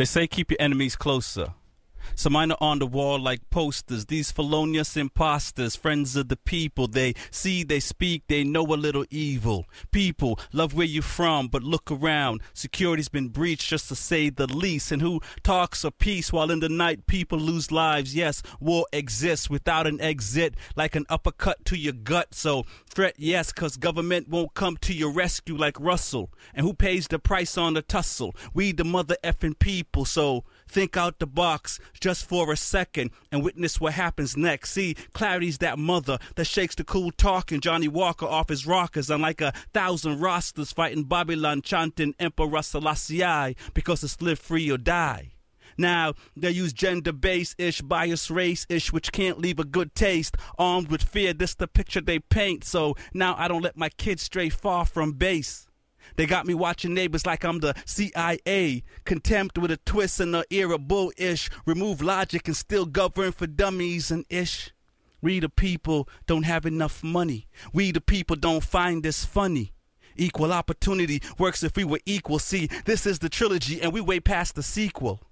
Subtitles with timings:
[0.00, 1.52] They say keep your enemies closer.
[2.14, 4.06] So mine are on the wall like posters.
[4.06, 6.86] These felonious imposters, friends of the people.
[6.86, 9.66] They see, they speak, they know a little evil.
[9.90, 12.40] People love where you from, but look around.
[12.52, 14.92] Security's been breached, just to say the least.
[14.92, 18.14] And who talks of peace while in the night people lose lives?
[18.14, 22.34] Yes, war exists without an exit, like an uppercut to your gut.
[22.34, 26.30] So threat, yes, cause government won't come to your rescue like Russell.
[26.54, 28.34] And who pays the price on the tussle?
[28.54, 30.04] We the mother effing people.
[30.04, 34.70] So think out the box just for a second and witness what happens next.
[34.70, 39.10] See, clarity's that mother that shakes the cool talk and Johnnie Walker off his rockers
[39.10, 45.32] unlike a thousand rosters fighting Babylon chanting Emperor Selassie because it's live free or die.
[45.76, 50.36] Now, they use gender base ish, bias race ish, which can't leave a good taste.
[50.58, 52.64] Armed with fear, this the picture they paint.
[52.64, 55.69] So now I don't let my kids stray far from base.
[56.20, 58.84] They got me watching neighbors like I'm the CIA.
[59.06, 61.48] Contempt with a twist and the era bull ish.
[61.64, 64.70] Remove logic and still govern for dummies and ish.
[65.22, 67.48] We the people don't have enough money.
[67.72, 69.72] We the people don't find this funny.
[70.14, 72.38] Equal opportunity works if we were equal.
[72.38, 75.22] See, this is the trilogy and we way past the sequel.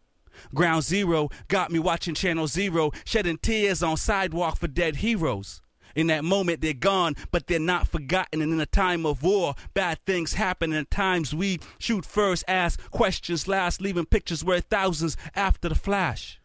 [0.55, 5.61] Ground Zero got me watching Channel Zero, shedding tears on sidewalk for dead heroes.
[5.99, 8.41] In that moment, they're gone, but they're not forgotten.
[8.41, 10.73] And in a time of war, bad things happen.
[10.73, 15.75] And at times, we shoot first, ask questions last, leaving pictures worth thousands after the
[15.75, 16.41] flash.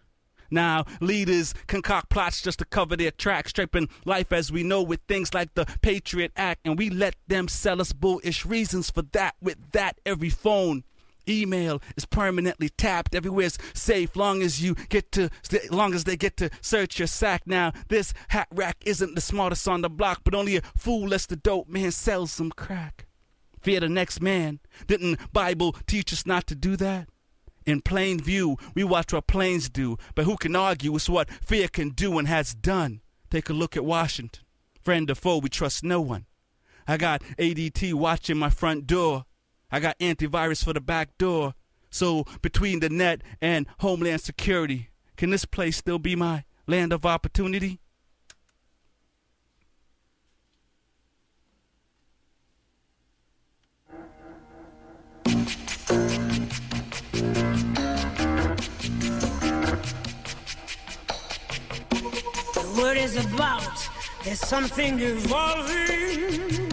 [0.50, 5.02] Now, leaders concoct plots just to cover their tracks, stripping life as we know with
[5.08, 9.36] things like the Patriot Act, and we let them sell us bullish reasons for that.
[9.40, 10.84] With that, every phone
[11.28, 15.30] email is permanently tapped everywhere's safe long as you get to
[15.72, 17.44] long as they get to search your sack.
[17.46, 21.26] Now this hat rack isn't the smartest on the block but only a fool lets
[21.26, 23.08] the dope man sell some crack.
[23.62, 24.60] Fear the next man.
[24.88, 27.10] Didn't bible teach us not to do that?
[27.66, 31.68] In plain view we watch what planes do but who can argue with what fear
[31.68, 33.02] can do and has done?
[33.30, 34.44] Take a look at washington.
[34.82, 36.26] Friend or foe we trust no one.
[36.86, 39.24] I got adt watching my front door
[39.74, 41.56] I got antivirus for the back door.
[41.90, 47.08] So between the net and Homeland Security, can this place still be my land of
[47.08, 47.80] opportunity?
[62.54, 63.90] The word is about
[64.24, 66.73] there's something evolving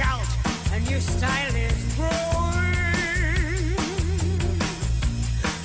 [0.00, 0.26] Shout,
[0.72, 3.76] a new style is growing.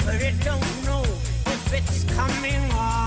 [0.06, 1.03] But it don't know
[1.53, 3.05] if it's coming or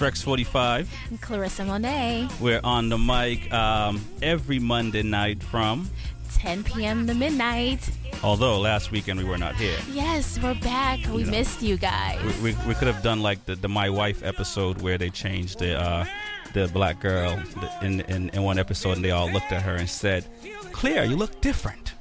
[0.00, 0.90] It's Rex 45.
[1.20, 5.90] Clarissa Monet, We're on the mic um, every Monday night from,
[6.36, 7.06] 10 p.m.
[7.06, 7.86] to midnight.
[8.22, 9.76] although last weekend we were not here.
[9.92, 11.00] Yes, we're back.
[11.12, 11.32] We know.
[11.32, 12.18] missed you guys.
[12.40, 15.58] We, we, we could have done like the, the My Wife episode where they changed
[15.58, 16.06] the uh,
[16.54, 17.38] the black girl
[17.82, 20.24] in, in, in one episode and they all looked at her and said,
[20.72, 21.92] Claire, you look different.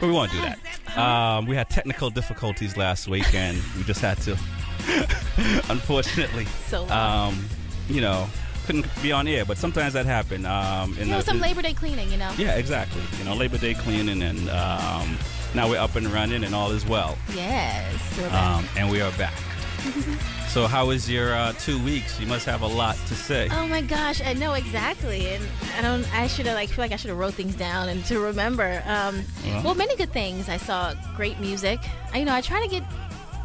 [0.00, 0.98] But we won't do that.
[0.98, 4.38] Um, we had technical difficulties last week and we just had to,
[5.68, 7.44] unfortunately, So um,
[7.88, 8.28] you know,
[8.66, 9.44] couldn't be on air.
[9.44, 10.46] But sometimes that happened.
[10.46, 12.32] Um, in you know, the- some Labor Day cleaning, you know?
[12.38, 13.02] yeah, exactly.
[13.18, 15.18] You know, Labor Day cleaning and um,
[15.54, 17.16] now we're up and running and all is well.
[17.34, 18.18] Yes.
[18.32, 19.34] Um, and we are back.
[20.48, 22.20] so, how was your uh, two weeks?
[22.20, 23.48] You must have a lot to say.
[23.50, 25.44] Oh my gosh, I know exactly, and
[25.76, 26.06] I don't.
[26.14, 28.80] I should have like feel like I should have wrote things down and to remember.
[28.86, 29.62] Um, Well.
[29.64, 30.48] well, many good things.
[30.48, 31.80] I saw great music.
[32.12, 32.84] I, you know, I try to get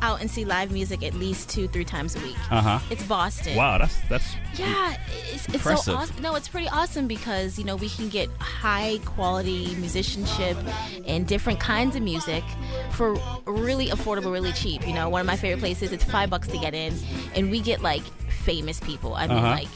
[0.02, 2.36] out and see live music at least two, three times a week.
[2.52, 2.80] Uh huh.
[2.90, 3.56] It's Boston.
[3.56, 4.96] Wow, that's that's Yeah,
[5.34, 6.22] it's, it's so awesome.
[6.22, 10.58] No, it's pretty awesome because you know we can get high quality musicianship
[11.06, 12.44] and different kinds of music
[12.92, 13.16] for
[13.46, 14.88] really affordable, really cheap.
[14.88, 15.92] You know, one of my favorite places.
[15.92, 16.94] It's five bucks to get in,
[17.36, 19.14] and we get like famous people.
[19.16, 19.50] I mean, Uh-huh.
[19.52, 19.68] like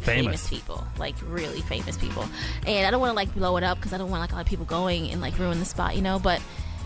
[0.00, 0.48] famous.
[0.48, 2.24] people, like really famous people.
[2.66, 4.34] And I don't want to like blow it up because I don't want like a
[4.34, 6.18] lot of people going and like ruin the spot, you know.
[6.18, 6.40] But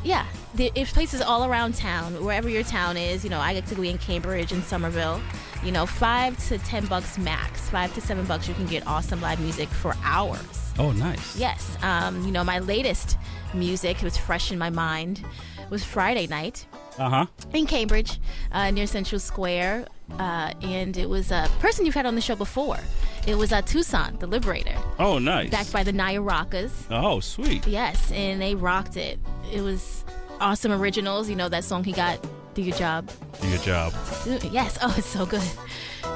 [0.04, 3.74] yeah, if places all around town, wherever your town is, you know, I get to
[3.74, 5.20] be in Cambridge and Somerville.
[5.64, 9.20] You know, five to ten bucks max, five to seven bucks, you can get awesome
[9.22, 10.72] live music for hours.
[10.78, 11.38] Oh, nice.
[11.38, 13.16] Yes, um, you know, my latest
[13.54, 15.24] music was fresh in my mind
[15.70, 16.66] was Friday night
[16.98, 17.26] Uh huh.
[17.52, 18.20] in Cambridge,
[18.52, 19.86] uh, near Central Square,
[20.18, 22.78] uh, and it was a person you've had on the show before.
[23.26, 25.50] It was uh, Tucson, the Liberator, Oh, nice.
[25.50, 26.72] backed by the Naya Rockers.
[26.90, 27.66] oh, sweet.
[27.66, 29.18] Yes, and they rocked it.
[29.52, 30.04] It was
[30.40, 31.28] awesome originals.
[31.30, 32.18] You know that song he got,
[32.54, 33.92] "Do Your Job." Do your job.
[34.52, 35.42] Yes, oh, it's so good.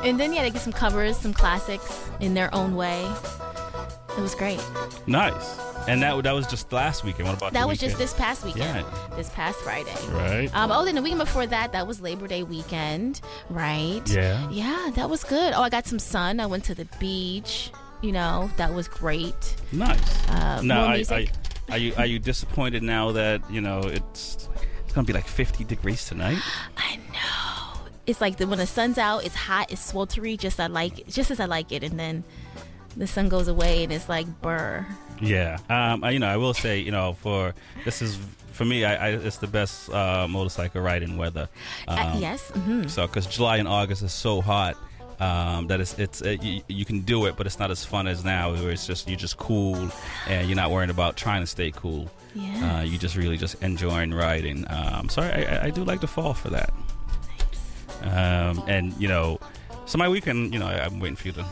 [0.05, 3.05] And then yeah, they get some covers, some classics in their own way.
[4.19, 4.61] It was great.
[5.07, 5.57] Nice.
[5.87, 7.29] And that that was just last weekend.
[7.29, 8.85] What about That was just this past weekend.
[8.85, 9.17] Yeah.
[9.17, 9.95] This past Friday.
[10.09, 10.51] Right.
[10.53, 14.03] Um, oh, then the weekend before that, that was Labor Day weekend, right?
[14.11, 14.51] Yeah.
[14.51, 15.53] Yeah, that was good.
[15.55, 16.41] Oh, I got some sun.
[16.41, 17.71] I went to the beach.
[18.03, 19.55] You know, that was great.
[19.71, 20.29] Nice.
[20.29, 21.31] Uh, now, more are, are, music.
[21.71, 24.49] are you are you disappointed now that you know it's
[24.85, 26.39] it's gonna be like 50 degrees tonight?
[26.77, 27.81] I know.
[28.09, 31.31] It's like the, when the sun's out, it's hot, it's sweltery, just I like just
[31.31, 32.25] as I like it, and then
[32.99, 34.87] the sun goes away and it's like burr.
[35.21, 35.59] Yeah.
[35.71, 36.05] Um.
[36.05, 37.55] You know, I will say, you know, for
[37.85, 38.19] this is
[38.53, 41.49] for me, I, I it's the best uh, motorcycle riding weather.
[41.87, 42.51] Uh, Um, yes.
[42.51, 44.77] hmm So, because July and August is so hot.
[45.21, 48.07] Um, that it's it's uh, you, you can do it, but it's not as fun
[48.07, 49.91] as now, where it's just you're just cool
[50.29, 52.09] and you're not worrying about trying to stay cool.
[52.37, 52.79] Yeah.
[52.79, 54.65] Uh, you just really just enjoying riding.
[54.71, 56.73] Um, so I, I, do like the fall for that.
[58.03, 59.41] Um, and you know,
[59.87, 61.45] so my weekend, you know, I, I'm waiting for you to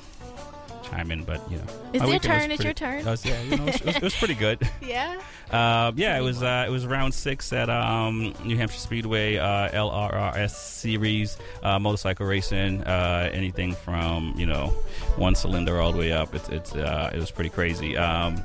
[0.91, 2.99] chime in, but you know, It's your turn, it's pretty- your turn.
[3.00, 4.59] it was- yeah, you know, it was, it was- it was pretty good.
[4.81, 5.21] yeah.
[5.50, 9.69] Um, yeah, it was uh, it was round six at um, New Hampshire Speedway uh,
[9.71, 12.83] LRRS series uh, motorcycle racing.
[12.85, 14.69] Uh, anything from you know
[15.17, 16.35] one cylinder all the way up.
[16.35, 17.97] It's it's uh, it was pretty crazy.
[17.97, 18.43] Um,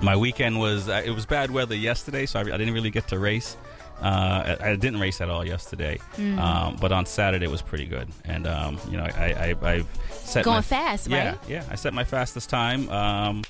[0.00, 3.08] my weekend was uh, it was bad weather yesterday, so I, I didn't really get
[3.08, 3.56] to race.
[4.00, 6.38] Uh, I, I didn't race at all yesterday, Mm.
[6.38, 8.08] um, but on Saturday it was pretty good.
[8.24, 11.38] And um, you know, I, I I've set Going my, fast, yeah, right?
[11.48, 11.64] yeah.
[11.70, 13.42] I set my fastest time um,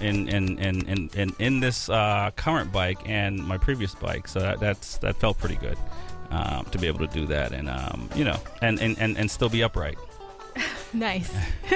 [0.00, 4.40] in, in, in, in, in, in this uh, current bike and my previous bike, so
[4.40, 5.76] that, that's that felt pretty good
[6.30, 9.30] um, to be able to do that, and um, you know, and, and, and, and
[9.30, 9.98] still be upright.
[10.92, 11.32] Nice.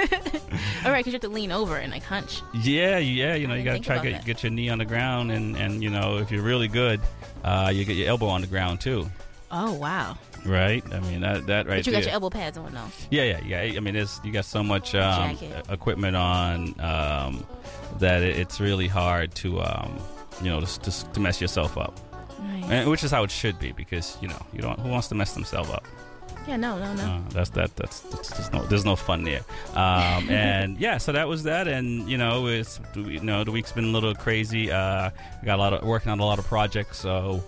[0.84, 2.42] All right, because you have to lean over and like hunch.
[2.52, 3.36] Yeah, yeah.
[3.36, 4.24] You know, you gotta try to get, that.
[4.24, 7.00] get your knee on the ground, and, and you know, if you're really good,
[7.44, 9.08] uh, you get your elbow on the ground too.
[9.50, 10.18] Oh wow!
[10.44, 10.82] Right?
[10.92, 12.00] I mean, that that right but you there.
[12.00, 12.90] got your elbow pads on though.
[13.10, 13.76] Yeah, yeah, yeah.
[13.76, 15.38] I mean, it's, you got so much um,
[15.68, 17.46] equipment on um,
[17.98, 19.96] that it, it's really hard to, um,
[20.42, 22.00] you know, to, to, to mess yourself up.
[22.40, 22.64] Right.
[22.68, 24.80] And, which is how it should be, because you know, you don't.
[24.80, 25.86] Who wants to mess themselves up?
[26.46, 26.56] Yeah.
[26.56, 26.78] No.
[26.78, 26.94] No.
[26.94, 27.02] No.
[27.04, 27.74] Uh, that's that.
[27.76, 29.40] That's, that's there's no there's no fun there.
[29.74, 31.66] Um, and yeah, so that was that.
[31.68, 34.70] And you know, it's you know the week's been a little crazy.
[34.70, 37.42] Uh, I got a lot of working on a lot of projects, so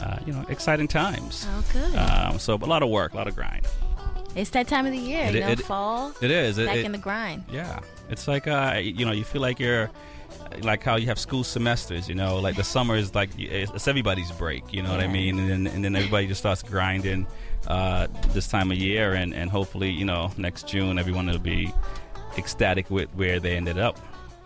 [0.00, 1.46] uh, you know, exciting times.
[1.50, 1.96] Oh, good.
[1.96, 3.66] Um, so a lot of work, a lot of grind.
[4.34, 5.26] it's that time of the year.
[5.28, 6.12] it- you know, it- fall.
[6.20, 6.56] It is.
[6.58, 7.44] Back it- in the grind.
[7.50, 9.90] Yeah, it's like uh, you know, you feel like you're
[10.62, 12.08] like how you have school semesters.
[12.08, 14.72] You know, like the summer is like it's everybody's break.
[14.72, 15.38] You know what I mean?
[15.38, 17.26] And then and then everybody just starts grinding
[17.66, 21.72] uh, this time of year, and and hopefully you know next June everyone will be
[22.36, 23.98] ecstatic with where they ended up.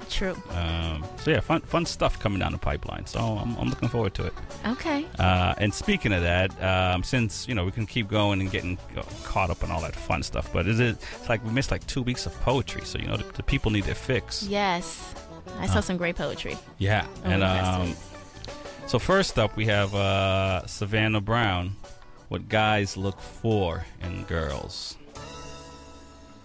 [0.09, 0.35] True.
[0.51, 3.07] Um, so yeah, fun fun stuff coming down the pipeline.
[3.07, 4.33] So I'm, I'm looking forward to it.
[4.67, 5.05] Okay.
[5.19, 8.79] Uh, and speaking of that, um, since you know we can keep going and getting
[8.97, 11.71] uh, caught up in all that fun stuff, but is it it's like we missed
[11.71, 14.45] like two weeks of poetry, so you know the, the people need their fix.
[14.45, 15.15] Yes.
[15.59, 16.57] I saw some great poetry.
[16.79, 17.95] Yeah, and um,
[18.87, 21.77] so first up we have uh, Savannah Brown.
[22.29, 24.99] What guys look for in girls?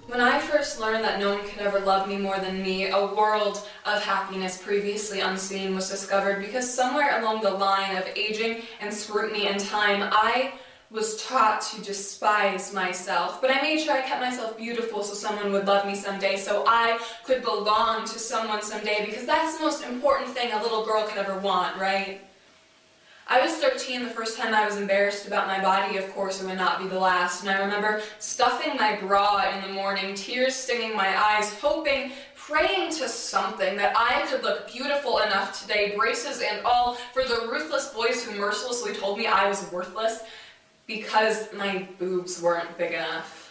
[0.07, 3.05] When I first learned that no one could ever love me more than me, a
[3.05, 8.93] world of happiness previously unseen was discovered because somewhere along the line of aging and
[8.93, 10.53] scrutiny and time, I
[10.89, 13.41] was taught to despise myself.
[13.41, 16.63] But I made sure I kept myself beautiful so someone would love me someday, so
[16.65, 21.05] I could belong to someone someday because that's the most important thing a little girl
[21.05, 22.21] could ever want, right?
[23.27, 26.45] I was 13 the first time I was embarrassed about my body, of course, it
[26.45, 27.41] would not be the last.
[27.41, 32.91] And I remember stuffing my bra in the morning, tears stinging my eyes, hoping, praying
[32.91, 37.89] to something that I could look beautiful enough today, braces and all, for the ruthless
[37.93, 40.23] boys who mercilessly told me I was worthless
[40.85, 43.42] because my boobs weren't big enough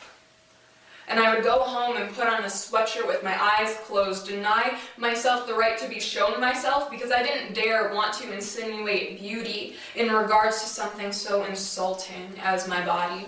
[1.09, 4.79] and I would go home and put on a sweatshirt with my eyes closed, deny
[4.97, 9.77] myself the right to be shown myself because I didn't dare want to insinuate beauty
[9.95, 13.27] in regards to something so insulting as my body.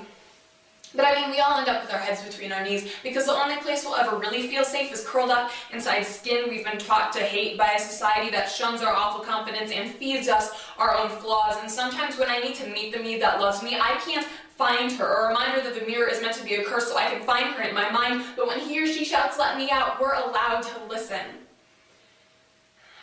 [0.96, 3.32] But I mean, we all end up with our heads between our knees because the
[3.32, 7.12] only place we'll ever really feel safe is curled up inside skin we've been taught
[7.14, 11.08] to hate by a society that shuns our awful confidence and feeds us our own
[11.08, 11.56] flaws.
[11.60, 14.92] And sometimes when I need to meet the me that loves me, I can't find
[14.92, 15.04] her.
[15.04, 17.22] or A reminder that the mirror is meant to be a curse so I can
[17.22, 18.24] find her in my mind.
[18.36, 21.20] But when he or she shouts, let me out, we're allowed to listen.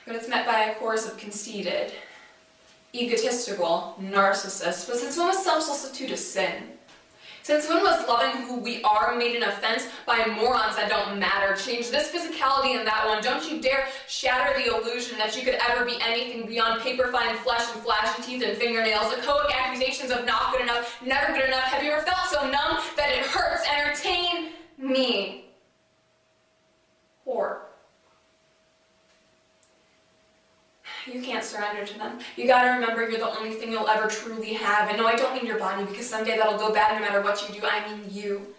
[0.06, 1.92] But it's met by a chorus of conceited,
[2.94, 4.88] egotistical, narcissists.
[4.88, 6.64] But since when was self-solicitude a sin?
[7.44, 11.56] Since when was loving who we are made an offense by morons that don't matter?
[11.56, 13.24] Change this physicality and that one.
[13.24, 17.36] Don't you dare shatter the illusion that you could ever be anything beyond paper fine
[17.38, 19.14] flesh and flashy teeth and fingernails.
[19.14, 21.64] Echoic accusations of not good enough, never good enough.
[21.64, 23.68] Have you ever felt so numb that it hurts?
[23.68, 25.46] Entertain me.
[27.28, 27.71] Whore.
[31.08, 32.20] You can't surrender to them.
[32.36, 34.90] You gotta remember you're the only thing you'll ever truly have.
[34.90, 37.48] And no, I don't mean your body because someday that'll go bad no matter what
[37.48, 37.66] you do.
[37.66, 38.54] I mean you.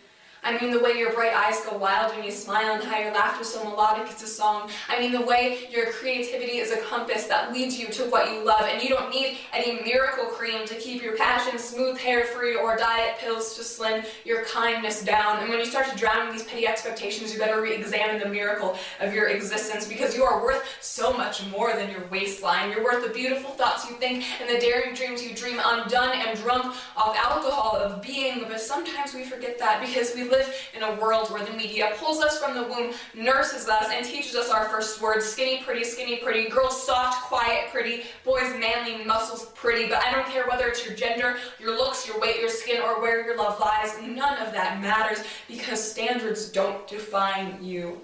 [0.45, 3.13] I mean the way your bright eyes go wild when you smile and how your
[3.13, 4.71] laughter so melodic it's a song.
[4.89, 8.45] I mean the way your creativity is a compass that leads you to what you
[8.45, 12.57] love and you don't need any miracle cream to keep your passion smooth, hair free,
[12.57, 15.39] or diet pills to slim your kindness down.
[15.39, 18.77] And when you start to drown in these petty expectations, you better re-examine the miracle
[18.99, 22.73] of your existence because you are worth so much more than your waistline.
[22.73, 26.37] You're worth the beautiful thoughts you think and the daring dreams you dream undone and
[26.37, 28.45] drunk off alcohol of being.
[28.49, 32.21] But sometimes we forget that because we live in a world where the media pulls
[32.21, 36.17] us from the womb, nurses us, and teaches us our first words skinny, pretty, skinny,
[36.17, 39.89] pretty, girls soft, quiet, pretty, boys manly, muscles pretty.
[39.89, 43.01] But I don't care whether it's your gender, your looks, your weight, your skin, or
[43.01, 44.01] where your love lies.
[44.03, 48.01] None of that matters because standards don't define you.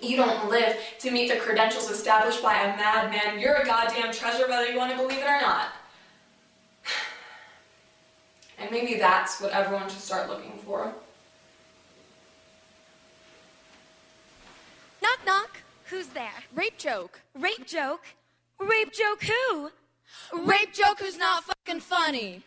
[0.00, 3.38] You don't live to meet the credentials established by a madman.
[3.38, 5.68] You're a goddamn treasure whether you want to believe it or not.
[8.58, 10.94] And maybe that's what everyone should start looking for.
[15.02, 15.50] Knock knock.
[15.86, 16.30] Who's there?
[16.54, 17.20] Rape joke.
[17.34, 18.04] Rape joke?
[18.60, 19.70] Rape joke who?
[20.46, 22.42] Rape joke who's not fucking funny.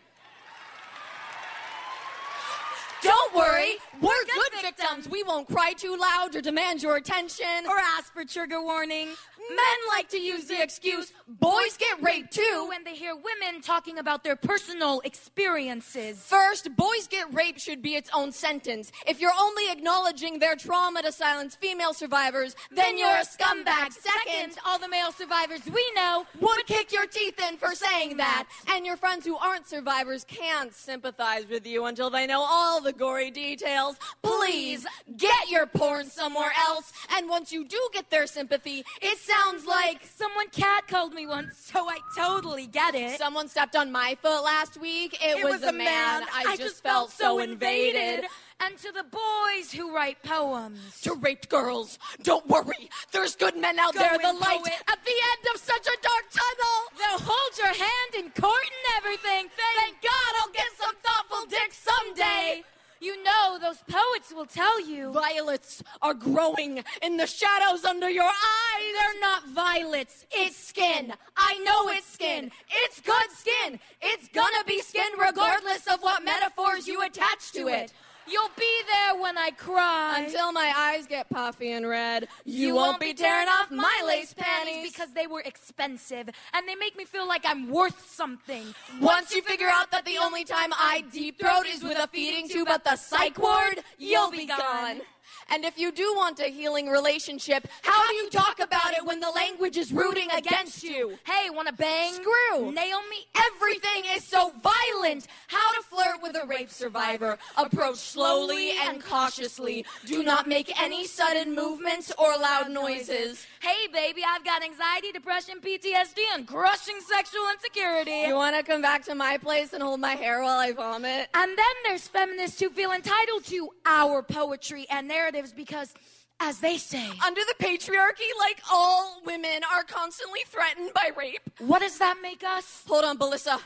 [3.02, 5.08] Don't worry, We're good victims.
[5.08, 7.66] We won't cry too loud or demand your attention.
[7.68, 9.16] Or ask for trigger warnings.
[9.48, 12.66] Men like to use the excuse boys get raped too.
[12.68, 16.18] When they hear women talking about their personal experiences.
[16.18, 18.92] First, boys get raped should be its own sentence.
[19.06, 23.92] If you're only acknowledging their trauma to silence female survivors, then you're a scumbag.
[23.92, 28.46] Second, all the male survivors we know would kick your teeth in for saying that.
[28.68, 32.92] And your friends who aren't survivors can't sympathize with you until they know all the
[32.92, 33.96] gory details.
[34.22, 34.86] Please
[35.16, 36.92] get your porn somewhere else.
[37.16, 41.88] And once you do get their sympathy, it sounds like someone catcalled me once, so
[41.88, 43.18] I totally get it.
[43.18, 45.14] someone stepped on my foot last week.
[45.22, 46.24] It, it was, a man.
[46.32, 48.26] I, just, felt so invaded.
[48.60, 51.00] And to the boys who write poems.
[51.02, 52.88] To raped girls, don't worry.
[53.12, 54.18] There's good men out Go there.
[54.18, 54.72] The light poet.
[54.88, 56.78] at the end of such a dark tunnel.
[56.98, 59.48] They'll hold your hand in court and everything.
[59.76, 62.64] Thank God I'll get some thoughtful dick someday.
[63.00, 65.12] You know, those poets will tell you.
[65.12, 68.92] Violets are growing in the shadows under your eyes.
[68.94, 70.26] They're not violets.
[70.30, 71.12] It's skin.
[71.36, 72.50] I know it's skin.
[72.70, 73.78] It's good skin.
[74.00, 77.92] It's gonna be skin regardless of what metaphors you attach to it.
[78.28, 80.20] You'll be there when I cry.
[80.24, 84.90] Until my eyes get puffy and red, you, won't be tearing off my lace panties.
[84.92, 88.74] because they were expensive and they make me feel like I'm worth something.
[89.00, 92.48] Once you figure out that the only time I deep throat is with a feeding
[92.48, 95.00] tube at the psych ward, you'll be gone.
[95.48, 99.20] And if you do want a healing relationship, how do you talk about it when
[99.20, 101.18] the language is rooting against you?
[101.24, 102.14] Hey, wanna bang?
[102.14, 102.72] Screw.
[102.72, 103.26] Nail me?
[103.54, 105.26] Everything is so violent.
[105.46, 107.38] How to flirt with a rape survivor.
[107.56, 109.84] Approach slowly and cautiously.
[110.04, 113.46] Do not make any sudden movements or loud noises.
[113.66, 118.28] Hey, baby, I've got anxiety, depression, PTSD, and crushing sexual insecurity.
[118.28, 121.28] You want to come back to my place and hold my hair while I vomit?
[121.34, 125.94] And then there's feminists who feel entitled to our poetry and narratives because
[126.38, 127.10] as they say.
[127.26, 131.40] Under the patriarchy, like all women are constantly threatened by rape.
[131.58, 132.84] What does that make us?
[132.86, 133.58] Hold on, Belissa.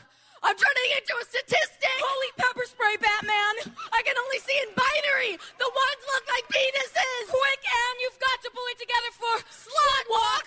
[0.43, 1.97] I'm turning into a statistic.
[2.01, 3.73] Holy pepper spray, Batman!
[3.97, 5.37] I can only see in binary.
[5.37, 7.29] The ones look like penises.
[7.29, 10.45] Quick, Anne, you've got to pull it together for Slut walk.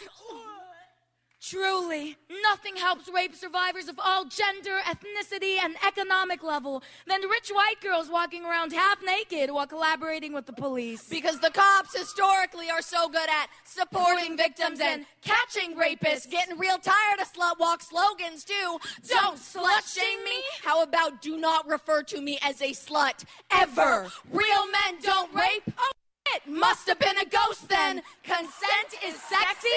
[1.46, 7.82] Truly, nothing helps rape survivors of all gender, ethnicity, and economic level than rich white
[7.82, 11.06] girls walking around half naked while collaborating with the police.
[11.06, 16.30] Because the cops historically are so good at supporting victims and catching rapists.
[16.30, 18.78] Getting real tired of slut walk slogans too.
[19.06, 20.42] Don't slut shame me.
[20.62, 24.08] How about do not refer to me as a slut ever?
[24.32, 25.70] Real men don't rape.
[25.76, 25.90] Oh,
[26.34, 28.02] it must have been a ghost then.
[28.22, 29.68] Consent is sexy.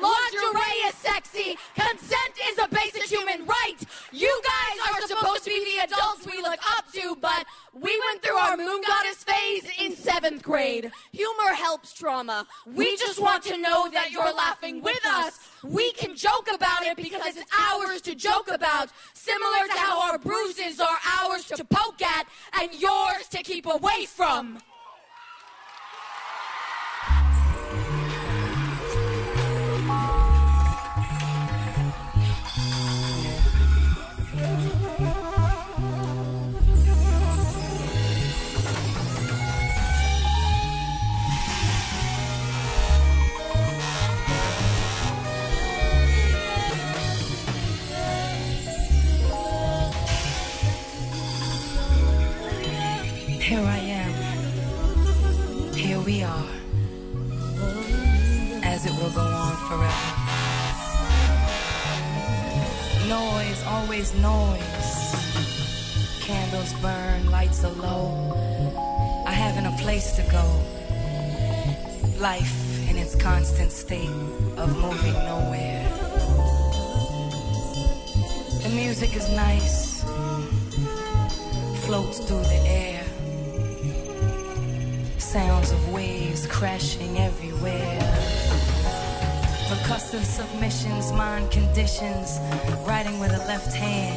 [0.00, 1.58] Lingerie is sexy.
[1.74, 3.76] Consent is a basic human right.
[4.12, 7.44] You guys are supposed to be the adults we look up to, but
[7.74, 10.90] we went through our moon goddess phase in seventh grade.
[11.12, 12.46] Humor helps trauma.
[12.66, 15.38] We just want to know that you're laughing with us.
[15.62, 18.90] We can joke about it because it's ours to joke about.
[19.14, 22.26] Similar to how our bruises are ours to poke at
[22.60, 24.58] and yours to keep away from.
[64.20, 65.14] Noise.
[66.20, 68.32] Candles burn, lights are low.
[69.26, 70.44] I haven't a place to go.
[72.18, 74.08] Life in its constant state
[74.56, 75.86] of moving nowhere.
[78.62, 80.02] The music is nice,
[81.84, 83.04] floats through the air.
[85.18, 88.45] Sounds of waves crashing everywhere.
[89.68, 92.38] Percussive submissions, mind conditions,
[92.86, 94.16] writing with a left hand,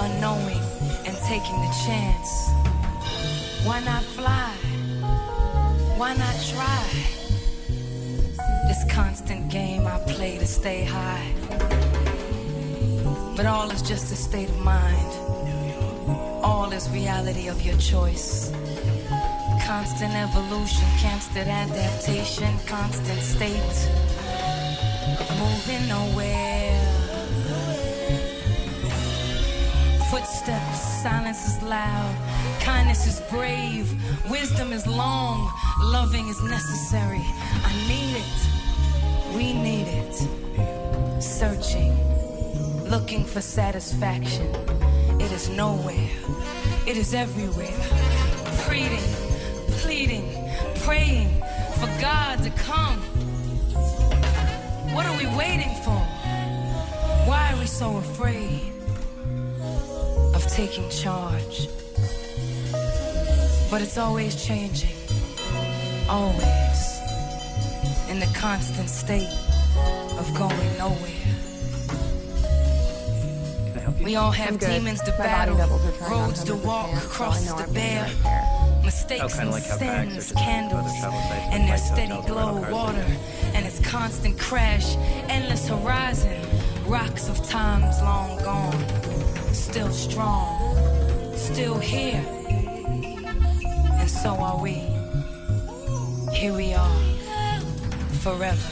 [0.00, 0.58] unknowing
[1.06, 2.50] and taking the chance.
[3.64, 4.50] Why not fly?
[5.96, 6.88] Why not try?
[8.66, 11.32] This constant game I play to stay high.
[13.36, 15.12] But all is just a state of mind.
[16.42, 18.50] All is reality of your choice.
[19.64, 24.21] Constant evolution, constant adaptation, constant state
[25.38, 26.78] moving nowhere.
[30.10, 32.14] Footsteps, silence is loud,
[32.60, 33.90] kindness is brave,
[34.30, 35.50] wisdom is long,
[35.84, 37.24] loving is necessary.
[37.64, 41.22] I need it, we need it.
[41.22, 41.92] Searching,
[42.88, 44.46] looking for satisfaction.
[45.20, 46.10] It is nowhere,
[46.86, 47.78] it is everywhere.
[48.66, 49.08] Pleading,
[49.80, 50.28] pleading,
[50.80, 51.30] praying
[51.80, 53.00] for God to come.
[54.94, 55.98] What are we waiting for?
[57.24, 58.72] Why are we so afraid
[60.34, 61.68] of taking charge?
[63.70, 64.94] But it's always changing,
[66.10, 66.78] always
[68.10, 69.32] in the constant state
[70.18, 71.22] of going nowhere.
[74.04, 75.56] We all have demons to battle,
[76.10, 78.10] roads to walk, crosses to bear.
[78.92, 80.92] Mistakes Oh, and like how sins, candles,
[81.50, 83.06] and their steady glow, cars, water,
[83.54, 84.96] and its constant crash,
[85.30, 86.38] endless horizon,
[86.86, 88.84] rocks of times long gone,
[89.54, 90.76] still strong,
[91.36, 92.22] still here,
[93.98, 94.74] and so are we.
[96.34, 97.00] Here we are,
[98.20, 98.68] forever.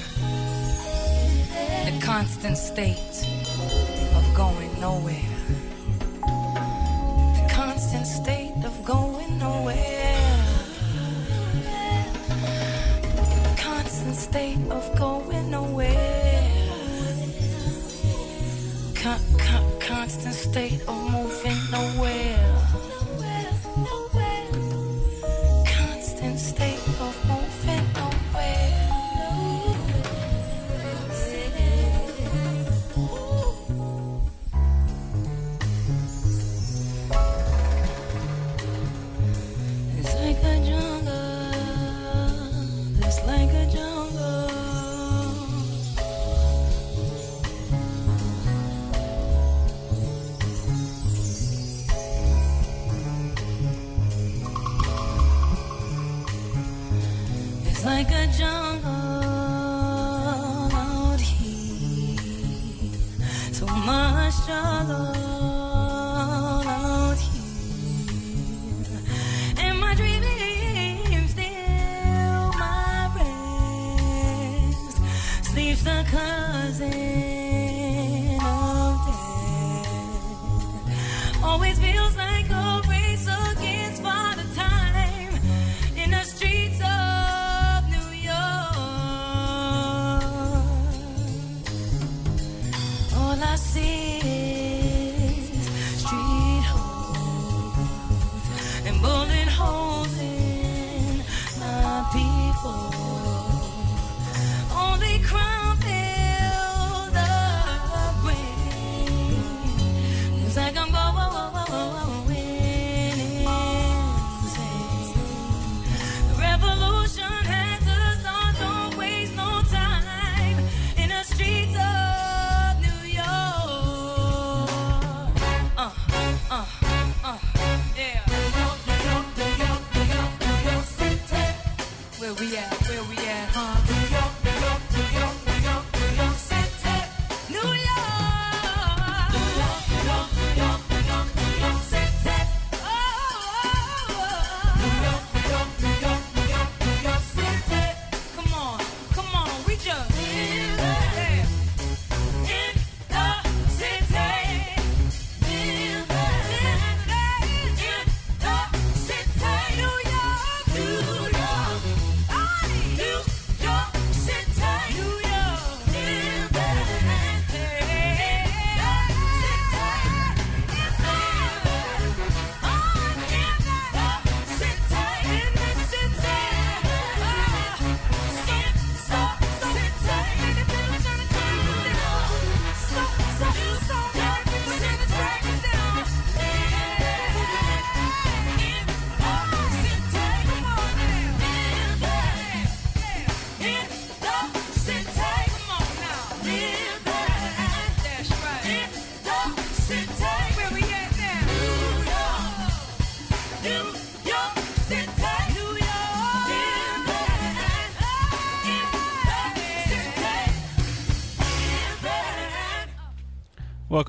[1.86, 3.24] The constant state
[4.14, 5.39] of going nowhere.
[14.30, 16.48] State of going nowhere.
[18.94, 20.99] Con- con- constant state of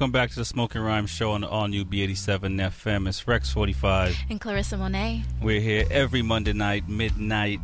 [0.01, 3.07] Welcome back to the Smoking Rhyme Show on the all new B87 FM.
[3.07, 4.17] It's Rex 45.
[4.31, 5.21] And Clarissa Monet.
[5.43, 7.59] We're here every Monday night, midnight.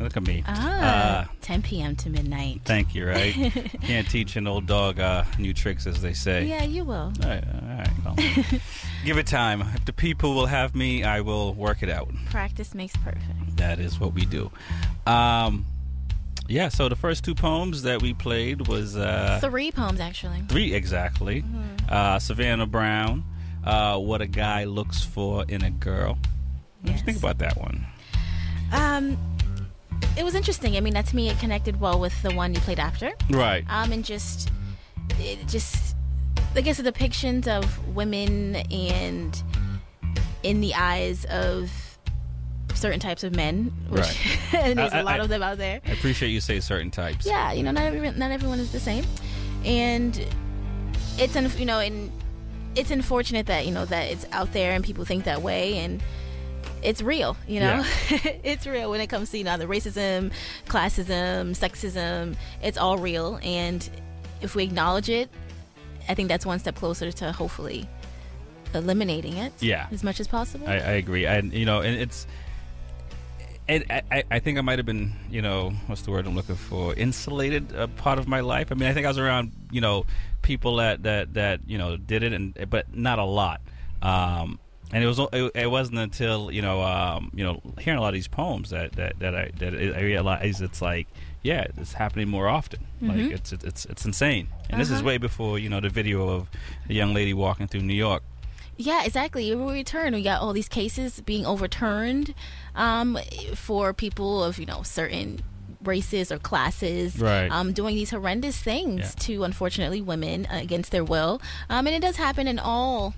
[0.00, 0.42] Look at me.
[0.46, 1.94] Ah, Uh, 10 p.m.
[1.96, 2.62] to midnight.
[2.64, 3.34] thank you, right?
[3.82, 6.46] Can't teach an old dog uh, new tricks, as they say.
[6.46, 7.12] Yeah, you will.
[7.22, 8.14] All right, all right, well,
[9.04, 9.60] give it time.
[9.60, 12.08] If the people will have me, I will work it out.
[12.30, 13.22] Practice makes perfect.
[13.58, 14.50] That is what we do.
[15.06, 15.66] Um,
[16.48, 20.42] yeah, so the first two poems that we played was uh, Three poems, actually.
[20.48, 21.44] three exactly.
[21.88, 23.24] Uh, Savannah Brown,
[23.64, 26.18] uh, What a Guy Looks For in a Girl.
[26.82, 27.86] What do you think about that one?
[28.72, 29.16] Um,
[30.16, 30.76] it was interesting.
[30.76, 33.12] I mean, that to me, it connected well with the one you played after.
[33.30, 33.64] Right.
[33.68, 34.50] Um, and just,
[35.20, 35.94] it just,
[36.54, 39.42] I guess the depictions of women and
[40.42, 41.70] in the eyes of
[42.82, 44.38] certain types of men, which Right.
[44.54, 45.80] and there's I- a lot I- of them out there.
[45.86, 47.24] I appreciate you say certain types.
[47.26, 49.04] Yeah, you know, not everyone, not everyone is the same,
[49.64, 50.12] and
[51.18, 52.10] it's un, you know, and
[52.74, 56.02] it's unfortunate that you know that it's out there and people think that way, and
[56.82, 57.36] it's real.
[57.46, 57.84] You know,
[58.44, 60.32] it's real when it comes to you know the racism,
[60.68, 62.34] classism, sexism.
[62.62, 63.88] It's all real, and
[64.40, 65.28] if we acknowledge it,
[66.08, 67.88] I think that's one step closer to hopefully
[68.74, 69.52] eliminating it.
[69.60, 69.86] Yeah.
[69.92, 70.66] as much as possible.
[70.66, 71.26] I, I agree.
[71.26, 72.26] And you know, and it's.
[73.72, 76.56] And I, I- think I might have been, you know, what's the word I'm looking
[76.56, 76.94] for?
[76.94, 78.70] Insulated a part of my life.
[78.70, 80.04] I mean, I think I was around, you know,
[80.42, 83.60] people that that that you know did it, and but not a lot.
[84.02, 84.58] Um,
[84.92, 88.08] and it was it, it wasn't until you know um, you know hearing a lot
[88.08, 91.06] of these poems that that that I that I realized it's like
[91.42, 92.80] yeah it's happening more often.
[93.00, 94.48] Like it's it's it's insane.
[94.70, 95.06] And this is Uh-huh.
[95.06, 96.48] way before you know the video of
[96.88, 98.22] a young lady walking through New York.
[98.76, 99.54] Yeah, exactly.
[99.54, 100.14] We return.
[100.14, 102.34] We got all these cases being overturned
[102.74, 103.18] um,
[103.54, 105.40] for people of you know certain
[105.84, 107.50] races or classes, Right.
[107.50, 109.24] Um, doing these horrendous things Yeah.
[109.26, 113.14] to unfortunately women uh, against their will, um, and it does happen in all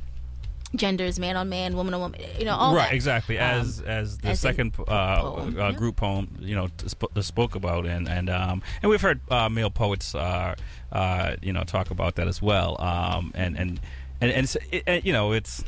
[0.74, 2.20] genders, man on man, woman on woman.
[2.38, 2.94] You know, all right that.
[2.94, 5.72] exactly Um, as as the as a second uh, poem, uh, yeah.
[5.72, 9.48] group poem you know t- sp- spoke about and and um and we've heard uh,
[9.48, 10.54] male poets uh
[10.90, 13.78] uh you know talk about that as well um and and
[14.24, 15.64] and, and, it's- it, and you know it's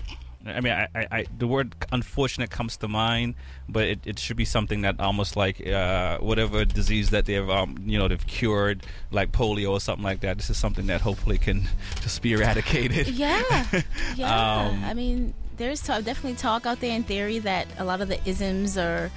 [0.48, 3.34] I mean, I, I, I, the word unfortunate comes to mind,
[3.68, 7.76] but it, it should be something that almost like uh, whatever disease that they've um,
[7.84, 10.36] you know they've cured, like polio or something like that.
[10.36, 11.68] This is something that hopefully can
[12.00, 13.08] just be eradicated.
[13.08, 13.42] Yeah,
[14.14, 14.66] yeah.
[14.68, 18.20] Um, I mean, there's definitely talk out there in theory that a lot of the
[18.28, 19.10] isms are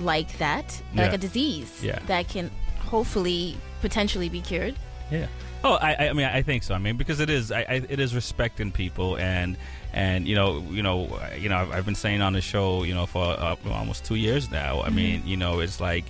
[0.00, 1.98] like that, like a disease Yeah.
[2.06, 4.74] that can hopefully potentially be cured.
[5.10, 5.26] Yeah.
[5.64, 6.74] Oh, I, I mean, I think so.
[6.74, 9.56] I mean, because it is, I, I, it is respecting people, and
[9.92, 12.94] and you know, you know, you know, I've, I've been saying on the show, you
[12.94, 14.82] know, for uh, almost two years now.
[14.82, 16.04] I mean, you know, it's like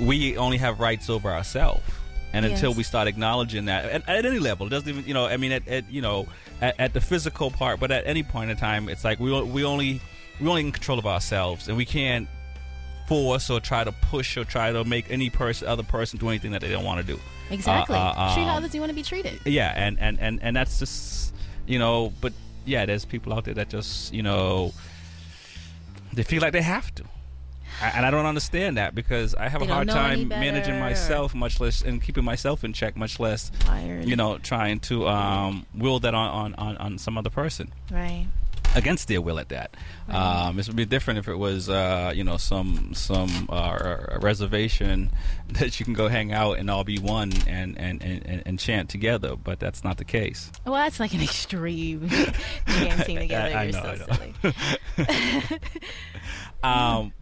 [0.00, 1.84] we only have rights over ourselves,
[2.32, 5.26] and until we start acknowledging that at, at any level, it doesn't even, you know,
[5.26, 6.26] I mean, at, at you know,
[6.60, 9.64] at, at the physical part, but at any point in time, it's like we we
[9.64, 10.00] only
[10.40, 12.28] we only in control of ourselves, and we can't
[13.06, 16.52] force or try to push or try to make any person other person do anything
[16.52, 17.20] that they don't want to do.
[17.50, 17.96] Exactly.
[17.96, 19.40] uh, Treat how um, others you want to be treated.
[19.44, 21.34] Yeah, and, and, and, and that's just
[21.66, 22.32] you know, but
[22.64, 24.72] yeah, there's people out there that just you know
[26.12, 27.04] they feel like they have to.
[27.82, 31.34] I- And I don't understand that because I have They a hard time managing myself,
[31.34, 34.08] much less and keeping myself in check, much less Tired.
[34.08, 38.26] you know trying to um, will that on, on, on, on some other person Right.
[38.74, 39.76] Against their will at that.
[40.08, 45.10] Um, this would be different if it was, uh, you know, some some uh, reservation
[45.48, 48.90] that you can go hang out and all be one and and, and, and, chant
[48.90, 49.36] together.
[49.36, 50.50] But that's not the case.
[50.64, 52.08] Well, that's like an extreme
[52.66, 53.56] dancing together.
[53.56, 55.60] I You're know, so I silly.
[56.64, 57.12] Um,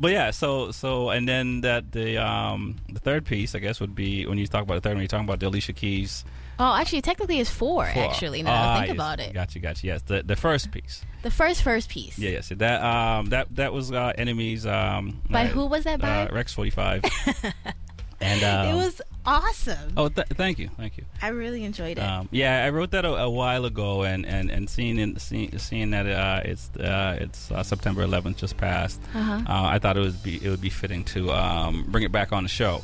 [0.00, 3.94] but yeah, so so and then that the um, the third piece, I guess, would
[3.94, 6.24] be when you talk about the third, when you're talking about the Alicia Keys.
[6.58, 7.86] Oh, actually, technically, it's four.
[7.86, 8.04] Four.
[8.04, 8.94] Actually, now that I Ah, think yes.
[8.94, 9.86] about it, Gotcha, gotcha.
[9.86, 11.02] Yes, the the first piece.
[11.22, 12.18] the first first piece.
[12.18, 12.48] Yeah, yes.
[12.54, 14.64] That um that that was uh, enemies.
[14.66, 16.26] Um, By uh, who was that by?
[16.28, 17.02] Uh, Rex forty five.
[18.20, 19.92] and um, it was awesome.
[19.96, 21.04] Oh, th- thank you, thank you.
[21.20, 22.02] I really enjoyed it.
[22.02, 25.58] Um, yeah, I wrote that a, a while ago, and and and seeing in, seeing,
[25.58, 29.00] seeing that uh, it's uh, it's uh, September 11th just passed.
[29.14, 29.32] Uh-huh.
[29.46, 32.32] Uh, I thought it would be it would be fitting to um, bring it back
[32.32, 32.82] on the show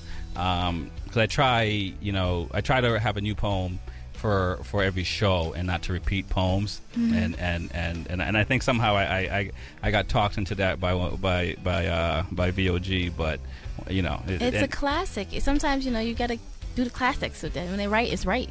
[1.10, 1.62] because I try,
[2.00, 3.80] you know, I try to have a new poem
[4.12, 7.14] for for every show and not to repeat poems Mm-hmm.
[7.14, 9.50] and, and, and, and and I think somehow I, I, I,
[9.84, 13.40] I got talked into that by by by uh, by VOG, but
[13.88, 15.28] you know, it, it's a classic.
[15.40, 16.38] Sometimes you know you got to
[16.76, 17.38] do the classics.
[17.38, 18.48] So that when they write, it's right.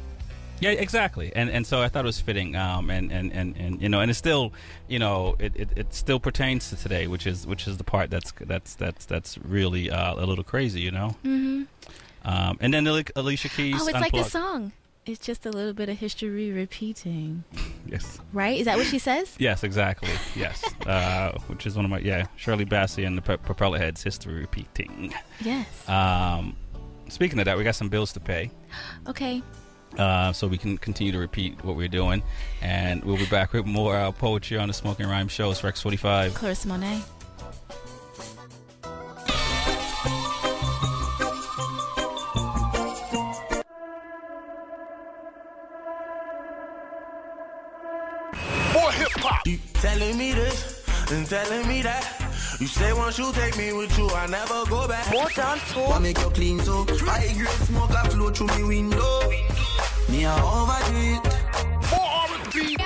[0.60, 3.80] Yeah, exactly, and and so I thought it was fitting, um, and, and, and, and
[3.80, 4.52] you know, and it still,
[4.88, 8.10] you know, it, it, it still pertains to today, which is which is the part
[8.10, 11.16] that's that's that's that's really uh, a little crazy, you know.
[11.24, 11.62] Mm-hmm.
[12.24, 13.76] Um, and then Alicia Keys.
[13.80, 14.72] oh, it's like the song.
[15.06, 17.42] It's just a little bit of history repeating,
[17.86, 18.58] Yes, right?
[18.58, 19.34] Is that what she says?
[19.38, 20.62] yes, exactly, yes.
[20.86, 25.14] Uh, which is one of my yeah, Shirley Bassey and the Pro- Propellerheads, history repeating.
[25.40, 25.66] Yes.
[25.88, 26.54] Um,
[27.08, 28.50] speaking of that, we got some bills to pay.
[29.08, 29.42] Okay.
[29.98, 32.22] uh, so we can continue to repeat what we're doing.
[32.62, 35.50] And we'll be back with more uh, poetry on the Smoking Rhyme Show.
[35.50, 36.34] It's Rex 45.
[36.34, 37.00] Clarissa Monet.
[49.22, 49.46] More hip hop.
[49.46, 52.04] You telling me this and telling me that.
[52.60, 55.10] You say once you take me with you, I never go back.
[55.12, 56.82] More dance Why make you clean so?
[56.82, 59.30] I grade smoke I flow through me window.
[60.08, 61.40] Me I overdo it.
[61.90, 62.76] More R&B.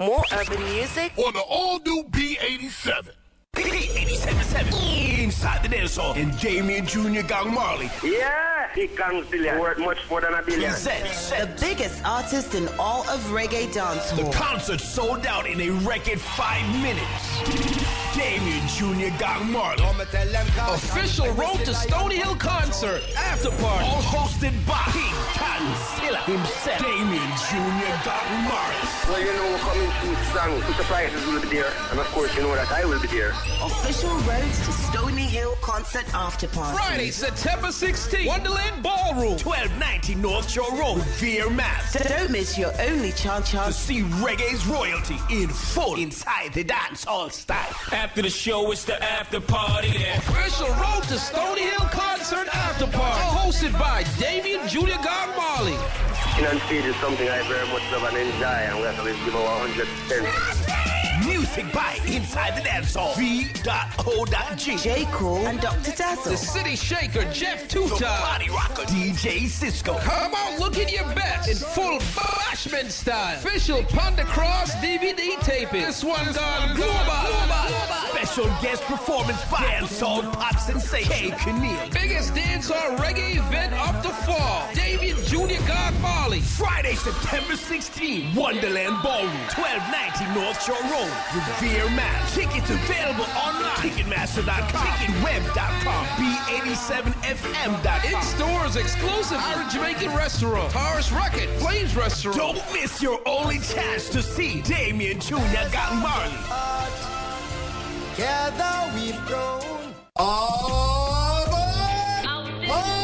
[0.00, 1.12] More urban music.
[1.16, 3.21] On the all new B87.
[3.54, 6.14] B877 inside the dance hall.
[6.14, 7.20] And Damian Jr.
[7.26, 7.90] Gong Marley.
[8.02, 9.58] Yeah, he comes billion.
[9.58, 10.70] Worth much more than a billion.
[10.70, 11.04] Present
[11.58, 14.32] The biggest artist in all of reggae dancehall.
[14.32, 17.81] The concert sold out in a record five minutes.
[18.14, 19.16] Damian Jr.
[19.18, 19.82] Gong Marley.
[19.82, 23.86] Official Road to Stony Hill concert after party.
[23.86, 26.78] All hosted by King Tanzilla himself.
[26.78, 27.92] Damian Jr.
[28.04, 28.92] Gong Marley.
[29.08, 31.72] Well, you know, coming to song, the surprises will be there.
[31.90, 33.30] And of course, you know that I will be there.
[33.62, 36.76] Official Road to Stony Hill concert after party.
[36.76, 39.38] Friday, September 16th, Wonderland Ballroom.
[39.38, 41.94] 1290 North Shore Road, Revere Mass.
[41.94, 47.30] Don't miss your only chance To see reggae's royalty in full inside the dance hall
[47.30, 47.74] style.
[48.02, 49.86] After the show, it's the after party.
[49.96, 50.18] Yeah.
[50.18, 53.20] Official Road to Stony Hill concert after party.
[53.38, 55.78] Hosted by Damian Junior Gong Marley.
[56.36, 58.44] In on stage is something I very much love and enjoy.
[58.44, 60.61] And we have to give our 100%.
[61.54, 63.14] Music by Inside the Dance Hall.
[63.14, 64.76] V.O.G.
[64.78, 65.06] J.
[65.12, 65.90] Cool and Dr.
[65.90, 68.00] The City Shaker, Jeff The Tuta.
[68.00, 69.98] Body Rocker, DJ Cisco.
[69.98, 73.36] Come on, look looking your best in full bashment style.
[73.36, 75.82] Official Panda Cross DVD taping.
[75.82, 76.88] This one's gone global.
[76.94, 78.12] global.
[78.12, 81.30] special guest performance by dancehall pop sensation K.
[81.32, 81.92] Keneal.
[81.92, 84.68] Biggest dancehall reggae event of the fall.
[84.74, 86.40] Damian Junior Gong Marley.
[86.40, 91.12] Friday, September 16, Wonderland Ballroom, 1290 North Shore Road,
[91.48, 92.34] Revere, Mass.
[92.34, 93.76] Tickets available online.
[93.76, 98.14] Ticketmaster.com, Ticketweb.com, B87FM.com.
[98.14, 102.36] In stores, exclusive Irish Jamaican restaurant, Taurus Rocket, Flames Restaurant.
[102.36, 105.36] Don't miss your only chance to see Damian Jr.
[105.72, 106.32] Gong Marley.
[108.14, 109.94] Together we've grown.
[112.22, 113.01] Come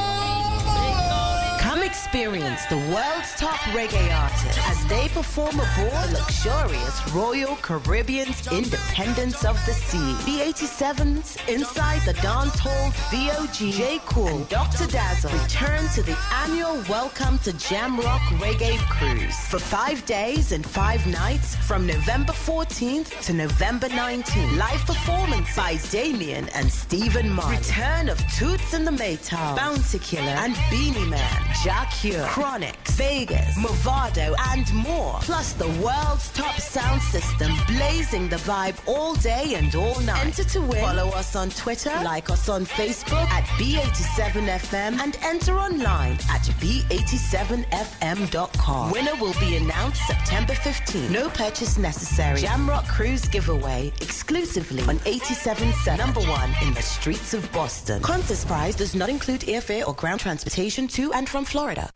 [2.08, 9.44] experience the world's top reggae artists as they perform aboard the luxurious Royal Caribbean's Independence
[9.44, 10.14] of the Sea.
[10.24, 14.00] The 87s Inside the Dance Hall VOG, J.
[14.06, 14.86] Cool, and Dr.
[14.86, 21.06] Dazzle return to the annual Welcome to Jamrock Reggae Cruise for five days and five
[21.06, 24.56] nights from November 14th to November 19th.
[24.56, 27.58] Live performance by Damian and Stephen Marley.
[27.58, 33.56] Return of Toots and the Maytals, Bounty Killer and Beenie Man, Jah Cure, Chronixx, Vegas,
[33.58, 35.18] Mavado, and more.
[35.20, 40.24] Plus the world's top sound system blazing the vibe all day and all night.
[40.26, 40.80] Enter to win.
[40.80, 48.92] Follow us on Twitter, like us on Facebook at B87FM, and enter online at B87FM.com.
[48.92, 51.10] Winner will be announced September 15.
[51.10, 52.38] No purchase necessary.
[52.40, 58.00] Jamrock Cruise giveaway exclusively on 87.7, number one in the streets of Boston.
[58.02, 61.87] Contest prize does not include airfare or ground transportation to and from Florida.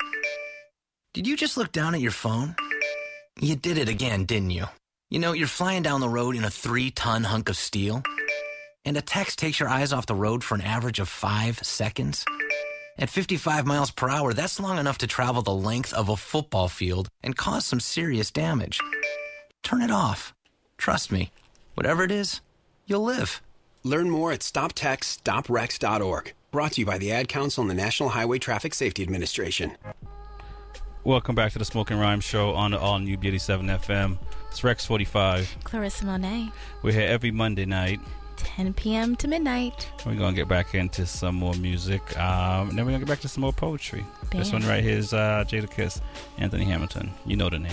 [1.15, 2.55] Did you just look down at your phone?
[3.41, 4.67] You did it again, didn't you?
[5.11, 8.03] You know, you're flying down the road in a three ton hunk of steel,
[8.85, 12.25] and a text takes your eyes off the road for an average of five seconds.
[12.99, 16.69] At 55 miles per hour, that's long enough to travel the length of a football
[16.69, 18.81] field and cause some serious damage.
[19.63, 20.35] Turn it off.
[20.77, 21.31] Trust me,
[21.75, 22.41] whatever it is,
[22.87, 23.41] you'll live.
[23.83, 26.33] Learn more at stoptextsstopwrecks.org.
[26.53, 29.73] Brought to you by the Ad Council and the National Highway Traffic Safety Administration.
[31.03, 34.19] Welcome back to the Smoking Rhyme Show on the all new B87 FM.
[34.51, 35.57] It's Rex 45.
[35.65, 36.51] Clarissa Monet,
[36.83, 38.01] We're here every Monday night.
[38.37, 39.17] 10 p.m.
[39.17, 39.91] to midnight.
[40.05, 42.03] We're going to get back into some more music.
[42.19, 44.05] Um, and then we're going to get back to some more poetry.
[44.31, 46.03] This one right here is uh, Jadakiss,
[46.37, 47.12] Anthony Hamilton.
[47.25, 47.73] You know the name.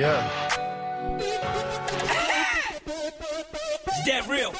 [0.00, 0.24] Yeah.
[2.88, 4.56] Is that real?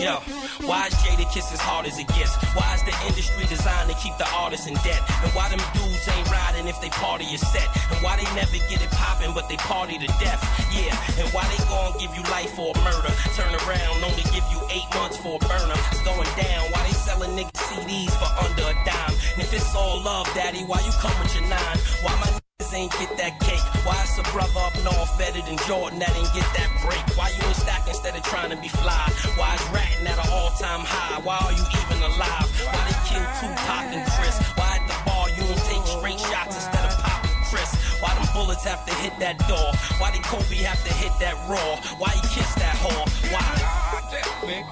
[0.00, 0.16] Yo,
[0.64, 2.32] why is Jadakiss as hard as it gets?
[2.56, 5.04] Why is the industry designed to keep the artists in debt?
[5.20, 7.68] And why them dudes ain't riding if they party is set?
[7.92, 10.40] And why they never get it poppin' but they party to death?
[10.72, 13.12] Yeah, and why they gon' give you life for a murder?
[13.36, 15.76] Turn around, only give you eight months for a burner.
[15.92, 16.64] It's going down.
[16.72, 19.12] Why they sellin' niggas CDs for under a dime?
[19.36, 21.76] And if it's all love, daddy, why you come with your nine?
[22.00, 22.39] Why my
[22.80, 23.60] ain't get that cake?
[23.84, 27.04] Why is a brother up north better than Jordan that ain't get that break?
[27.12, 29.04] Why you in stack instead of trying to be fly?
[29.36, 31.20] Why is ratting at an all-time high?
[31.20, 32.48] Why are you even alive?
[32.72, 34.40] Why they kill Tupac and Chris?
[34.56, 37.70] Why at the bar you don't take straight shots instead of popping Chris?
[38.00, 39.76] Why them bullets have to hit that door?
[40.00, 41.76] Why did Kobe have to hit that raw?
[42.00, 43.04] Why he kissed that whore?
[43.28, 43.44] Why?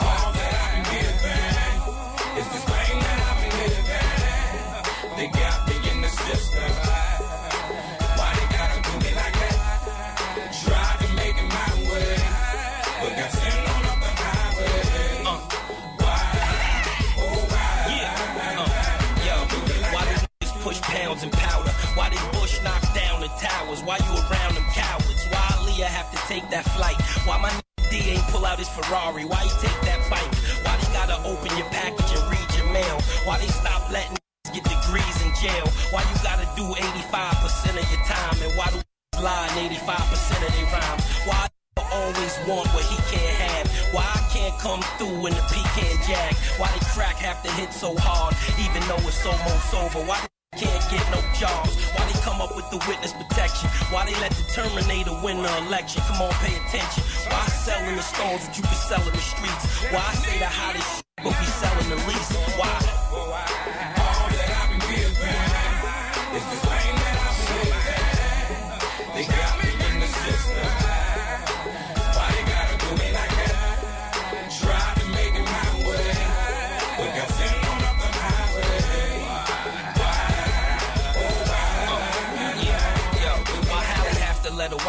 [0.00, 1.12] All that I can give
[2.40, 3.84] is this pain that I've been living.
[5.20, 7.17] They got me in the system.
[21.98, 23.82] Why they Bush knock down the towers?
[23.82, 25.18] Why you around them cowards?
[25.34, 26.94] Why Aaliyah have to take that flight?
[27.26, 27.50] Why my
[27.90, 29.26] D ain't pull out his Ferrari?
[29.26, 30.30] Why he take that bike?
[30.62, 33.02] Why they gotta open your package and read your mail?
[33.26, 34.14] Why they stop letting
[34.54, 35.66] get degrees in jail?
[35.90, 38.36] Why you gotta do 85% of your time?
[38.46, 38.78] And why do
[39.18, 41.02] lie 85% of their rhymes?
[41.26, 41.50] Why
[41.90, 43.66] always want what he can't have?
[43.90, 46.30] Why I can't come through in the pecan jag?
[46.62, 50.06] Why they crack have to hit so hard, even though it's almost over?
[50.06, 50.22] Why
[50.58, 51.76] can't get no jobs?
[51.94, 53.70] Why they come up with the witness protection?
[53.90, 56.02] Why they let the Terminator win the election?
[56.08, 57.02] Come on, pay attention.
[57.30, 59.64] Why selling the stones that you can sell in the streets?
[59.92, 62.32] Why say the hottest shit, but we selling the least?
[62.58, 62.87] Why?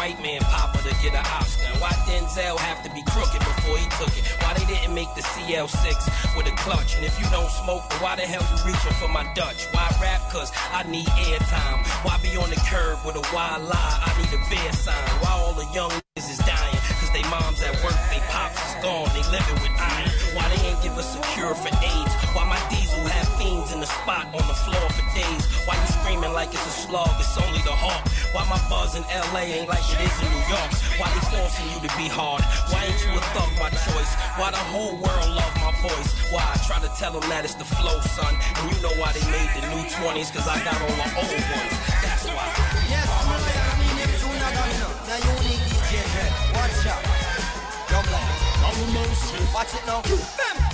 [0.00, 1.68] White man her to get an Oscar?
[1.76, 4.24] Why Denzel have to be crooked before he took it?
[4.40, 5.92] Why they didn't make the CL6
[6.36, 6.96] with a clutch?
[6.96, 9.68] And if you don't smoke, why the hell you reaching for my Dutch?
[9.76, 10.24] Why rap?
[10.32, 11.84] Cause I need airtime.
[12.00, 13.96] Why be on the curb with a wild lie?
[14.00, 15.04] I need a bear sign.
[15.20, 16.80] Why all the young is dying?
[16.96, 20.08] Cause they moms at work, they pops is gone, they living with iron.
[20.32, 22.14] Why they ain't give us a cure for AIDS?
[22.32, 23.04] Why my diesel
[23.40, 25.42] fiends in the spot on the floor for days?
[25.64, 28.04] Why you screaming like it's a slug, it's only the hawk?
[28.36, 30.70] Why my buzz in LA ain't like it is in New York?
[31.00, 32.44] Why they forcing you to be hard?
[32.68, 34.12] Why ain't you a thug by choice?
[34.36, 36.10] Why the whole world love my voice?
[36.28, 38.36] Why I try to tell them that it's the flow, son?
[38.60, 41.44] And you know why they made the new 20s, cause I got all the old
[41.48, 41.74] ones.
[42.04, 42.46] That's why.
[42.92, 44.92] Yes, man, I mean, it's Junior Gong, you know.
[45.08, 46.32] The unique DJ Dread.
[46.54, 47.02] Watch out.
[47.88, 48.20] Double
[49.52, 50.02] Watch it now.
[50.04, 50.69] Bam.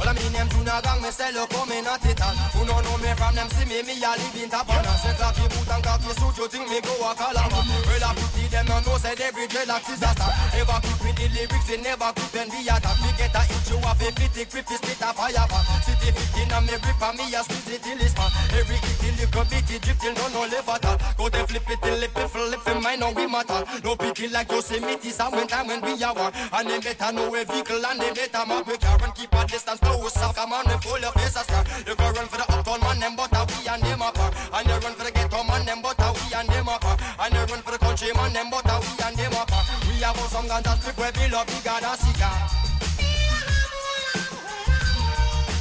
[0.00, 2.80] Well, I mean them Junior Gong, me look how me not it all Who no
[2.80, 5.84] know me from them see me, me a live in Tapana Say cocky boot and
[5.84, 9.12] cocky suit, you think me go a Calabar Well, I pity them no know, say
[9.20, 12.64] every dreadlocks is a star Never quit with the lyrics, they never quit when we
[12.64, 12.96] attack.
[13.04, 16.08] We get a hit, you have a fit, the grip, split a fire back City
[16.16, 19.26] 15 and me grip and me a squeeze it till it's man Every hit, the
[19.26, 20.98] little bit, it drip till no no live at all.
[21.16, 23.64] Go they flip it, till lip it, flip it, mine, now we matter.
[23.84, 27.34] No picky like Yosemite, some when time when we are war And they better know
[27.34, 30.64] a vehicle and they better map We can keep a distance, no soft, come on,
[30.66, 33.32] we full of face a star You go run for the uptown man, them but
[33.32, 36.48] we and them apart And you run for the ghetto man, them but we and
[36.48, 39.66] them apart And you run for the country man, them but we and them apart
[39.88, 42.36] We have some ganja strip where we love bigger than cigar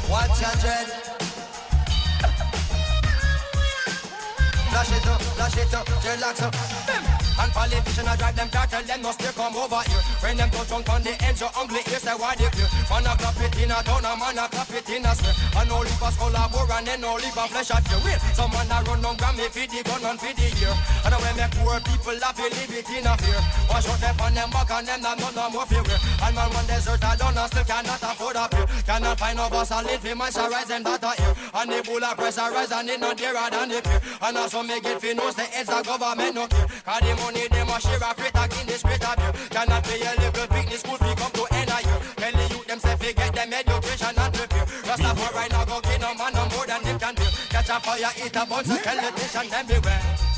[0.09, 1.28] Watch your dread
[4.79, 9.55] Flash it up, flash And politician I drive them car, tell them no still come
[9.55, 10.03] over here.
[10.19, 13.07] When them touch on on the edge, your ugly ears say why they clear Man
[13.07, 15.69] a clap it in a town, a man a clap it in a square And
[15.69, 18.19] no leave a skull a bore and then no leave a flesh a tear Wait,
[18.35, 20.75] some man a run on Grammy for the gun and for the ear
[21.07, 23.41] And when make poor people laugh, they live it in a fear.
[23.71, 25.83] Wash out them on them back and them not no no more fear.
[25.87, 29.47] And man one desert a done and still cannot afford a peer Cannot find no
[29.47, 32.89] boss a live for moisturize them that a ear And the bull a pressurize and
[32.89, 34.01] it not dearer than the peer.
[34.27, 36.67] And also make it fi know say it's a government no care.
[36.83, 39.49] Cause the money them a share a freight in this great of you.
[39.49, 42.67] Cannot pay a little picnic school fee come to end of year Tell the youth
[42.67, 46.43] them say fi get them education and prepare Rastafari now go get no man no
[46.49, 50.28] more than them can bear Catch a fire, eat a bunch of television them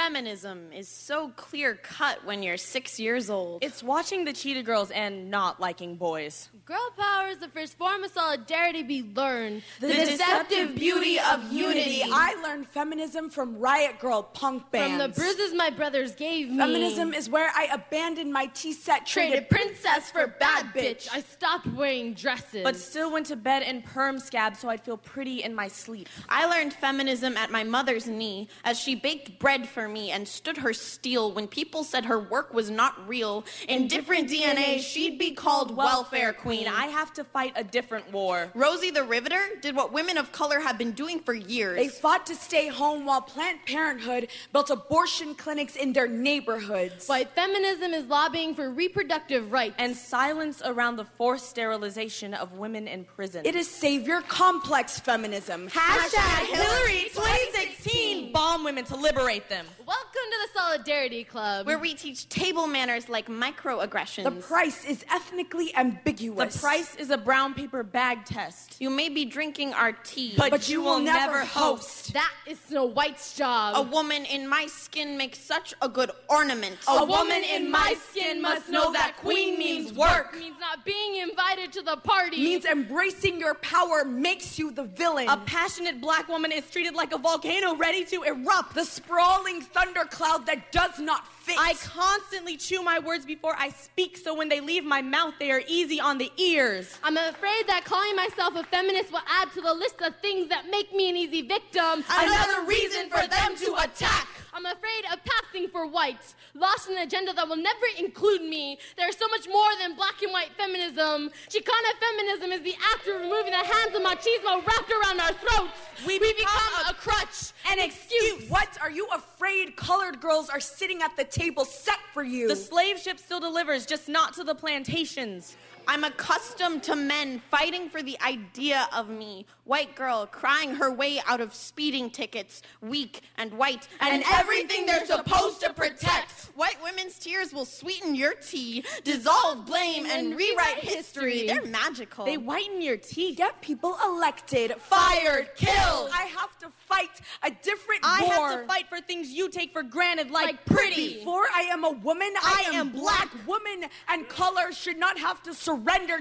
[0.00, 3.62] Feminism is so clear cut when you're six years old.
[3.62, 6.48] It's watching the Cheetah Girls and not liking boys.
[6.64, 9.60] Girl power is the first form of solidarity we learn.
[9.78, 12.00] The, deceptive beauty of unity.
[12.02, 15.02] I learned feminism from Riot Grrrl punk bands.
[15.02, 16.56] From the bruises my brothers gave me.
[16.56, 21.10] Feminism is where I abandoned my T-set, Traded princess for bad bitch.
[21.12, 22.62] I stopped wearing dresses.
[22.64, 26.08] But still went to bed in perm scab so I'd feel pretty in my sleep.
[26.30, 30.58] I learned feminism at my mother's knee as she baked bread for me and stood
[30.58, 33.44] her steel when people said her work was not real.
[33.68, 36.68] In, different DNA, she'd be called welfare queen.
[36.68, 38.50] I have to fight a different war.
[38.54, 41.76] Rosie the Riveter did what women of color have been doing for years.
[41.76, 47.08] They fought to stay home while Planned Parenthood built abortion clinics in their neighborhoods.
[47.08, 49.74] Why feminism is lobbying for reproductive rights.
[49.78, 53.42] And silence around the forced sterilization of women in prison.
[53.44, 55.68] It is savior complex feminism.
[55.68, 59.66] Hashtag Hillary 2016 bomb women to liberate them.
[59.86, 61.66] Welcome to the Solidarity Club.
[61.66, 64.24] Where we teach table manners like microaggressions.
[64.24, 66.54] The price is ethnically ambiguous.
[66.54, 68.76] The price is a brown paper bag test.
[68.78, 72.12] You may be drinking our tea, but, but you, will never host.
[72.12, 73.74] That is Snow White's job.
[73.74, 76.76] A woman in my skin makes such a good ornament.
[76.86, 80.34] A, a woman in my skin must know that queen means work.
[80.36, 82.36] Means not being invited to the party.
[82.36, 85.28] Means embracing your power makes you the villain.
[85.30, 88.74] A passionate black woman is treated like a volcano ready to erupt.
[88.74, 91.24] The sprawling thundercloud that does not
[91.58, 95.50] I constantly chew my words before I speak, so when they leave my mouth, they
[95.50, 96.98] are easy on the ears.
[97.02, 100.70] I'm afraid that calling myself a feminist will add to the list of things that
[100.70, 102.04] make me an easy victim.
[102.10, 104.28] Another reason for them to attack.
[104.52, 108.78] I'm afraid of passing for white, lost in an agenda that will never include me.
[108.96, 111.30] There's so much more than black and white feminism.
[111.48, 115.78] Chicana feminism is the act of removing the hands of machismo wrapped around our throats.
[116.06, 118.48] We, we become, become a, crutch, an excuse.
[118.50, 118.76] What?
[118.80, 122.48] Are you afraid colored girls are sitting at the table set for you?
[122.48, 125.56] The slave ship still delivers, just not to the plantations.
[125.90, 129.44] I'm accustomed to men fighting for the idea of me.
[129.64, 135.04] White girl crying her way out of speeding tickets, weak and white, And everything they're
[135.04, 136.52] supposed to protect.
[136.54, 141.48] White women's tears will sweeten your tea, dissolve blame, and rewrite history.
[141.48, 142.24] They're magical.
[142.24, 143.38] They whiten your teeth.
[143.38, 146.10] Get people elected, fired, killed.
[146.12, 148.50] I have to fight a different I war.
[148.50, 151.14] have to fight for things you take for granted, like, pretty.
[151.14, 153.28] Before I am a woman, I, am black.
[153.44, 155.79] Women and color should not have to surrender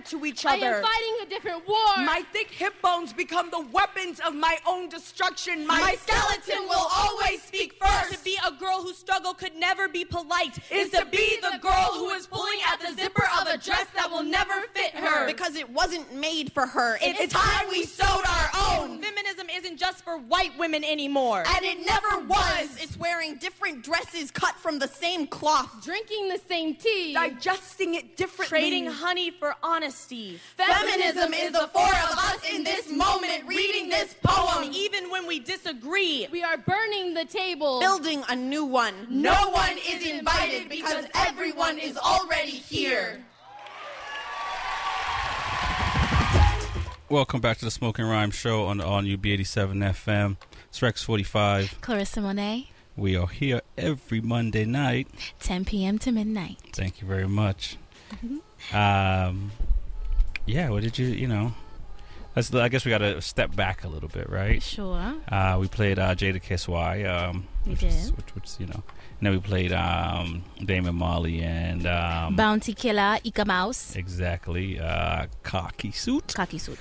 [0.10, 0.56] to each other.
[0.56, 0.76] I other.
[0.78, 1.78] am fighting a different war.
[1.98, 5.66] My thick hip bones become the weapons of my own destruction.
[5.66, 8.14] My, My skeleton will always speak first.
[8.14, 11.92] To be a girl whose struggle could never be polite is to be the girl
[11.94, 15.26] who is pulling at the zipper of a dress that will never fit her.
[15.26, 16.98] Because it wasn't made for her.
[17.02, 18.50] It's, It's time we sewed our
[18.80, 19.02] own.
[19.02, 21.44] Feminism isn't just for white women anymore.
[21.48, 22.78] And it never was.
[22.82, 25.84] It's wearing different dresses cut from the same cloth.
[25.84, 27.14] Drinking the same tea.
[27.14, 28.60] Digesting it differently.
[28.60, 30.40] Trading honey for honesty.
[30.58, 34.70] Feminism is the four of us in this moment reading this poem.
[34.72, 37.80] Even when we disagree, we are burning the table.
[37.80, 38.94] Building a new one.
[39.10, 43.24] No one is invited because everyone is already here.
[47.10, 50.38] Welcome back to the Smoking Rhyme Show on the All New B87 FM.
[50.68, 51.80] It's Rex 45.
[51.82, 55.08] Clarissa Monet, We are here every Monday night.
[55.40, 55.98] 10 p.m.
[56.00, 56.58] to midnight.
[56.74, 57.78] Thank you very much.
[58.12, 58.38] Mm-hmm.
[58.74, 59.52] Um,
[60.46, 61.54] yeah, what did you, you know?
[62.36, 64.62] Let's, I guess we got to step back a little bit, right?
[64.62, 65.16] Sure.
[65.28, 67.04] Uh, we played uh, Jadakiss Y.
[67.04, 68.84] Um, We which is- which, which, you know.
[69.20, 71.86] And then we played um, Damian Marley and.
[71.86, 74.80] Um, Bounty Killer, Eek-A-Mouse, Exactly.
[74.80, 76.34] Uh, Cocky Suit.
[76.36, 76.80] Cocky Suit.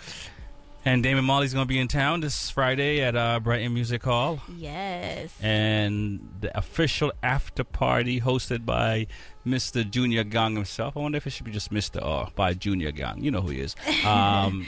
[0.88, 4.40] And Damian Marley's going to be in town this Friday at uh, Brighton Music Hall.
[4.56, 5.30] Yes.
[5.42, 9.06] And the official after party hosted by
[9.46, 9.88] Mr.
[9.88, 10.96] Junior Gong himself.
[10.96, 12.02] I wonder if it should be just Mr.
[12.02, 13.22] or by Junior Gong.
[13.22, 13.76] You know who he is.
[14.06, 14.66] Um,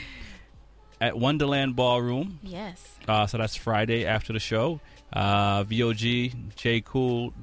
[1.01, 2.37] at Wonderland Ballroom.
[2.43, 2.99] Yes.
[3.07, 4.79] Uh, so that's Friday after the show.
[5.11, 6.81] Uh, VOG, J.
[6.81, 7.33] Cool,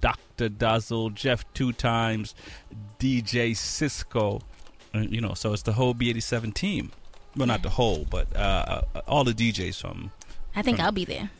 [0.00, 0.48] Dr.
[0.48, 2.34] Dazzle, Jeff Two Times,
[2.98, 4.40] DJ Cisco.
[4.92, 6.90] You know, so it's the whole B87 team.
[7.36, 10.10] Well, not the whole, but uh, uh, all the DJs from.
[10.54, 11.30] I think from- I'll be there.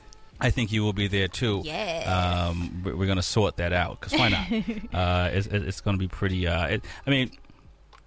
[0.40, 1.62] I think you will be there too.
[1.64, 2.06] Yes.
[2.08, 4.50] Um, we're, we're gonna sort that out because why not?
[4.92, 6.46] uh, it's, it's it's gonna be pretty.
[6.46, 7.30] Uh, it, I mean,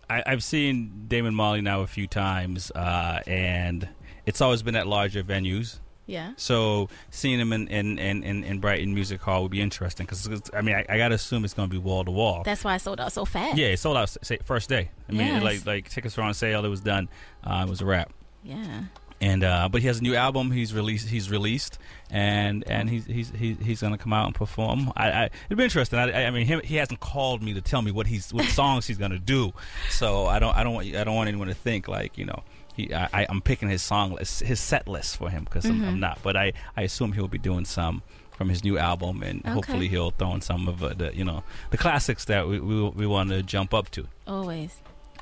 [0.09, 3.88] I, I've seen Damian Marley now a few times, uh, and
[4.25, 5.79] it's always been at larger venues.
[6.08, 6.32] Yeah.
[6.38, 10.62] So seeing him in in, in, in, Brighton Music Hall would be interesting because I
[10.62, 12.43] mean I, I gotta assume it's gonna be wall to wall.
[12.43, 13.58] That's why I sold out so fast.
[13.58, 14.89] Yeah, it sold out say, first day.
[15.10, 15.43] I mean, Yes.
[15.43, 16.64] like like tickets were on sale.
[16.64, 17.10] It was done.
[17.43, 18.12] Uh, it was a wrap.
[18.43, 18.84] Yeah.
[19.20, 20.51] And uh, but he has a new album.
[20.51, 21.10] He's released.
[21.10, 21.80] He's released,
[22.12, 24.93] and and he's he's he's, he's gonna come out and perform.
[24.95, 25.97] I, I it'd be interesting.
[25.97, 28.86] I, I mean, him, he hasn't called me to tell me what he's what songs
[28.86, 29.53] he's gonna do.
[29.89, 32.43] So I don't I don't want I don't want anyone to think like you know.
[32.78, 35.95] He, I, I'm picking his song list, his set list for him because I'm, I'm
[35.97, 35.99] Mhm.
[35.99, 36.19] not.
[36.23, 38.03] But I, I assume he'll be doing some
[38.38, 39.49] from his new album, and Okay.
[39.51, 42.89] hopefully he'll throw in some of uh, the you know the classics that we we,
[42.89, 44.75] we want to jump up to Always.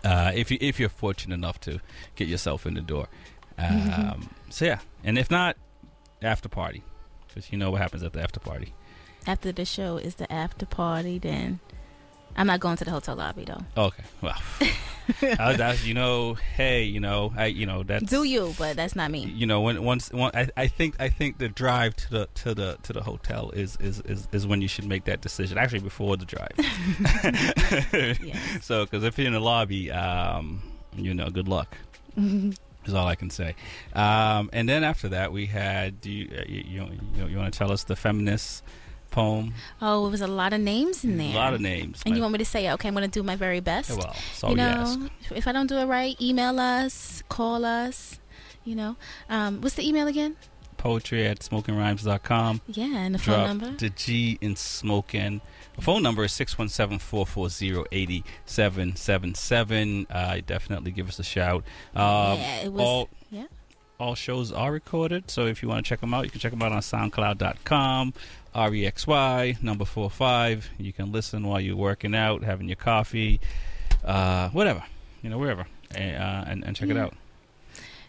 [0.03, 1.79] uh, if you if you're fortunate enough to
[2.15, 3.07] get yourself in the door.
[3.57, 5.55] Um, so yeah, and if not,
[6.21, 6.83] after party,
[7.27, 8.73] because you know what happens at the after party.
[9.25, 11.59] After the show is the after party, then
[12.37, 13.61] I'm not going to the hotel lobby though.
[13.77, 14.37] Okay, well,
[15.39, 18.53] uh, that's you know, hey, you know, I you know that's Do you?
[18.57, 19.25] But that's not me.
[19.25, 22.53] you know when once one, I, I think I think the drive to the to
[22.53, 25.57] the to the hotel is is, is, is when you should make that decision.
[25.57, 26.51] Actually, before the drive.
[28.61, 30.61] So because if you're in the lobby, um,
[30.95, 31.77] you know, good luck.
[32.17, 33.55] is all I can say.
[33.93, 36.01] Um, and then after that, we had.
[36.01, 38.63] Do you uh, you, you, you, you want to tell us the feminist
[39.15, 39.53] poem?
[39.81, 41.31] Oh, it was a lot of names in there.
[41.31, 42.01] A lot of names.
[42.05, 43.89] And My- you want me to say, okay, I'm going to do my very best.
[43.89, 47.65] Yeah, well, it's all you know, if- I don't do it right, email us, call
[47.65, 48.19] us.
[48.65, 48.97] You know,
[49.29, 50.35] um, what's the email again?
[50.77, 52.61] Poetry at smokingrhymes.com.
[52.67, 53.71] Yeah, and the phone number?
[53.71, 55.41] The G in smoking.
[55.75, 60.07] The phone number is 617 440 8777.
[60.09, 61.63] Uh, Definitely give us a shout.
[61.95, 63.45] Uh, Yeah, it was- all, yeah.
[63.99, 66.51] all shows are recorded, so if you want to check them out, you can check
[66.51, 68.13] them out on SoundCloud.com.
[68.55, 70.69] REXY, number four five.
[70.77, 73.39] You can listen while you're working out, having your coffee,
[74.03, 74.83] uh, whatever,
[75.21, 77.13] you know, wherever, and, uh, and, and check it out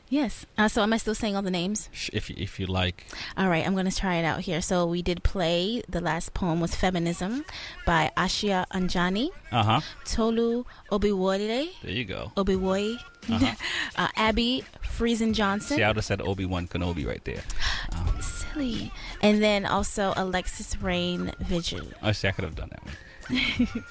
[0.09, 0.47] Yes.
[0.57, 1.88] Uh, so am I still saying all the names?
[2.12, 3.07] if you, if you like.
[3.36, 4.61] All right, I'm going to try it out here.
[4.61, 7.44] So we did play, the last poem was Feminism
[7.84, 9.80] by Ashia Anjani, Uh huh.
[10.05, 12.30] Tolu Obiwole, There you go.
[12.36, 12.97] Obiwoye,
[13.28, 13.55] Uh-huh.
[13.97, 15.76] uh, Abby Friesen Johnson.
[15.78, 17.42] See, I would have said Obi Wan Kenobi right there.
[18.20, 18.92] Silly.
[19.23, 21.87] And then also Alexis Rain Vigil.
[22.03, 23.85] I see, I could have done that one.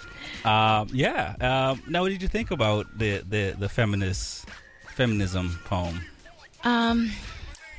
[0.46, 1.36] um, yeah.
[1.42, 4.46] Um, now, what did you think about the the the feminist
[4.96, 6.02] feminism poem?
[6.64, 7.12] Um,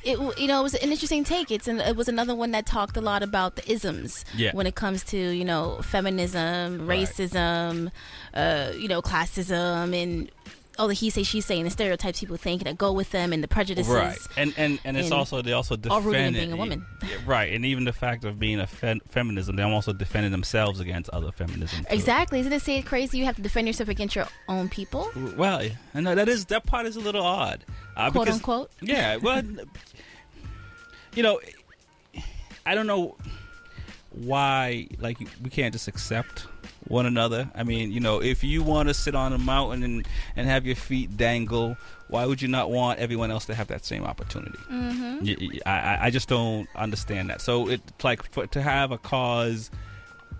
[0.05, 1.51] it you know it was an interesting take.
[1.51, 4.51] It's an, it was another one that talked a lot about the isms Yeah.
[4.53, 7.01] when it comes to you know feminism, Right.
[7.09, 7.91] racism,
[8.35, 10.31] uh, you know classism, and
[10.79, 13.33] all the he say she say and the stereotypes people think that go with them
[13.33, 13.93] and the prejudices.
[13.93, 16.57] Right, and and and it's and also they also all rooted in defend being a
[16.57, 16.87] woman.
[17.27, 17.53] right?
[17.53, 21.33] And even the fact of being a fe- feminism, they're also defending themselves against other
[21.33, 21.81] feminism.
[21.81, 21.87] too.
[21.95, 22.41] Exactly.
[22.41, 23.19] Isn't it say crazy?
[23.19, 25.11] You have to defend yourself against your own people.
[25.37, 25.63] Well,
[25.95, 27.65] know that is that part is a little odd.
[27.97, 28.71] Uh, Quote, because- unquote?
[28.81, 29.17] Yeah.
[29.17, 29.43] Well,
[31.15, 31.41] you know,
[32.65, 33.17] I don't know
[34.11, 36.47] why like we can't just accept
[36.89, 37.51] one another.
[37.55, 40.67] I mean, you know, if you want to sit on a mountain and and have
[40.67, 41.77] your feet dangle,
[42.09, 44.59] why would you not want everyone else to have that same opportunity?
[44.71, 45.23] Mhm.
[45.41, 47.41] Y- I, I- just don't understand that.
[47.41, 49.71] So it's like for, to have a cause,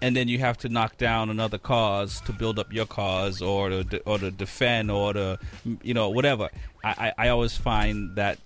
[0.03, 3.69] and then you have to knock down another cause to build up your cause, or
[3.71, 5.39] to de- or to defend, or to
[5.83, 6.49] you know whatever.
[6.85, 8.39] I, I, I always find that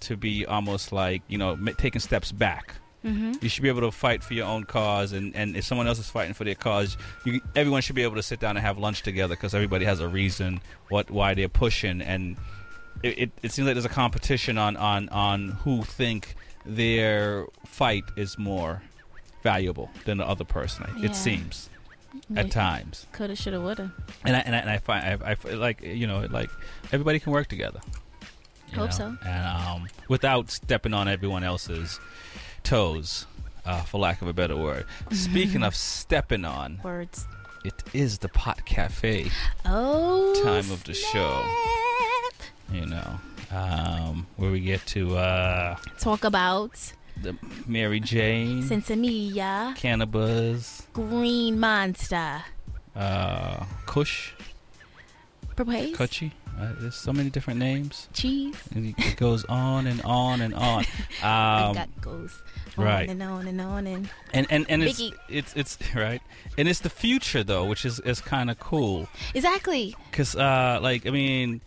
[0.00, 2.74] to be almost like you know taking steps back.
[3.06, 3.42] Mhm.
[3.42, 5.98] You should be able to fight for your own cause, and, and if someone else
[5.98, 8.78] is fighting for their cause, you, everyone should be able to sit down and have
[8.78, 12.36] lunch together because everybody has a reason what why they're pushing, and
[13.02, 16.34] it, it, it seems like there's a competition on, on, on who think
[16.64, 18.82] their fight is more
[19.42, 20.84] valuable than the other person.
[20.98, 21.10] Yeah.
[21.10, 21.70] It seems
[22.34, 23.92] at times, Coulda, shoulda, woulda.
[24.24, 26.50] and I, and I, and I find I, I like you know like
[26.92, 27.80] everybody can work together.
[28.74, 29.16] Hope know, so.
[29.24, 32.00] and um, without stepping on everyone else's
[32.66, 33.26] toes,
[33.64, 34.84] uh, for lack of a better word.
[35.12, 37.26] Speaking of stepping on, Words.
[37.64, 39.30] it is the Pot Cafe
[39.64, 40.34] Oh.
[40.42, 41.44] time of the show.
[42.72, 43.20] You know,
[43.52, 46.72] um, where we get to uh, Talk about
[47.22, 47.36] the
[47.66, 52.42] Mary Jane, Sinsemilla, Cannabis, Green Monster,
[52.96, 54.32] uh, Kush,
[55.56, 56.32] Haze, Kuchi.
[56.58, 58.08] Uh, there's so many different names.
[58.14, 58.56] Cheese.
[58.74, 60.84] And it- goes on and on and on.
[61.22, 62.42] Um, got goes
[62.76, 63.08] on right.
[63.08, 66.20] and on and on and and and, and it's, it's it's right,
[66.58, 69.08] and it's the future though, which is is kind of cool.
[69.34, 69.96] exactly.
[70.12, 71.62] Cause uh, like I mean,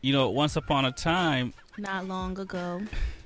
[0.00, 2.82] you know, once upon a time, Not long ago.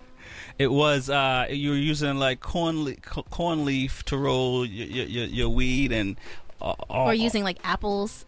[0.58, 5.06] it was uh, you were using like corn le- corn leaf to roll your your,
[5.06, 6.16] your, your weed and
[6.60, 8.26] uh, or using like apples.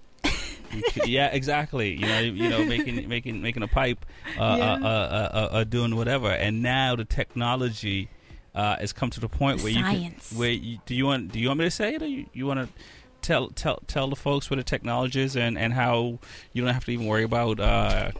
[1.06, 1.94] Yeah, exactly.
[1.94, 4.04] You know, you know, making making making a pipe,
[4.38, 4.72] uh, Yeah.
[4.72, 6.30] uh, uh, uh, uh, doing whatever.
[6.30, 8.08] And now the technology
[8.54, 9.92] uh, has come to the point The where science.
[9.94, 12.06] you can, where you, do you want do you want me to say it or
[12.06, 12.82] you, you want to
[13.22, 16.18] tell tell tell the folks what the technology is and and how
[16.52, 18.10] you don't have to even worry about uh,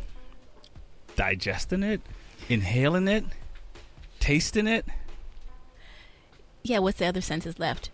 [1.17, 2.01] digesting it,
[2.49, 3.25] inhaling it,
[4.21, 4.85] tasting it.
[6.63, 7.91] Yeah, what's the other senses left?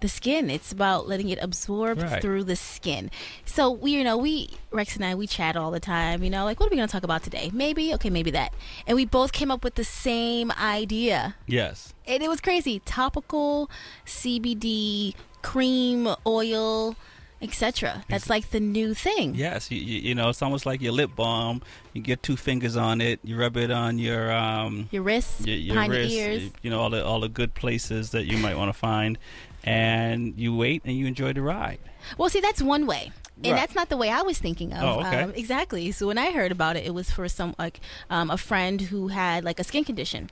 [0.00, 0.50] The skin.
[0.50, 2.20] It's about letting it absorb Right.
[2.20, 3.10] through the skin.
[3.46, 6.22] So we, you know, we Rex and I, we chat all the time.
[6.22, 7.50] You know, like what are we going to talk about today?
[7.52, 8.52] Maybe okay, maybe that.
[8.86, 11.34] And we both came up with the same idea.
[11.46, 11.94] Yes.
[12.06, 12.80] And it was crazy.
[12.84, 13.70] Topical
[14.04, 16.96] CBD cream oil,
[17.40, 18.04] etc.
[18.08, 19.34] That's like the new thing.
[19.34, 21.62] Yes, you, you, you know, it's almost like your lip balm.
[21.92, 23.20] You get two fingers on it.
[23.22, 26.42] You rub it on your um, Your wrists, your, your behind your wrist, ears.
[26.42, 29.18] You, you know, all the all the good places that you might want to find,
[29.66, 31.78] and you wait and you enjoy the ride.
[32.16, 33.10] Well, see, that's one way.
[33.36, 33.56] And Right.
[33.56, 34.82] that's not the way I was thinking of.
[34.82, 35.22] Oh, okay.
[35.22, 35.92] Um, exactly.
[35.92, 39.08] So when I heard about it, it was for some like um, a friend who
[39.08, 40.30] had like a skin condition.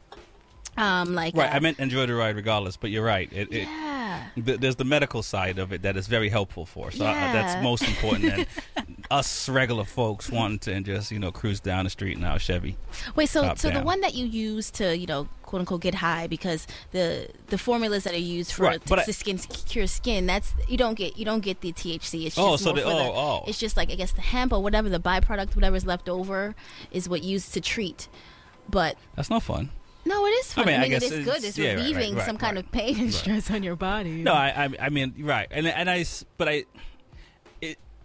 [0.77, 3.29] Um, like Right, uh, I meant enjoy the ride regardless, but you're right.
[3.33, 4.25] It, it, Yeah.
[4.45, 6.91] th- there's the medical side of it that is very helpful for.
[6.91, 7.33] So Yeah.
[7.33, 8.49] that's most important
[9.11, 12.77] us regular folks wanting to just you know cruise down the street in our Chevy.
[13.15, 16.27] Wait, so so the one that you use to you know quote unquote get high
[16.27, 20.27] because the the formulas that are used for Right, but I- to skin cure skin
[20.27, 22.27] that's you don't get you don't get the THC.
[22.27, 23.45] It's just Oh, so the- for the, oh, oh.
[23.47, 26.55] it's just like I guess the hemp or whatever the byproduct whatever's left over
[26.91, 28.09] is what used to treat.
[28.69, 29.71] But That's not fun.
[30.07, 30.65] no, it is fun.
[30.65, 31.45] I mean, mean, I guess it is it's- good.
[31.49, 34.23] It's yeah, right, right, relieving right, some kind of pain and stress on your body.
[34.23, 36.05] No, I, I, I mean, right, and and I,
[36.39, 36.65] but I,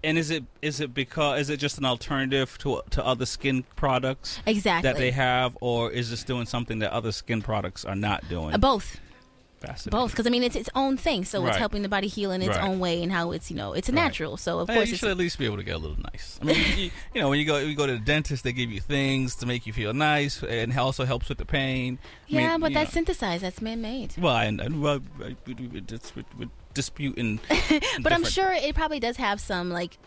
[0.04, 3.64] and is it is it because is it just an alternative to to other skin
[3.76, 4.89] products Exactly.
[4.89, 8.54] that they have, or is this doing something that other skin products are not doing?
[8.54, 9.00] Uh, both.
[9.89, 12.41] Both, because I mean it's its own thing, so it's helping the body heal in
[12.41, 12.64] its Right.
[12.64, 14.04] own way, and how it's you know it's a Right.
[14.04, 14.38] natural.
[14.38, 16.39] So of Hey, course you should at least be able to get a little nice.
[16.41, 18.72] I mean, you, you know, when you go you go to the dentist, they give
[18.72, 22.00] you things to make you feel nice, and also helps with the pain.
[22.30, 23.00] I mean, yeah, but that's know.
[23.00, 23.43] synthesized.
[23.43, 24.14] That's man made.
[24.18, 26.47] well, and, and well, we, we, we, dis- we, we
[26.80, 27.39] disputing.
[28.01, 29.97] but I'm sure it probably does have some like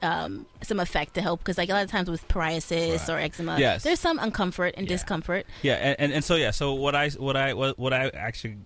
[0.00, 3.58] um, some effect to help because like a lot of times with psoriasis or eczema,
[3.58, 3.82] Yes.
[3.82, 5.44] there's some uncomfort and discomfort.
[5.60, 8.56] Yeah, and, and, and so yeah, so what I what I what, what I actually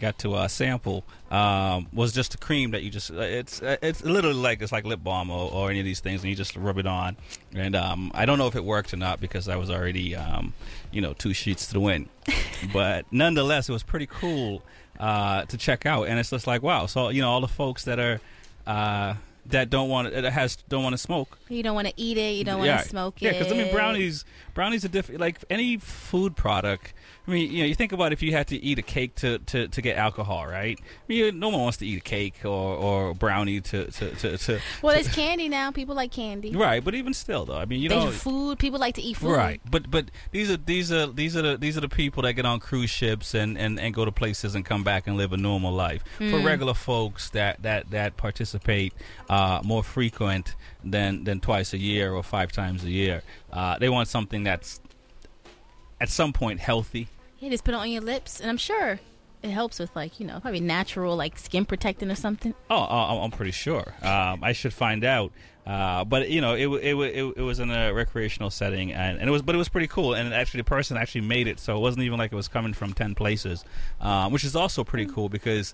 [0.00, 3.76] got to uh, sample um, was just a cream that you just uh, it's uh,
[3.82, 6.36] it's literally like it's like lip balm or, or any of these things, and you
[6.36, 7.16] just rub it on.
[7.54, 10.54] And um, I don't know if it worked or not because I was already um,
[10.90, 12.08] you know two sheets to the wind,
[12.72, 14.62] but nonetheless, it was pretty cool
[14.98, 16.08] uh, to check out.
[16.08, 18.20] And it's just like wow, so you know all the folks that are.
[18.66, 19.14] Uh,
[19.50, 21.38] that don't want that has don't want to smoke.
[21.48, 22.34] You don't want to eat it.
[22.34, 23.32] You don't want to smoke yeah, it.
[23.34, 24.24] Yeah, because I mean brownies
[24.54, 25.20] brownies are different.
[25.20, 26.92] Like any food product.
[27.26, 29.38] I mean, you know, you think about if you had to eat a cake to,
[29.40, 30.78] to, to get alcohol, right?
[30.80, 34.38] I mean, no one wants to eat a cake or, or brownie to to, to,
[34.38, 35.72] to Well, there's candy now.
[35.72, 36.52] People like candy.
[36.54, 36.84] right.
[36.84, 38.58] But even still, though, I mean, you know, food.
[38.60, 39.32] People like to eat food.
[39.32, 42.34] Right, but but these are these are these are the these are the people that
[42.34, 45.32] get on cruise ships and, and, and go to places and come back and live
[45.32, 46.04] a normal life.
[46.18, 46.44] For Mm.
[46.44, 48.92] regular folks that that that participate
[49.28, 50.54] uh, more frequent
[50.84, 53.22] than than twice a year or five times a year,
[53.52, 54.80] uh, they want something that's
[56.00, 57.08] at some point healthy.
[57.46, 58.98] Yeah, just put it on your lips, and I'm sure
[59.40, 62.52] it helps with like you know probably natural like skin protecting or something.
[62.68, 63.94] Oh, uh, I'm pretty sure.
[64.02, 65.30] Um, I should find out.
[65.64, 69.28] Uh, but you know, it, it, it it was in a recreational setting, and, and
[69.28, 70.14] it was but it was pretty cool.
[70.14, 72.72] And actually, the person actually made it, so it wasn't even like it was coming
[72.72, 73.64] from ten places,
[74.00, 75.72] um, which is also pretty cool because.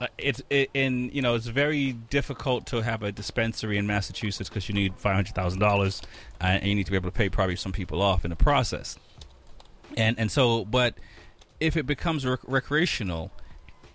[0.00, 4.48] Uh, it's it, in you know it's very difficult to have a dispensary in Massachusetts
[4.48, 6.02] because you need five hundred thousand dollars
[6.40, 8.98] and you need to be able to pay probably some people off in the process
[9.96, 10.94] and and so but
[11.60, 13.30] if it becomes rec- recreational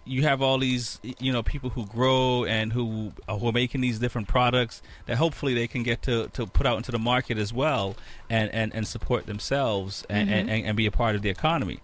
[0.05, 3.81] you have all these you know people who grow and who uh, who are making
[3.81, 7.37] these different products that hopefully they can get to, to put out into the market
[7.37, 7.95] as well
[8.29, 10.63] and and, and support themselves and, and, Mhm.
[10.65, 11.79] and be a part of the economy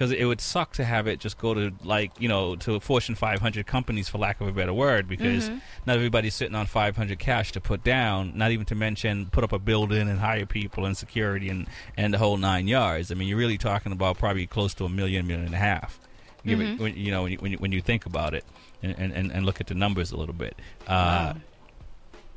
[0.00, 3.14] because it would suck to have it just go to like you know to Fortune
[3.14, 5.60] 500 companies for lack of a better word because Mhm.
[5.84, 9.52] not everybody's sitting on 500 cash to put down not even to mention put up
[9.52, 11.66] a building and hire people and security and
[11.98, 14.88] and the whole nine yards I mean you're really talking about probably close to a
[14.88, 16.00] million million and a half
[16.46, 16.72] give Mhm.
[16.74, 18.44] it when, you know when you, when you when you think about it
[18.82, 20.56] and, and, and look at the numbers a little bit
[20.88, 21.34] uh,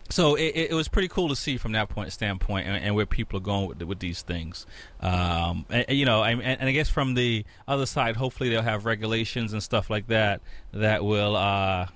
[0.09, 3.05] so it, it, was pretty cool to see from that point standpoint and, and where
[3.05, 4.65] people are going with, with these things.
[4.99, 8.85] Um, and, you know and, and I guess from the other side hopefully they'll have
[8.85, 10.41] regulations and stuff like that
[10.71, 11.87] that will uh,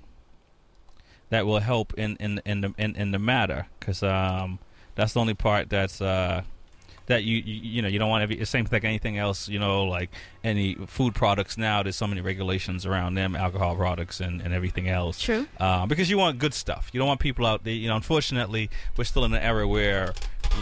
[1.29, 3.67] that will help in in in the in, in the matter.
[3.79, 4.59] Because um,
[4.95, 6.43] that's the only part that's uh,
[7.07, 9.17] that you, you you know you don't want to be the same thing like anything
[9.17, 10.11] else you know like
[10.43, 14.87] any food products now there's so many regulations around them alcohol products and, and everything
[14.87, 15.47] else True.
[15.59, 18.69] uh, because you want good stuff you don't want people out there you know unfortunately
[18.95, 20.13] we're still in an era where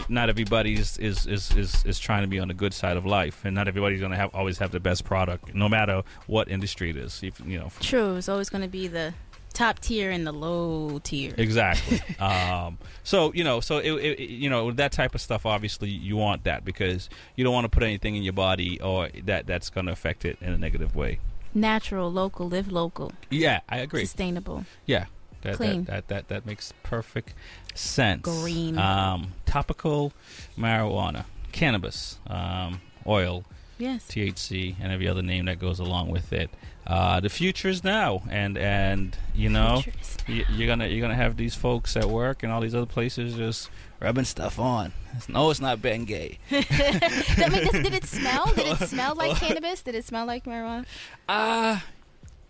[0.08, 3.44] not everybody's is is, is, is trying to be on the good side of life
[3.44, 6.90] and not everybody's going to have always have the best product no matter what industry
[6.90, 8.16] it is if, you know True.
[8.16, 9.14] It's always going to be the
[9.56, 11.32] top tier and the low tier.
[11.38, 12.02] Exactly.
[12.20, 15.46] um, so you know, so it, it, you know that type of stuff.
[15.46, 19.08] Obviously, you want that because you don't want to put anything in your body or
[19.24, 21.18] that that's going to affect it in a negative way.
[21.54, 24.04] Natural, local, live local, Yeah, I agree.
[24.04, 24.66] sustainable.
[24.84, 25.06] Yeah,
[25.40, 25.84] that, Clean.
[25.84, 27.34] That, that that that makes perfect
[27.74, 28.22] sense.
[28.22, 28.76] Green.
[28.76, 30.12] Um, topical
[30.58, 33.44] marijuana, cannabis, um, oil,
[33.78, 34.06] Yes.
[34.08, 36.50] THC, and every other name that goes along with it.
[36.86, 39.82] Uh, the future is now, and and you know
[40.28, 43.34] y- you're gonna you're gonna have these folks at work and all these other places
[43.34, 43.68] just
[44.00, 44.92] rubbing stuff on.
[45.10, 46.38] It's- No, it's not Bengay.
[46.50, 48.46] I mean, did it smell?
[48.54, 49.82] Did it smell like cannabis?
[49.82, 50.86] Did it smell like marijuana?
[51.28, 51.80] Uh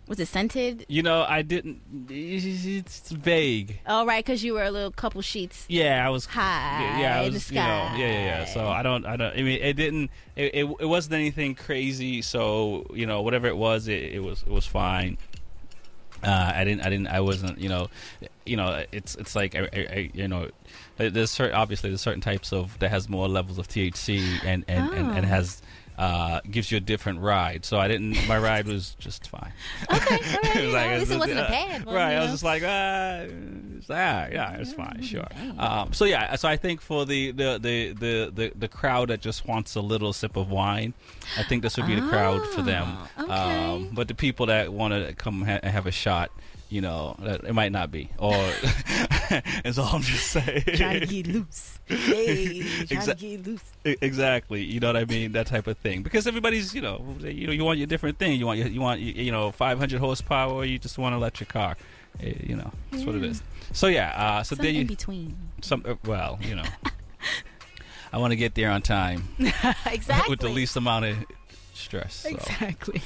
[0.07, 0.85] was it scented?
[0.87, 1.81] You know, I didn't.
[2.09, 3.79] It's vague.
[3.85, 5.65] Oh, right, because you were a little couple sheets.
[5.67, 7.49] Yeah, I was high Yeah, yeah, I was.
[7.51, 8.45] You know, yeah, yeah, yeah.
[8.45, 9.33] So I don't, I don't.
[9.33, 10.09] I mean, it didn't.
[10.35, 12.21] It, it, it wasn't anything crazy.
[12.21, 15.17] So you know, whatever it was, it, it was, it was fine.
[16.23, 17.59] Uh, I didn't, I didn't, I wasn't.
[17.59, 17.89] You know,
[18.45, 20.49] you know, it's, it's like, I, I, I- you know,
[20.97, 24.89] there's certain, obviously, there's certain types of that has more levels of THC and and,
[24.93, 25.29] and, and Oh.
[25.29, 25.61] has.
[25.97, 28.27] Uh, gives you a different ride, so I didn't.
[28.27, 29.51] My ride was just fine.
[29.91, 30.55] Okay, all right.
[30.55, 31.95] It was like, at least it wasn't a uh, bad one.
[31.95, 32.11] right.
[32.13, 33.21] you I was just like, ah,
[33.77, 35.25] it's, ah, yeah, it's fine, sure.
[35.57, 39.21] Um, so yeah, so I think for the the, the, the, the the crowd that
[39.21, 40.93] just wants a little sip of wine,
[41.35, 42.85] I think this would be the crowd for them.
[43.17, 46.29] Ah, Um, but the people that want to come ha- have a shot,
[46.69, 48.09] you know, that, it might not be.
[48.17, 48.35] Or
[49.65, 50.63] is all I'm just saying.
[50.75, 51.79] Trying to get loose.
[51.85, 53.63] Hey, trying to get loose.
[53.85, 56.03] Exactly, you know what I mean, that type of thing.
[56.03, 58.37] Because everybody's, you know, you know, you want your different thing.
[58.39, 61.49] You want, your, you want, you, know, 500 horsepower, or you just want an electric
[61.49, 61.77] car.
[62.19, 63.41] Eh, you know, that's what it is.
[63.73, 65.37] So yeah, uh, so Some there you, in between.
[65.61, 66.65] Some, uh, well, you know,
[68.13, 69.27] I want to get there on time
[69.85, 70.29] exactly.
[70.29, 71.17] with the least amount of
[71.73, 72.15] stress.
[72.15, 73.01] So Exactly.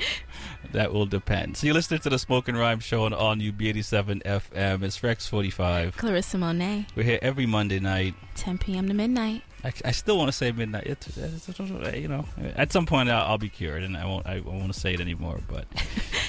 [0.72, 1.56] that will depend.
[1.56, 4.82] So you're listening to the Smoke and Rhyme Show on All New B87 FM.
[4.82, 5.96] It's Rex 45.
[5.96, 8.14] Clarissa Monet, We're here every Monday night.
[8.36, 8.86] 10 p.m.
[8.88, 9.42] to midnight.
[9.64, 10.84] I, I still want to say midnight.
[10.86, 12.24] It's, it's, it's- you know,
[12.54, 14.26] at some point I'll, I'll be cured, and I won't.
[14.26, 15.40] I won't want to say it anymore.
[15.48, 15.64] But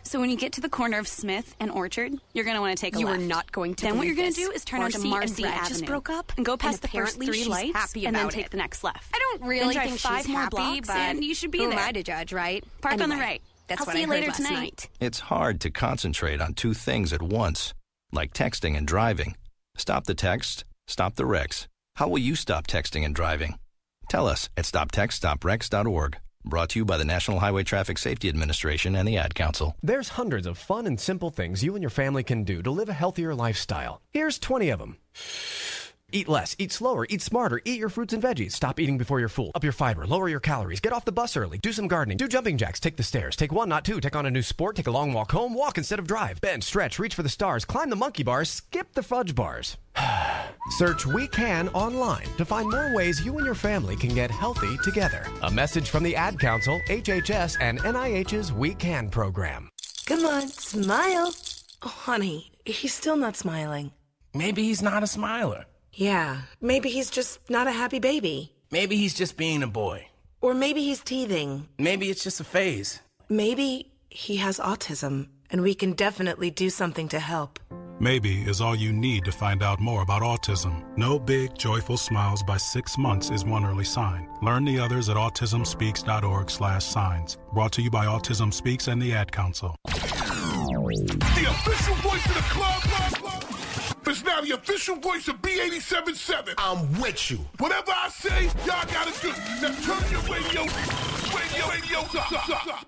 [0.09, 2.75] So when you get to the corner of Smith and Orchard, you're going to want
[2.75, 4.65] to take a You are not going to Then what you're going to do is
[4.65, 6.87] turn Marcy onto Marcy and Brad Avenue just broke up, and go and past the
[6.87, 8.51] first apparently three she's lights happy and then take it.
[8.51, 9.15] the next left.
[9.15, 11.51] I don't really then drive think five she's more happy, blocks but and you should
[11.51, 11.77] be who there.
[11.77, 12.63] am I to judge, right?
[12.81, 13.39] Park on the right.
[13.67, 14.53] That's I'll what see I you heard later last tonight.
[14.55, 14.89] night.
[14.99, 17.75] It's hard to concentrate on two things at once,
[18.11, 19.35] like texting and driving.
[19.77, 21.67] Stop the text, stop the wrecks.
[21.97, 23.59] How will you stop texting and driving?
[24.09, 26.17] Tell us at stoptextsstopwrecks.org.
[26.45, 29.75] Brought to you by the National Highway Traffic Safety Administration and the Ad Council.
[29.83, 32.87] There's hundreds of fun and simple things you and your family can do to live
[32.87, 34.01] a healthier lifestyle.
[34.09, 34.97] Here's 20 of them.
[36.11, 38.53] Eat less, eat slower, eat smarter, eat your fruits and veggies.
[38.53, 39.51] Stop eating before you're full.
[39.53, 42.27] Up your fiber, lower your calories, get off the bus early, do some gardening, do
[42.27, 44.87] jumping jacks, take the stairs, take one, not two, take on a new sport, take
[44.87, 47.89] a long walk home, walk instead of drive, bend, stretch, reach for the stars, climb
[47.89, 49.77] the monkey bars, skip the fudge bars.
[50.77, 54.77] Search We Can online to find more ways you and your family can get healthy
[54.83, 55.27] together.
[55.43, 59.69] A message from the Ad Council, HHS, and NIH's We Can program.
[60.05, 61.33] Come on, smile.
[61.83, 63.91] Oh, honey, he's still not smiling.
[64.33, 65.65] Maybe he's not a smiler.
[65.93, 68.53] Yeah, maybe he's just not a happy baby.
[68.71, 70.07] Maybe he's just being a boy.
[70.41, 71.67] Or maybe he's teething.
[71.77, 73.01] Maybe it's just a phase.
[73.27, 77.59] Maybe he has autism, and we can definitely do something to help.
[77.99, 80.85] Maybe is all you need to find out more about autism.
[80.97, 84.29] No big, joyful smiles by six months is one early sign.
[84.41, 87.37] Learn the others at autismspeaks.org slash signs.
[87.51, 89.75] Brought to you by Autism Speaks and the Ad Council.
[89.83, 93.48] The official voice of the club, club, club
[94.07, 96.53] is now the official voice of B877.
[96.57, 97.37] I'm with you.
[97.57, 99.29] Whatever I say, y'all gotta do.
[99.29, 99.37] It.
[99.61, 100.61] Now turn your radio,
[101.35, 102.85] radio, radio up, up, up.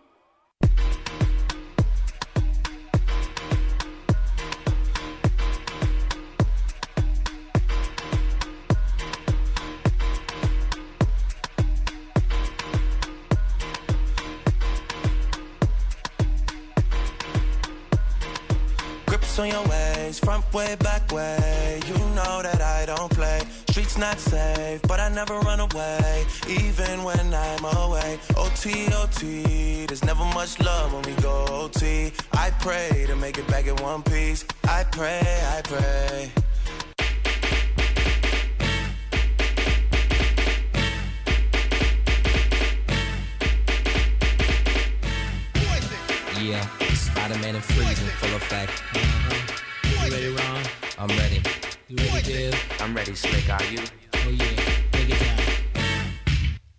[19.32, 21.80] Grips on your ways, front way, back way.
[21.88, 23.42] You know that I don't play.
[23.70, 28.20] Streets not safe, but I never run away, even when I'm away.
[28.36, 32.12] OT, OT, there's never much love when we go OT.
[32.34, 34.44] I pray to make it back in one piece.
[34.66, 36.32] I pray, I pray.
[47.32, 48.84] Spider-Man and freezing full effect.
[48.94, 50.06] Uh-huh.
[50.06, 50.64] You ready, Ron?
[50.98, 51.42] I'm ready.
[51.88, 52.54] You ready, Bill?
[52.82, 53.80] I'm ready, Slick, are you?
[54.14, 54.46] Oh yeah,
[54.92, 56.12] take it down.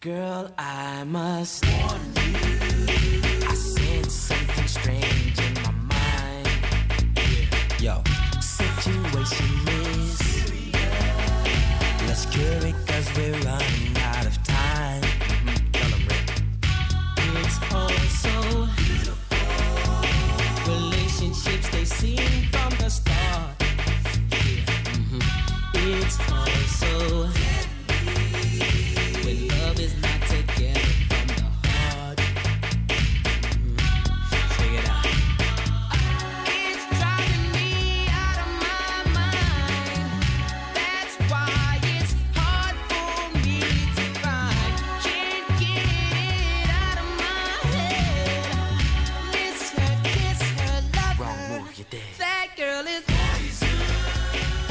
[0.00, 2.36] Girl, I must warn you.
[3.48, 6.48] I sense something strange in my mind.
[7.80, 8.02] Yo,
[8.42, 10.20] Situation is
[12.06, 13.91] Let's cure it cause we're running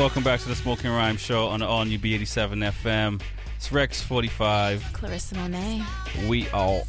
[0.02, 3.22] Welcome back to the Smoking Rhyme Show on the All New B87 FM.
[3.56, 4.84] It's Rex 45.
[4.94, 5.84] Clarissa Monet.
[6.28, 6.82] We are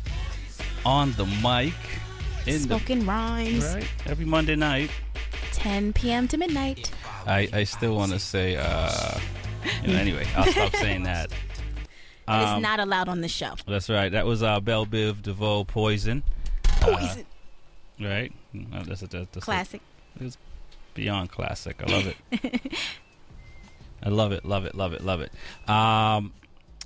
[0.86, 1.74] on the mic.
[2.46, 3.74] In the- rhymes.
[3.74, 3.86] Right.
[4.06, 4.90] Every Monday night.
[5.52, 6.26] 10 p.m.
[6.28, 6.90] to midnight.
[7.26, 9.18] I, I still want to say, uh,
[9.82, 11.30] you know, anyway, I'll stop saying that.
[12.26, 13.56] Um, not allowed on the show.
[13.68, 14.10] That's right.
[14.10, 16.22] That was uh, Bell Biv DeVoe Poison.
[16.62, 17.26] Poison.
[18.00, 18.32] Uh, right?
[18.72, 19.82] Uh, that's a, that's a- Classic.
[20.18, 20.38] It's
[20.94, 21.82] beyond classic.
[21.86, 22.72] I love it.
[24.02, 25.32] I love it, love it, love it, love it.
[25.70, 26.32] Um,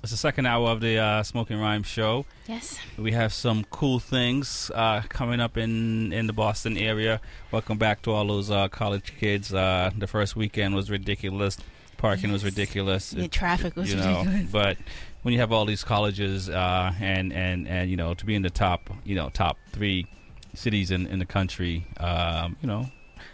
[0.03, 2.25] it's the second hour of the uh, Smoking Rhyme show.
[2.47, 2.77] Yes.
[2.97, 7.19] We have some cool things uh, coming up in, in the Boston area.
[7.51, 9.51] Welcome back to all those uh, college kids.
[9.51, 11.57] Uh, the first weekend was ridiculous.
[11.97, 13.11] Parking was ridiculous.
[13.13, 14.51] Yeah, traffic was you know, ridiculous.
[14.51, 14.77] But
[15.23, 18.43] when you have all these colleges uh, and, and, and, you know, to be in
[18.43, 20.05] the top, you know, top three
[20.53, 22.85] cities in, in the country, um, you know,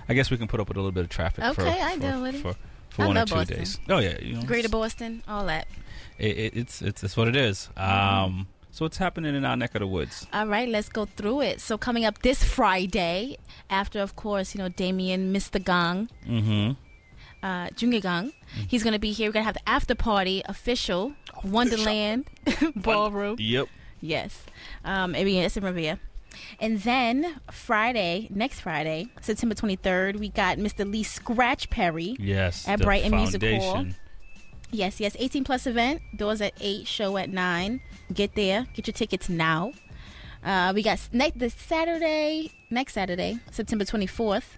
[0.07, 1.95] I guess we can put up with a little bit of traffic for, Okay, I
[1.95, 2.55] for, deal with it.
[2.93, 3.57] For, I one or two Boston.
[3.57, 3.79] days.
[3.89, 4.17] Oh, yeah.
[4.21, 5.67] You know, Greater Boston, all that.
[6.19, 7.69] it, it, it's, it's, it's what it is.
[7.75, 8.25] Mm-hmm.
[8.25, 10.25] Um, so what's happening in our neck of the woods?
[10.33, 11.59] All right, let's go through it.
[11.61, 13.37] So coming up this Friday,
[13.69, 15.63] after of course, you know, Damian Mr.
[15.63, 16.71] Gong, Mm-hmm.
[17.45, 18.31] uh, Gong,
[18.67, 19.29] he's gonna be here.
[19.29, 21.13] We're gonna have the after party official,
[21.43, 22.25] Wonderland
[22.75, 23.35] Ballroom.
[23.39, 23.67] Yep.
[24.01, 24.43] Yes.
[24.83, 25.99] Um, I mean, it's in Revere.
[26.59, 30.89] And then Friday, next Friday, September 23rd, we got Mr.
[30.89, 32.67] Lee Scratch Perry Yes.
[32.67, 33.85] at Brighton Music Hall.
[34.71, 35.15] Yes, yes.
[35.19, 36.01] 18 plus event.
[36.15, 37.79] Doors at 8, show at 9.
[38.13, 38.65] Get there.
[38.73, 39.71] Get your tickets now.
[40.43, 44.57] Uh, we got next this Saturday, next Saturday, September 24th,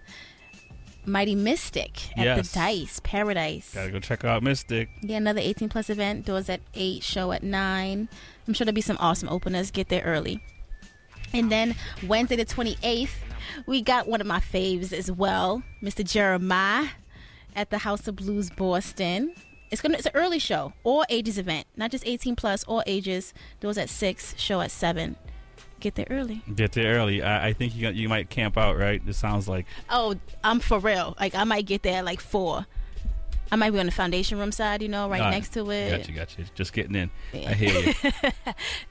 [1.04, 2.50] Mighty Mystic at Yes.
[2.50, 3.70] the Dice Paradise.
[3.72, 4.88] Gotta go check out Mystic.
[5.02, 6.24] Yeah, another 18 plus event.
[6.26, 8.08] Doors at 8, show at 9.
[8.48, 9.70] I'm sure there'll be some awesome openers.
[9.70, 10.42] Get there early.
[11.36, 11.74] And then
[12.06, 13.10] Wednesday the 28th,
[13.66, 16.02] we got one of my faves as well, Mr.
[16.02, 16.88] Jeremiah
[17.54, 19.34] at the House of Blues Boston.
[19.70, 23.34] It's gonna it's an early show, all ages event, not just 18 plus, all ages.
[23.60, 25.16] Those at 6, show at 7.
[25.78, 26.42] Get there early.
[26.54, 27.22] Get there early.
[27.22, 29.02] I, I think you you might camp out, right?
[29.06, 31.16] It sounds like Oh, I'm for real.
[31.20, 32.64] Like I might get there at like 4.
[33.50, 35.90] I might be on the foundation room side, you know, right All next to it.
[35.90, 36.42] Gotcha, gotcha.
[36.54, 37.10] Just getting in.
[37.32, 37.50] Yeah.
[37.50, 38.12] I hear you.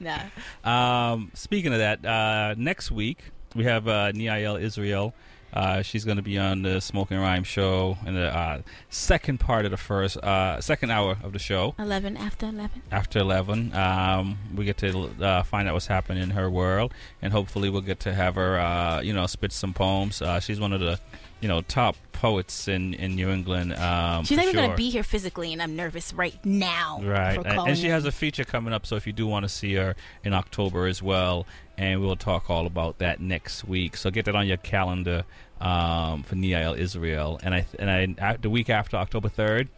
[0.00, 1.12] nah.
[1.12, 3.18] Um, speaking of that, uh, next week
[3.54, 5.14] we have uh, Niael Israel.
[5.52, 9.64] Uh, she's going to be on the Smoking Rhyme show in the uh, second part
[9.64, 11.74] of the first, uh, second hour of the show.
[11.78, 12.82] 11 after 11.
[12.90, 16.92] After 11, um, we get to uh, find out what's happening in her world,
[17.22, 20.20] and hopefully we'll get to have her, uh, you know, spit some poems.
[20.20, 21.00] Uh, she's one of the,
[21.40, 23.74] you know, top poets in, in New England.
[23.74, 24.62] Um, She's not even sure.
[24.62, 27.00] going to be here physically, and I'm nervous right now.
[27.02, 28.86] Right, and, and she has a feature coming up.
[28.86, 32.48] So if you do want to see her in October as well, and we'll talk
[32.48, 33.96] all about that next week.
[33.98, 35.24] So get that on your calendar
[35.60, 39.68] um, for Niael Israel, and I and I the week after October third,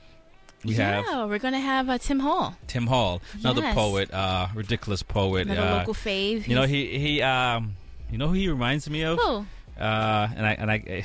[0.65, 2.55] we yeah, have we're going to have uh, Tim Hall.
[2.69, 3.75] Tim Hall, another Yes.
[3.75, 6.47] poet, uh, ridiculous poet, Another uh, local fave.
[6.47, 7.75] You know he he um,
[8.13, 9.19] you know who he reminds me of?
[9.19, 9.45] Who?
[9.81, 11.05] Uh, and I and I.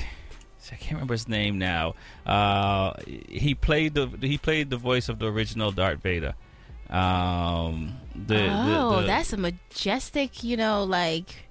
[0.72, 1.94] I can't remember his name now.
[2.26, 2.94] Uh,
[3.28, 6.34] he played the he played the voice of the original Darth Vader.
[6.90, 8.48] Um, the, the-
[8.78, 11.43] oh, the- that's a majestic, you know, like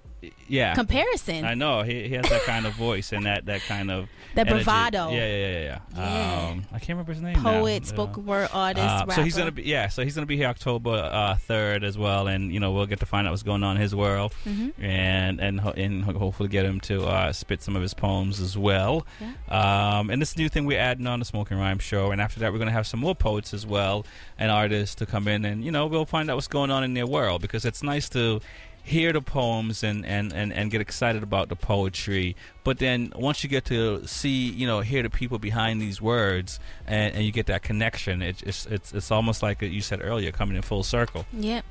[0.48, 1.46] yeah comparison.
[1.46, 4.48] I know he, he has that kind of voice and that that kind of That
[4.48, 4.64] energy.
[4.64, 5.12] bravado.
[5.12, 5.80] Yeah, yeah, yeah, yeah.
[5.96, 6.48] Yeah.
[6.50, 7.36] Um, I can't remember his name.
[7.36, 7.88] poet, Yeah.
[7.90, 9.90] spoken word artist, Uh, so he's gonna be yeah.
[9.90, 13.06] So he's gonna be here October third as well, and you know we'll get to
[13.06, 14.74] find out what's going on in his world, Mhm.
[14.82, 18.58] and and ho- and hopefully get him to uh, spit some of his poems as
[18.58, 19.06] well.
[19.50, 22.52] Um, and this new thing we're adding on the Smoking Rhyme show, and after that
[22.52, 24.06] we're gonna have some more poets as well
[24.40, 26.94] and artists to come in, and you know we'll find out what's going on in
[26.96, 28.42] their world because it's nice to
[28.84, 32.36] hear the poems and, and, and, and get excited about the poetry.
[32.64, 36.60] But then once you get to see, you know, hear the people behind these words
[36.86, 40.32] and, and you get that connection, it, it's, it's, it's almost like you said earlier,
[40.32, 41.26] coming in full circle.
[41.32, 41.64] Yep.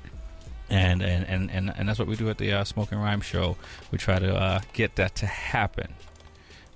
[0.71, 3.57] And, and, and, and, and that's what we do at the uh, Smoking Rhyme Show.
[3.91, 5.93] We try to uh, get that to happen.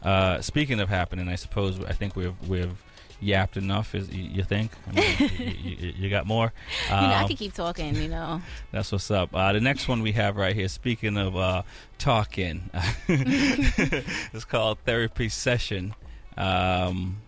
[0.02, 2.76] Uh, speaking of happening, I suppose I think we've, we've
[3.20, 3.94] yapped enough.
[3.94, 4.70] Is you, you think?
[4.88, 6.52] I mean, you, you, you got more?
[6.88, 7.94] you know, I Um, could keep talking.
[7.94, 8.40] You know,
[8.72, 9.34] that's what's up.
[9.34, 11.62] Uh, the next one we have right here, speaking of uh,
[11.98, 12.70] talking,
[13.08, 15.94] it's called Therapy Session.
[16.36, 17.18] Um,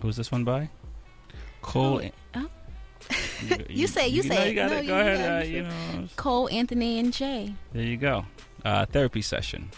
[0.00, 0.70] who's this one by?
[1.62, 2.02] Cole.
[2.34, 2.46] Oh.
[3.68, 4.48] you say, you, know say.
[4.50, 4.86] you got no, it.
[4.86, 5.18] Go you ahead.
[5.18, 7.54] got Uh, you know, Cole, Anthony, and Jay.
[7.72, 8.24] there you go.
[8.64, 9.70] Uh, therapy session.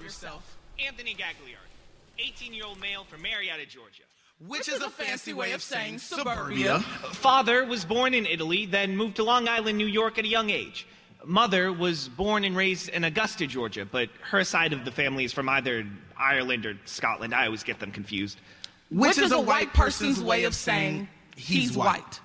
[0.00, 4.02] Yourself, Anthony Gagliardi, 18 year old male from Marietta, Georgia.
[4.46, 6.80] Which is a fancy way of saying suburbia.
[6.80, 10.50] Father was born in Italy, then moved to Long Island, New York at a young
[10.50, 10.86] age.
[11.24, 15.32] Mother was born and raised in Augusta, Georgia, but her side of the family is
[15.32, 15.86] from either
[16.16, 17.32] Ireland or Scotland.
[17.32, 18.38] I always get them confused.
[18.90, 22.20] Which is a white person's way of saying he's white.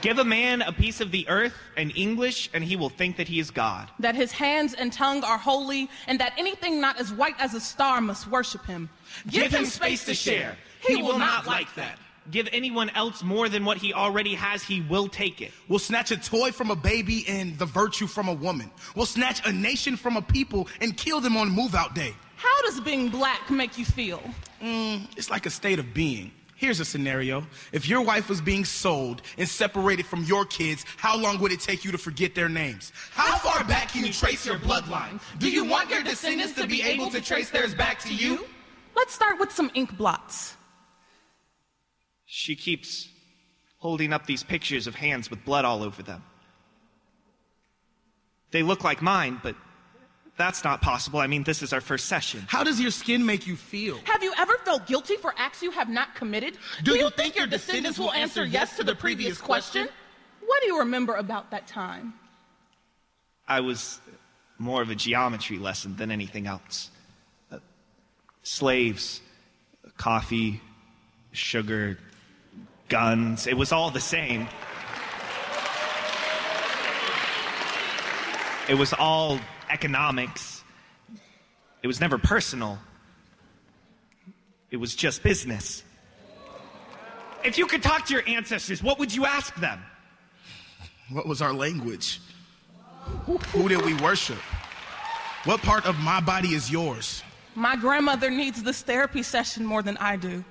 [0.00, 3.26] Give a man a piece of the earth and English, and he will think that
[3.26, 3.90] he is God.
[3.98, 7.60] That his hands and tongue are holy, and that anything not as white as a
[7.60, 8.90] star must worship him.
[9.28, 10.56] Give him space to share.
[10.80, 11.98] He will not like that.
[12.30, 15.50] Give anyone else more than what he already has, he will take it.
[15.68, 18.70] We'll snatch a toy from a baby and the virtue from a woman.
[18.94, 22.14] We'll snatch a nation from a people and kill them on move out day.
[22.36, 24.22] How does being black make you feel?
[24.62, 26.30] Mm, it's like a state of being.
[26.54, 27.46] Here's a scenario.
[27.72, 31.60] If your wife was being sold and separated from your kids, how long would it
[31.60, 32.92] take you to forget their names?
[33.12, 35.20] How far back can you trace your bloodline?
[35.38, 38.44] Do you want your descendants to be able to trace theirs back to you?
[38.98, 40.56] Let's start with some ink blots.
[42.26, 43.08] She keeps
[43.76, 46.24] holding up these pictures of hands with blood all over them.
[48.50, 49.54] They look like mine, but
[50.36, 51.20] that's not possible.
[51.20, 52.42] I mean, this is our first session.
[52.48, 54.00] How does your skin make you feel?
[54.02, 56.58] Have you ever felt guilty for acts you have not committed?
[56.82, 59.88] Do you think your descendants will answer yes to the previous question?
[60.44, 62.14] What do you remember about that time?
[63.46, 64.00] I was
[64.58, 66.90] more of a geometry lesson than anything else.
[68.48, 69.20] Slaves,
[69.98, 70.62] coffee,
[71.32, 71.98] sugar,
[72.88, 74.48] guns, it was all the same.
[78.66, 79.38] It was all
[79.68, 80.64] economics.
[81.82, 82.78] It was never personal.
[84.70, 85.84] It was just business.
[87.44, 89.78] If you could talk to your ancestors, what would you ask them?
[91.10, 92.18] What was our language?
[93.26, 94.38] Who did we worship?
[95.44, 97.22] What part of my body is yours?
[97.58, 100.44] My grandmother needs this therapy session more than I do.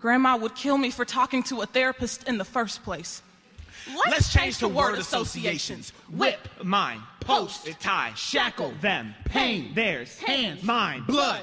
[0.00, 3.22] Grandma would kill me for talking to a therapist in the first place.
[3.86, 5.92] Let's, Let's change to word associations.
[6.10, 7.00] Whip, mine.
[7.20, 11.42] Post, tie, shackle, them, pain, theirs, hands, mine, blood.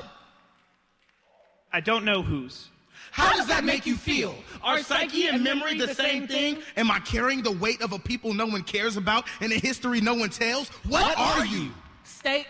[1.72, 2.68] I don't know whose.
[3.12, 4.36] How does that make you feel?
[4.62, 6.58] Are psyche and memory the same thing?
[6.76, 10.02] Am I carrying the weight of a people no one cares about and a history
[10.02, 10.68] no one tells?
[10.90, 11.72] What, are you?
[12.04, 12.48] Steak,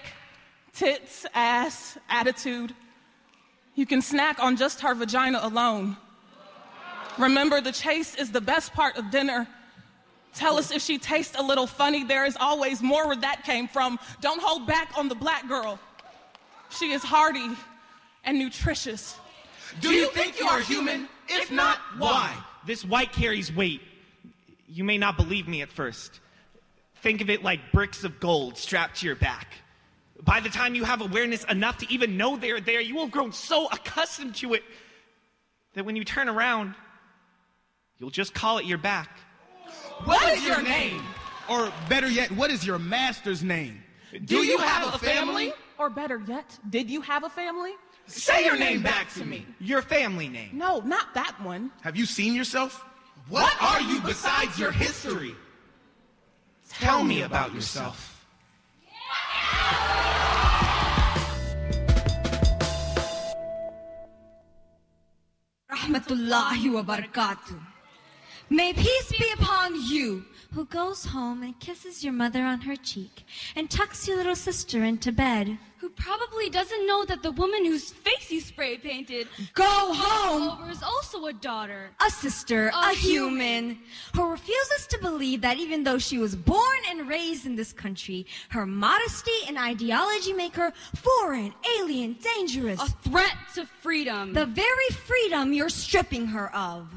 [0.78, 2.74] tits, ass, attitude.
[3.74, 5.98] You can snack on just her vagina alone.
[7.18, 9.48] Remember, the chase is the best part of dinner.
[10.36, 12.04] Tell us if she tastes a little funny.
[12.04, 13.98] There is always more where that came from.
[14.22, 15.80] Don't hold back on the black girl.
[16.70, 17.50] She is hearty
[18.24, 19.18] and nutritious.
[19.82, 21.10] Do you think you are human?
[21.28, 22.36] If not, why?
[22.68, 23.82] This white carries weight.
[24.68, 26.20] You may not believe me at first.
[27.02, 29.48] Think of it like bricks of gold strapped to your back.
[30.24, 33.12] By the time you have awareness enough to even know they're there, you will have
[33.12, 34.64] grown so accustomed to it
[35.74, 36.74] that when you turn around,
[37.98, 39.10] you'll just call it your back.
[40.06, 41.02] What is your name?
[41.50, 43.82] Or better yet, what is your master's name?
[44.26, 45.54] Do you have a family?
[45.78, 47.74] Or better yet, did you have a family?
[48.08, 49.46] Say your name back to me.
[49.60, 50.52] Your family name.
[50.54, 51.72] No, not that one.
[51.82, 52.84] Have you seen yourself?
[53.30, 55.36] What are you besides your history?
[56.70, 58.17] Tell me about yourself.
[68.50, 73.26] May peace be upon you, who goes home and kisses your mother on her cheek
[73.56, 75.58] and tucks your little sister into bed.
[75.80, 79.64] Who probably doesn't know that the woman whose face you spray painted Go
[79.94, 80.50] home!
[80.50, 81.92] over is also a daughter.
[82.06, 83.78] A sister, A a, human,
[84.16, 88.26] who refuses to believe that even though she was born and raised in this country,
[88.50, 92.82] her modesty and ideology make her foreign, alien, dangerous.
[92.82, 94.34] A threat to freedom.
[94.34, 96.90] the very freedom you're stripping her of.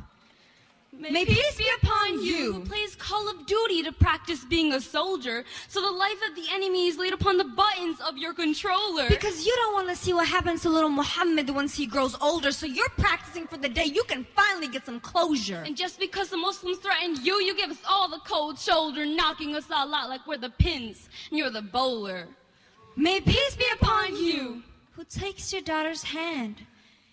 [1.00, 5.44] May, peace be upon you who plays Call of Duty to practice being a soldier,
[5.66, 9.08] so the life of the enemy is laid upon the buttons of your controller.
[9.08, 12.52] Because you don't want to see what happens to little Muhammad once he grows older,
[12.52, 15.62] so you're practicing for the day you can finally get some closure.
[15.64, 19.56] And just because the Muslims threatened you, you give us all the cold shoulder, knocking
[19.56, 22.28] us all out like we're the pins and you're the bowler.
[22.96, 24.62] May peace be upon you
[24.92, 26.56] who takes your daughter's hand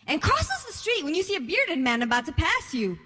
[0.07, 2.99] and crosses the street when you see a bearded man about to pass you.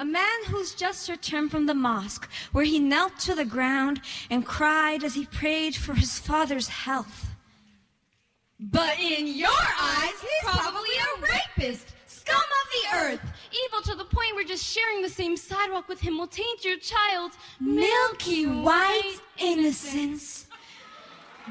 [0.00, 4.00] A man who's just returned from the mosque where he knelt to the ground
[4.30, 7.26] and cried as he prayed for his father's health.
[8.60, 13.20] But in your eyes, he's probably a rapist, scum of the earth.
[13.66, 16.78] Evil to the point where just sharing the same sidewalk with him will taint your
[16.78, 20.46] child's Milky white innocence.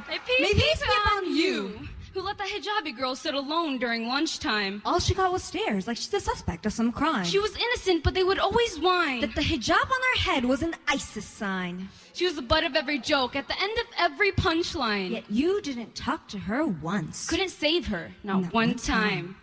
[0.07, 1.87] May peace, May peace be upon upon you.
[2.17, 4.81] Who let the hijabi girl sit alone during lunchtime?
[4.83, 7.25] All she got was stares, like she's a suspect of some crime.
[7.25, 9.21] She was innocent, but they would always whine.
[9.21, 11.89] that the hijab on her head was an ISIS sign.
[12.13, 15.11] She was the butt of every joke, at the end of every punchline.
[15.11, 17.27] Yet you didn't talk to her once.
[17.29, 19.09] Couldn't save her, not, Not one, one time.
[19.09, 19.35] time.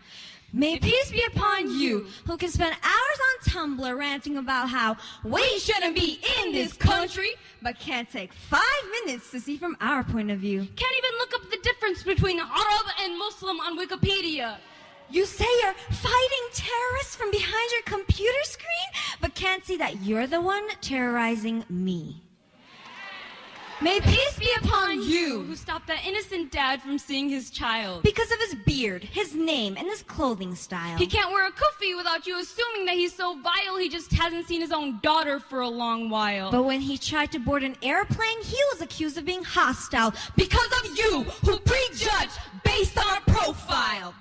[0.56, 5.58] May peace be upon you, who can spend hours on Tumblr ranting about how we
[5.58, 8.62] shouldn't be in this country, but can't take five
[9.04, 10.60] minutes to see from our point of view.
[10.60, 14.58] Can't even look up the difference between Arab and Muslim on Wikipedia.
[15.10, 20.28] You say you're fighting terrorists from behind your computer screen, but can't see that you're
[20.28, 22.23] the one terrorizing me.
[23.84, 25.42] May peace be upon you.
[25.42, 28.02] Who stopped that innocent dad from seeing his child?
[28.02, 30.96] Because of his beard, his name, and his clothing style.
[30.96, 34.46] He can't wear a kufi without you assuming that he's so vile he just hasn't
[34.46, 36.50] seen his own daughter for a long while.
[36.50, 40.70] But when he tried to board an airplane, he was accused of being hostile because
[40.82, 42.30] of you, who prejudge
[42.64, 44.14] based on a profile.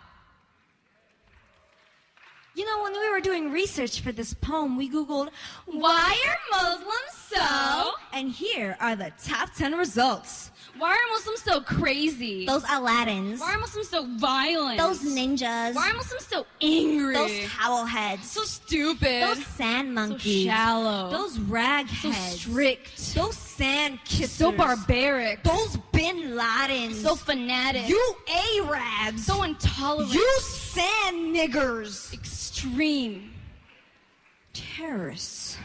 [2.55, 5.29] You know, when we were doing research for this poem, we Googled,
[5.65, 6.93] Why are Muslims
[7.33, 7.91] so?
[8.13, 10.51] And here are the top 10 results.
[10.77, 12.45] Why are Muslims so crazy?
[12.45, 13.39] Those Aladdins.
[13.39, 14.77] Why are Muslims so violent?
[14.77, 15.73] Those ninjas.
[15.73, 17.15] Why are Muslims so angry?
[17.15, 18.23] Those towelheads.
[18.23, 19.23] So stupid.
[19.23, 20.45] Those sand monkeys.
[20.45, 21.09] So shallow.
[21.09, 22.01] Those ragheads.
[22.01, 23.15] So strict.
[23.15, 24.27] Those sand kissers.
[24.29, 25.43] So barbaric.
[25.43, 26.95] Those bin Ladens.
[26.95, 27.87] So fanatic.
[27.89, 28.15] You
[28.61, 29.25] Arabs.
[29.25, 30.13] So intolerant.
[30.13, 30.39] You
[30.73, 32.13] sand niggers.
[32.13, 33.31] Extreme.
[34.53, 35.57] Terrorists.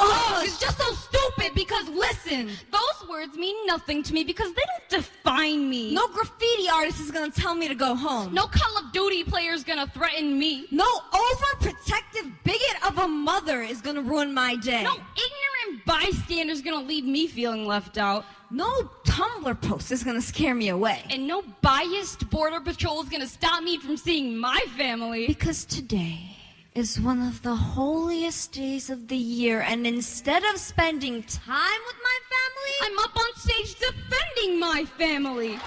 [0.00, 4.62] Oh, it's just so stupid because listen, those words mean nothing to me because they
[4.62, 5.94] don't define me.
[5.94, 8.34] No graffiti artist is gonna tell me to go home.
[8.34, 10.66] No Call of Duty player is gonna threaten me.
[10.72, 14.82] No overprotective bigot of a mother is gonna ruin my day.
[14.82, 18.24] No ignorant bystander is gonna leave me feeling left out.
[18.50, 21.02] No Tumblr post is gonna scare me away.
[21.10, 25.26] And no biased border patrol is gonna stop me from seeing my family.
[25.26, 26.34] Because today
[26.74, 31.96] is one of the holiest days of the year, and instead of spending time with
[32.02, 35.58] my family, I'm up on stage defending my family.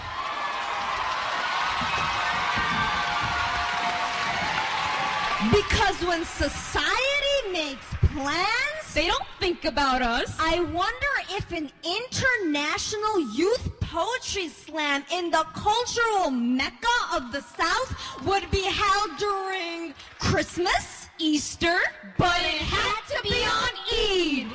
[5.51, 10.35] Because when society makes plans, they don't think about us.
[10.39, 18.26] I wonder if an international youth poetry slam in the cultural mecca of the South
[18.26, 21.77] would be held during Christmas, Easter,
[22.18, 24.47] but it had to be on Eid.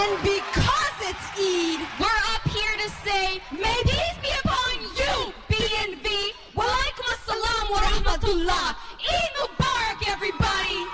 [0.00, 6.06] And because it's Eid, we're up here to say, may peace be upon you, BNV.
[6.54, 8.76] Walaikum assalam wa rahmatullah.
[9.10, 10.86] Eid Mubarak, everybody.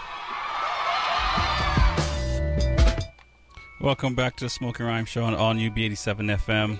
[3.81, 6.79] Welcome back to the Smoking Rhyme Show on All New B87 FM.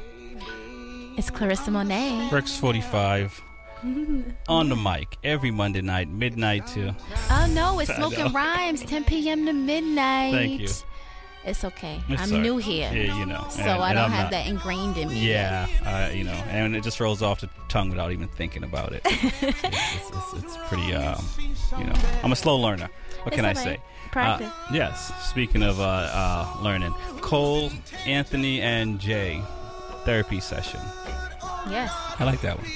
[1.17, 2.29] It's Clarissa Monet.
[2.31, 3.43] Rex 45
[4.49, 6.95] on the mic every Monday night, midnight to.
[7.31, 8.33] Oh no, it's Smoking.
[8.33, 9.47] Rhymes, 10 p.m.
[9.47, 10.33] to midnight.
[10.33, 10.69] Thank you.
[11.45, 12.01] It's okay.
[12.09, 12.91] It's I'm all new here.
[12.93, 13.47] Yeah, you know.
[13.51, 14.31] So and- I don't have not.
[14.33, 15.29] that ingrained in me.
[15.31, 18.93] Yeah, uh, you know, and it just rolls off the tongue without even thinking about
[18.93, 19.01] it.
[19.05, 21.25] it's, it's, it's, it's pretty, um,
[21.79, 22.91] you know, I'm a slow learner.
[23.23, 23.57] What can I right.
[23.57, 23.79] say?
[24.13, 24.49] Practice.
[24.49, 27.71] Uh, yes, speaking of uh, uh, learning, Cole,
[28.07, 29.43] Anthony, and Jay
[30.05, 30.81] therapy session.
[31.69, 31.93] Yes.
[32.19, 32.67] I like that one.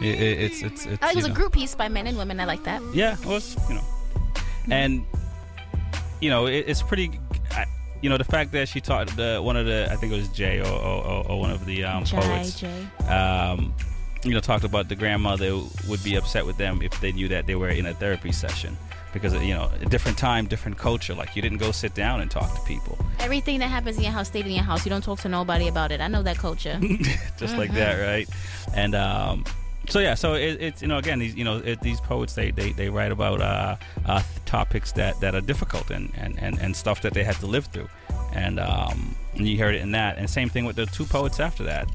[0.00, 1.02] It, it, it's, it's, it's.
[1.02, 2.40] I like it was a group piece by men and women.
[2.40, 2.82] I like that.
[2.92, 3.84] Yeah, it was you know,
[4.68, 5.04] and
[6.20, 7.20] you know it, it's pretty.
[8.02, 10.28] You know the fact that she taught the one of the I think it was
[10.28, 12.60] Jay or or, or, one of the um, Jai, poets.
[12.60, 12.86] Jay.
[13.08, 13.72] Um,
[14.24, 15.56] you know, talked about the grandmother
[15.88, 18.76] would be upset with them if they knew that they were in a therapy session
[19.12, 21.14] because you know a different time, different culture.
[21.14, 24.12] Like you didn't go sit down and talk to people, Everything that happens in your
[24.12, 24.84] house stayed in your house.
[24.84, 26.00] You don't talk to nobody about it.
[26.00, 26.78] I know that culture.
[27.38, 27.74] just like Mhm.
[27.74, 28.28] that, right?
[28.74, 29.44] And um,
[29.88, 32.50] so yeah, so it, it's you know again these you know it, these poets they,
[32.50, 33.76] they, they write about uh,
[34.06, 37.46] uh, topics that, that are difficult and, and, and, and stuff that they had to
[37.46, 37.88] live through,
[38.32, 41.64] and um, you heard it in that, and same thing with the two poets after
[41.64, 41.88] that,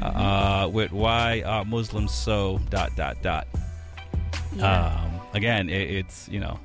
[0.00, 3.46] uh, with why are Muslims so dot dot dot.
[4.60, 6.58] Um, again, it, it's you know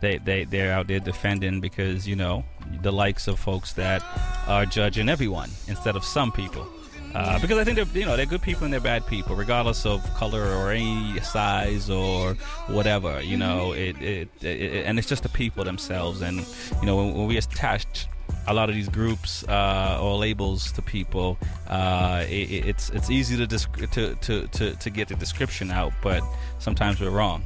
[0.00, 2.44] they they they're out there defending because you know
[2.82, 4.02] the likes of folks that
[4.46, 6.66] are judging everyone instead of some people.
[7.14, 9.84] Uh, because I think they're you know they're good people and they're bad people regardless
[9.84, 12.34] of color or any size or
[12.68, 16.36] whatever you know it, it, it and it's just the people themselves and
[16.80, 18.06] you know when, when we attach
[18.46, 21.36] a lot of these groups uh, or labels to people
[21.68, 25.70] uh, it, it- it's it's easy to, disc- to to to to get the description
[25.72, 26.22] out but
[26.60, 27.42] sometimes we're wrong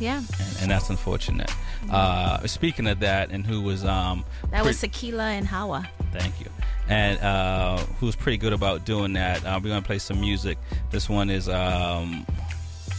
[0.00, 0.18] yeah.
[0.18, 1.50] and, and that's unfortunate.
[1.88, 5.88] Uh, speaking of that, and who was um, That was pre- Sakila and Hawa.
[6.12, 6.46] thank you,
[6.88, 9.44] and uh, who's pretty good about doing that.
[9.44, 10.58] Uh, we're gonna play some music.
[10.90, 12.26] This one is um,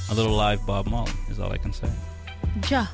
[0.10, 1.12] a little live Bob Marley.
[1.30, 1.90] Is all I can say.
[2.70, 2.88] Ja.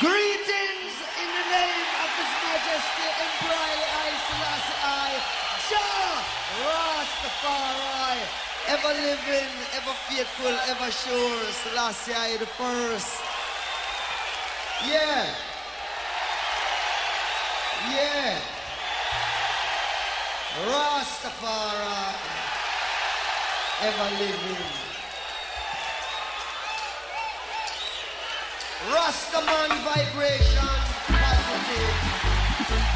[0.00, 3.56] Greetings in the name of His Majesty Emperor
[3.96, 5.10] I Selassie I,
[5.70, 6.20] Jah
[6.60, 8.20] Rastafari,
[8.68, 13.22] ever living, ever faithful, ever sure, Selassie I the first.
[14.86, 15.45] Yeah.
[17.88, 18.38] Yeah.
[20.66, 22.14] Rastafari,
[23.82, 24.64] ever living.
[28.90, 30.68] Rastaman vibration,
[31.06, 32.95] positive.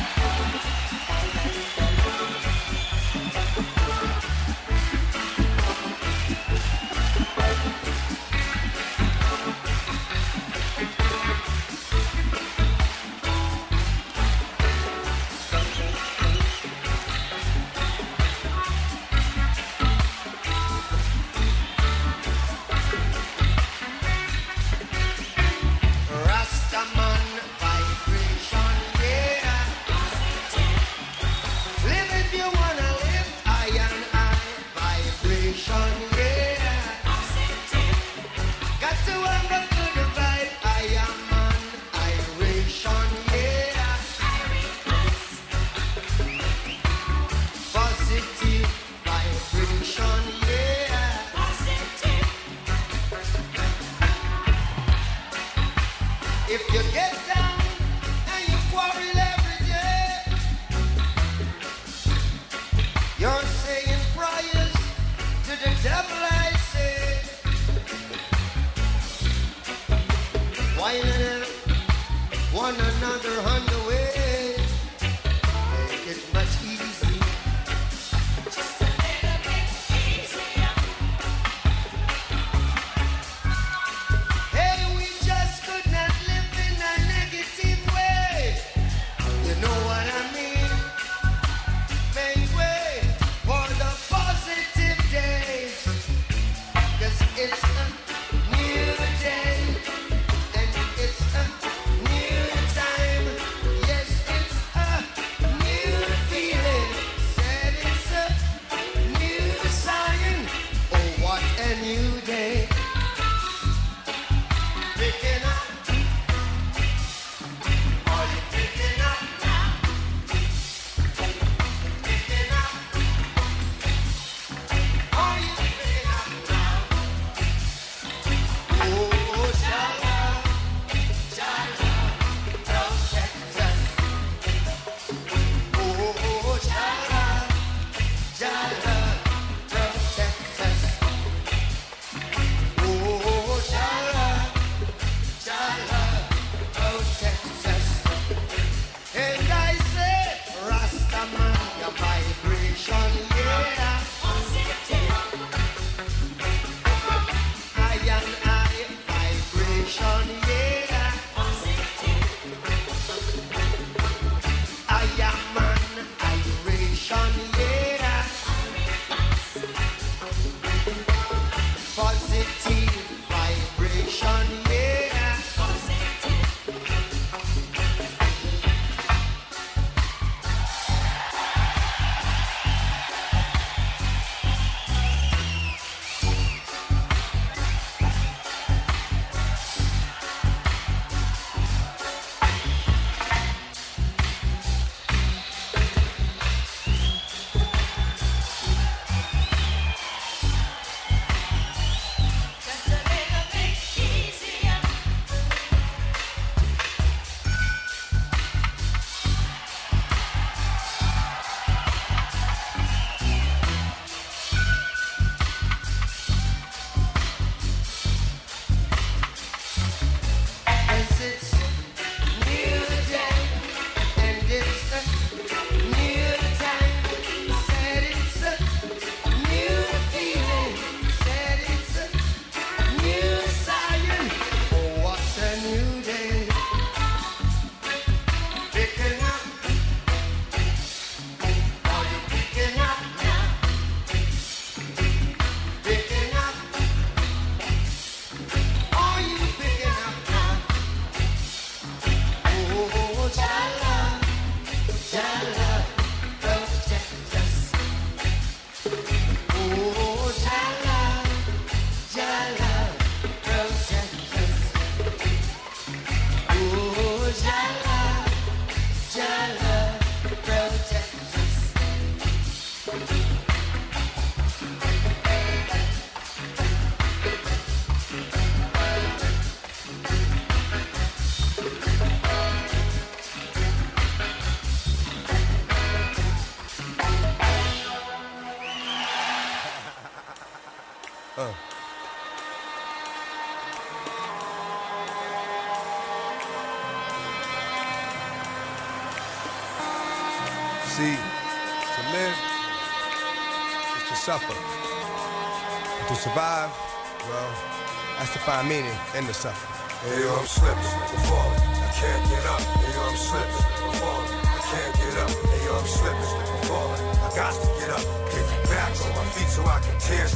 [308.60, 309.72] Find meaning in the suffering.
[310.04, 311.60] Hey, yo, I'm slipping, I'm falling.
[311.60, 312.60] I can't get up.
[312.60, 314.32] Hey, yo, I'm slipping, I'm falling.
[314.44, 315.30] I can't get up.
[315.30, 317.00] Hey, yo, I'm slipping, I'm falling.
[317.00, 320.26] I got to get up, get back on my feet so I can tear.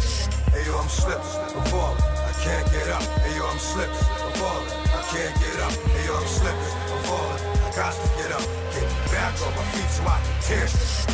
[0.53, 2.01] Hey, yo, I'm slipping, I'm falling.
[2.01, 3.03] I can't get up.
[3.25, 4.73] Hey, yo, I'm slipping, I'm falling.
[4.73, 5.73] I can't get up.
[5.73, 7.43] Hey, yo, I'm slipping, I'm falling.
[7.61, 11.14] I got to get up, get back on my feet so I can tear.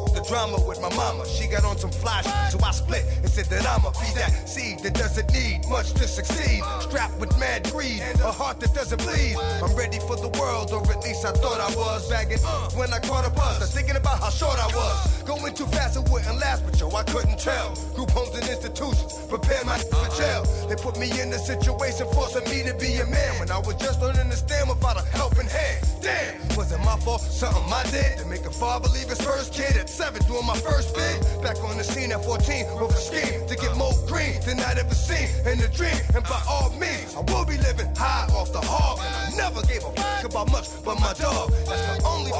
[0.21, 1.27] the drama with my mama.
[1.27, 4.79] She got on some flash, so I split and said that I'ma be that seed
[4.79, 6.63] that doesn't need much to succeed.
[6.79, 9.35] Strapped with mad greed, a heart that doesn't bleed.
[9.61, 12.09] I'm ready for the world, or at least I thought I was.
[12.09, 12.39] Bagging
[12.77, 15.20] when I caught a buzz, thinking about how short I was.
[15.31, 17.73] Going too fast, it wouldn't last, but yo, I couldn't tell.
[17.95, 20.43] Group homes and institutions prepare my for jail.
[20.67, 23.75] They put me in a situation forcing me to be a man when I was
[23.75, 25.87] just learning to stand without a helping hand.
[26.01, 27.21] Damn, was it my fault?
[27.21, 30.57] Something I did to make a father leave his first kid at seven, doing my
[30.57, 31.23] first bid.
[31.41, 34.79] Back on the scene at 14 with a scheme to get more green than I'd
[34.79, 35.95] ever seen in a dream.
[36.13, 38.99] And by all means, I will be living high off the hog.
[38.99, 41.55] And I never gave a fuck about much but my dog.
[41.71, 42.31] That's my only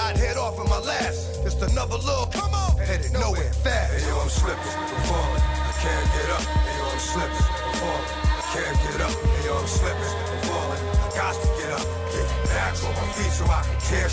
[0.00, 1.44] I'd head off in my last.
[1.44, 3.92] Just another little come on, headed nowhere fast.
[3.92, 5.42] Hey, yo, I'm slipping, I'm falling.
[5.44, 6.40] I can't get up.
[6.40, 8.08] Hey, yo, I'm slipping, I'm falling.
[8.24, 9.12] I can't get up.
[9.12, 10.82] Hey, yo, I'm slipping, I'm falling.
[10.90, 11.84] I got to get up,
[12.16, 14.08] get back on my feet so I can tear.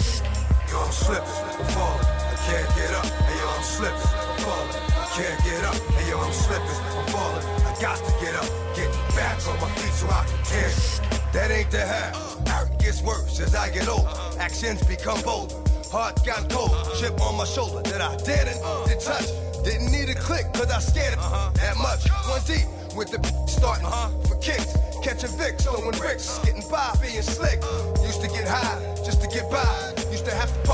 [0.68, 2.03] Yo, I'm slipping, I'm falling.
[2.03, 3.07] I can't get up.
[3.07, 4.76] Hey, yo, I'm slipping, I'm falling.
[4.91, 5.77] I can't get up.
[5.95, 7.45] Hey, yo, I'm slipping, I'm falling.
[7.64, 10.69] I got to get up, get back on my feet so I can tear.
[11.31, 12.27] That ain't the half.
[12.73, 14.09] It gets worse as I get older.
[14.39, 15.66] Actions become bolder.
[15.91, 16.72] Heart got cold.
[16.99, 19.27] Chip on my shoulder that I didn't to touch.
[19.64, 21.51] Didn't need a click, cause I scared it uh-huh.
[21.55, 22.09] that much.
[22.27, 24.09] One deep with the starting uh-huh.
[24.27, 24.76] for kicks.
[25.01, 27.61] Catching Vicks, throwing bricks, getting by, being slick.
[28.03, 29.93] Used to get high just to get by.
[30.11, 30.68] Used to have to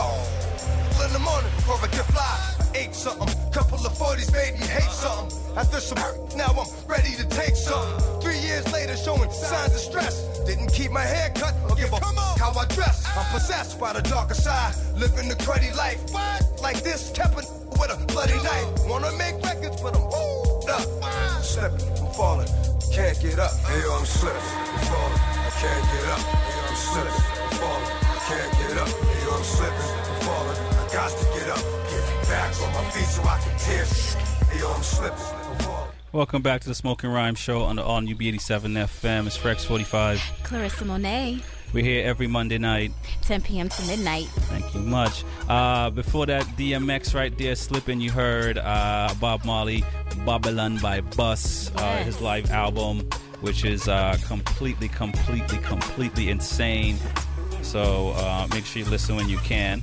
[0.93, 2.55] pop in the morning before I could fly.
[2.73, 5.31] I ate something, couple of 40s made me hate something.
[5.57, 8.21] After some hurt, now I'm ready to take something.
[8.21, 10.43] Three years later, showing signs of stress.
[10.45, 11.99] Didn't keep my hair cut or give a
[12.39, 13.05] how I dress.
[13.15, 16.01] I'm possessed by the darker side, living the cruddy life.
[16.61, 17.49] Like this, kept with
[17.89, 18.67] a bloody knife.
[18.87, 20.81] Wanna make records, but I'm up.
[21.43, 22.47] Slipping, I'm falling,
[22.91, 23.51] can't get up.
[23.67, 25.21] Hey, yo, I'm slipping, I'm falling.
[25.21, 26.19] I can't get up.
[26.19, 27.91] Hey, yo, I'm slipping, I'm falling.
[28.03, 28.87] I can't get up.
[28.87, 30.72] Hey, yo, I'm slipping, I'm falling.
[30.93, 31.57] I got to get up,
[31.89, 33.83] get back on my feet so I can tear.
[34.47, 35.25] Hey, yo, I'm slipping,
[36.11, 39.25] Welcome back to the Smoking Rhyme Show on the All New B87 FM.
[39.25, 40.21] It's Frex 45.
[40.43, 41.39] Clarissa Monet,
[41.73, 42.91] We're here every Monday night.
[43.23, 43.69] 10 p.m.
[43.69, 44.25] to midnight.
[44.25, 45.23] Thank you much.
[45.49, 47.99] Uh, before that, DMX right there, slipping.
[47.99, 49.83] You heard uh, Bob Marley,
[50.27, 52.99] Babylon by Bus, uh, his live album,
[53.41, 56.97] which is uh, completely, completely, completely insane.
[57.63, 59.81] So uh, make sure you listen when you can.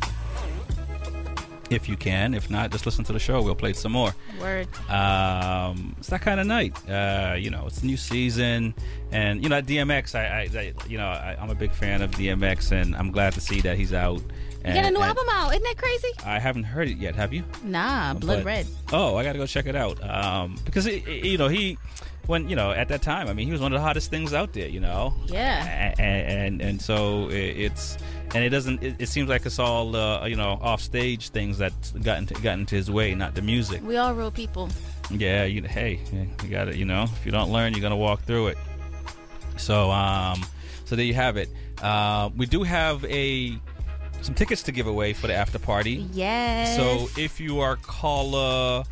[1.70, 2.34] If you can.
[2.34, 3.40] If not, just listen to the show.
[3.42, 4.12] We'll play some more.
[4.40, 4.66] Word.
[4.90, 6.74] Um, it's that kind of night.
[6.88, 8.74] Uh, you know, it's a new season,
[9.12, 12.02] and you know, at DMX, I, I, I you know, I, I'm a big fan
[12.02, 14.20] of DMX, and I'm glad to see that he's out.
[14.66, 15.52] You got a new album out.
[15.52, 16.08] Isn't that crazy?
[16.26, 17.14] I haven't heard it yet.
[17.14, 17.44] Have you?
[17.64, 18.66] Nah, Blood But- Red.
[18.92, 19.98] Oh, I got to go check it out.
[20.02, 21.78] Um, because it, it- you know he,
[22.26, 24.32] when you know at that time, I mean, he was one of the hottest things
[24.32, 24.68] out there.
[24.68, 25.14] You know.
[25.26, 25.94] Yeah.
[25.98, 27.98] And and, and so it's
[28.34, 28.82] and it doesn't.
[28.82, 31.72] It, it seems like it's all uh, you know off stage things that
[32.02, 33.82] got into got into his way, not the music.
[33.82, 34.68] We all real people.
[35.10, 36.00] Yeah, you hey,
[36.42, 38.58] you got to You know, if you don't learn, you're gonna walk through it.
[39.56, 40.44] So um,
[40.84, 41.48] so there you have it.
[41.82, 43.58] Uh, we do have a
[44.22, 46.06] some tickets to give away for the after party.
[46.12, 46.76] Yes.
[46.76, 48.84] So if you are caller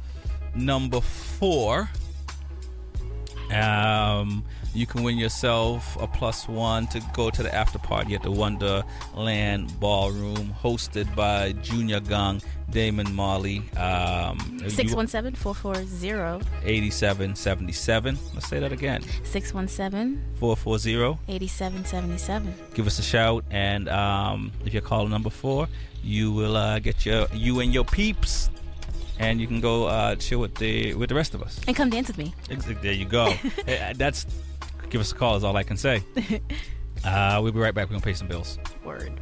[0.54, 1.88] number four,
[3.52, 4.44] um,
[4.74, 8.30] you can win yourself a plus one to go to the after party at the
[8.30, 13.58] Wonderland Ballroom, hosted by Junior Gong, Damian Marley.
[13.76, 18.18] Um, 617 440 8777.
[18.34, 19.02] Let's say that again.
[19.24, 21.18] 617 440.
[21.28, 22.54] 8777.
[22.74, 25.68] Give us a shout, and um, if you're caller number four,
[26.02, 28.50] you will uh, get your you and your peeps,
[29.18, 31.60] and you can go uh, chill with the with the rest of us.
[31.66, 32.34] And come dance with me.
[32.82, 33.34] There you go.
[33.66, 34.26] Eh, That's
[34.90, 36.02] give us a call is all I can say.
[37.04, 37.86] Uh, we'll be right back.
[37.86, 38.58] We're gonna pay some bills.
[38.84, 39.20] Word.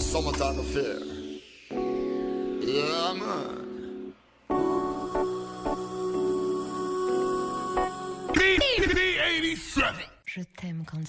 [0.00, 0.98] Summertime affair.
[1.70, 3.64] Yeah, man.
[8.32, 9.94] B87.
[10.26, 11.06] Je t'aime quand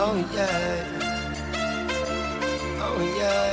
[0.00, 1.08] Oh yeah.
[2.80, 3.48] Oh yeah.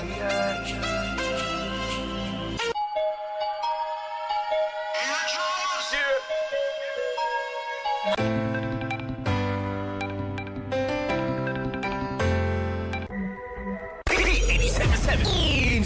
[8.16, 8.45] Inside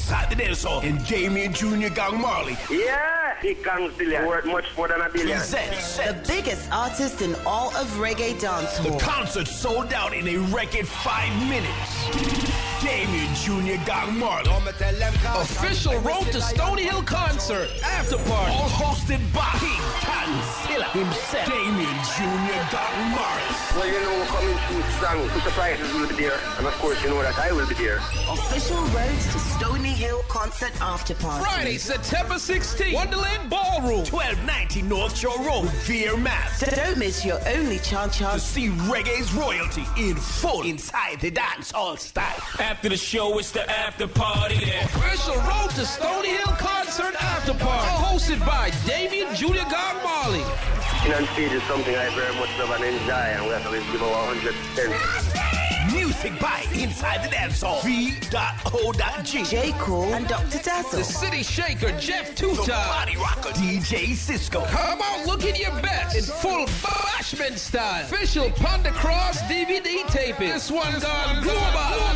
[0.10, 0.82] the dance hall.
[0.82, 1.94] And Damian Jr.
[1.94, 2.58] Gong Marley.
[2.70, 4.26] Yeah, he comes billion.
[4.26, 5.38] Worth much more than a billion.
[5.38, 8.94] Presents The biggest artist in all of reggae dancehall.
[8.94, 12.69] The concert sold out in a record five minutes.
[12.82, 13.84] Damian Jr.
[13.86, 14.50] Gong Marley.
[15.36, 17.70] Official Road to Stony Hill concert.
[17.84, 18.54] After party.
[18.54, 21.46] All hosted by King Tanzilla himself.
[21.46, 22.60] Damian Jr.
[22.72, 23.60] Gong Marley.
[23.76, 25.28] Well, you know, coming to strong.
[25.28, 26.40] The surprises will be there.
[26.58, 27.98] And of course, you know that I will be there.
[28.30, 31.44] Official Road to Stony Hill concert after party.
[31.44, 32.94] Friday, September 16th.
[32.94, 34.06] Wonderland Ballroom.
[34.06, 35.66] 1290 North Shore Road.
[35.66, 36.62] Revere Mass.
[36.62, 41.98] Don't miss your only chance To see reggae's royalty in full inside the dance hall
[41.98, 42.42] style.
[42.70, 44.54] After the show, it's the after party.
[44.84, 47.90] Official Road to Stony Hill concert after party.
[48.06, 49.66] Hosted by Damian Jr.
[49.68, 50.46] Gong Marley.
[51.04, 53.12] In on stage is something I very much love and enjoy.
[53.12, 55.29] And we have to give our 100%.
[56.22, 57.82] Music by Inside the Dance Hall.
[57.82, 59.44] V.O.G.
[59.46, 59.74] J.
[59.80, 60.58] Cool and Dr.
[60.58, 61.00] Tassel.
[61.00, 62.68] The City Shaker, Jeff The Tuta.
[62.68, 63.52] Body Rocker.
[63.52, 64.66] DJ Cisco.
[64.66, 68.04] Come out looking your best in full bashment style.
[68.04, 70.50] Official Panda Cross DVD taping.
[70.50, 72.10] This one's gone global.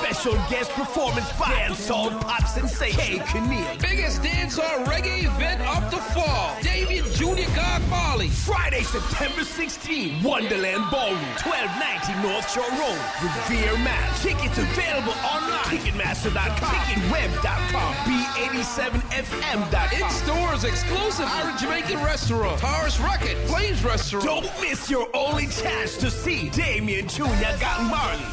[0.00, 3.00] Special guest performance by Dancehall Pop Sensation.
[3.00, 3.18] K.
[3.20, 3.80] Keneal.
[3.80, 6.56] Biggest dancehall reggae event of the fall.
[6.62, 7.48] Damian Jr.
[7.56, 8.28] Gong Marley.
[8.28, 12.98] Friday, September 16, Wonderland Ballroom, 1290 North Shore Road,
[13.36, 14.22] Revere, Mass.
[14.22, 15.64] Tickets available online.
[15.64, 20.00] Ticketmaster.com, Ticketweb.com, B87FM.com.
[20.00, 22.60] In stores exclusive Irish Jamaican restaurant.
[22.60, 24.24] Taurus Rocket, Flames restaurant.
[24.24, 27.24] Don't miss your only chance to see Damian Jr.
[27.60, 28.24] Gong Marley.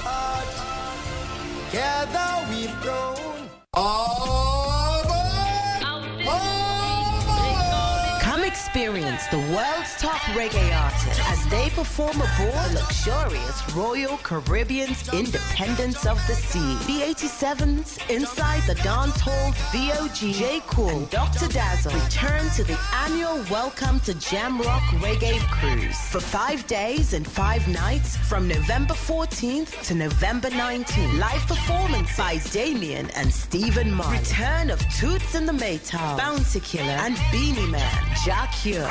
[1.69, 3.49] Together we've grown.
[3.73, 4.46] Come
[9.17, 16.05] experience the world's top reggae artists as they perform aboard the luxurious Royal Caribbean's Independence
[16.05, 16.75] of the Sea.
[16.85, 20.61] The 87s, Inside the Dance Hall VOG, J.
[20.67, 21.47] Cool, and Dr.
[21.47, 27.67] Dazzle return to the annual Welcome to Jamrock Reggae Cruise for five days and five
[27.67, 31.19] nights from November 14th to November 19th.
[31.19, 34.19] Live performance by Damian and Stephen Marley.
[34.19, 37.91] Return of Toots and the Maytals, Bounty Killer and Beenie Man,
[38.25, 38.87] Jah Cure,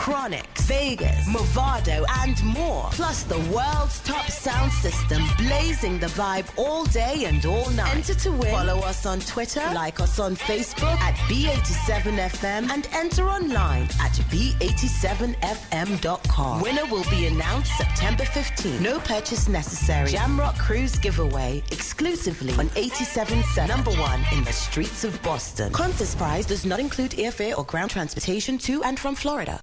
[0.66, 2.88] Vegas, Mavado, and more.
[2.93, 7.94] Plus the world's top sound system blazing the vibe all day and all night.
[7.94, 8.51] Enter to win.
[8.51, 16.62] Follow us on Twitter, like us on Facebook at B87FM, and enter online at B87FM.com.
[16.62, 18.80] Winner will be announced September 15th.
[18.80, 20.09] No purchase necessary.
[20.10, 25.70] Jamrock Cruise giveaway exclusively on 87.7, number one in the streets of Boston.
[25.72, 29.60] Contest prize does not include airfare or ground transportation to and from Florida.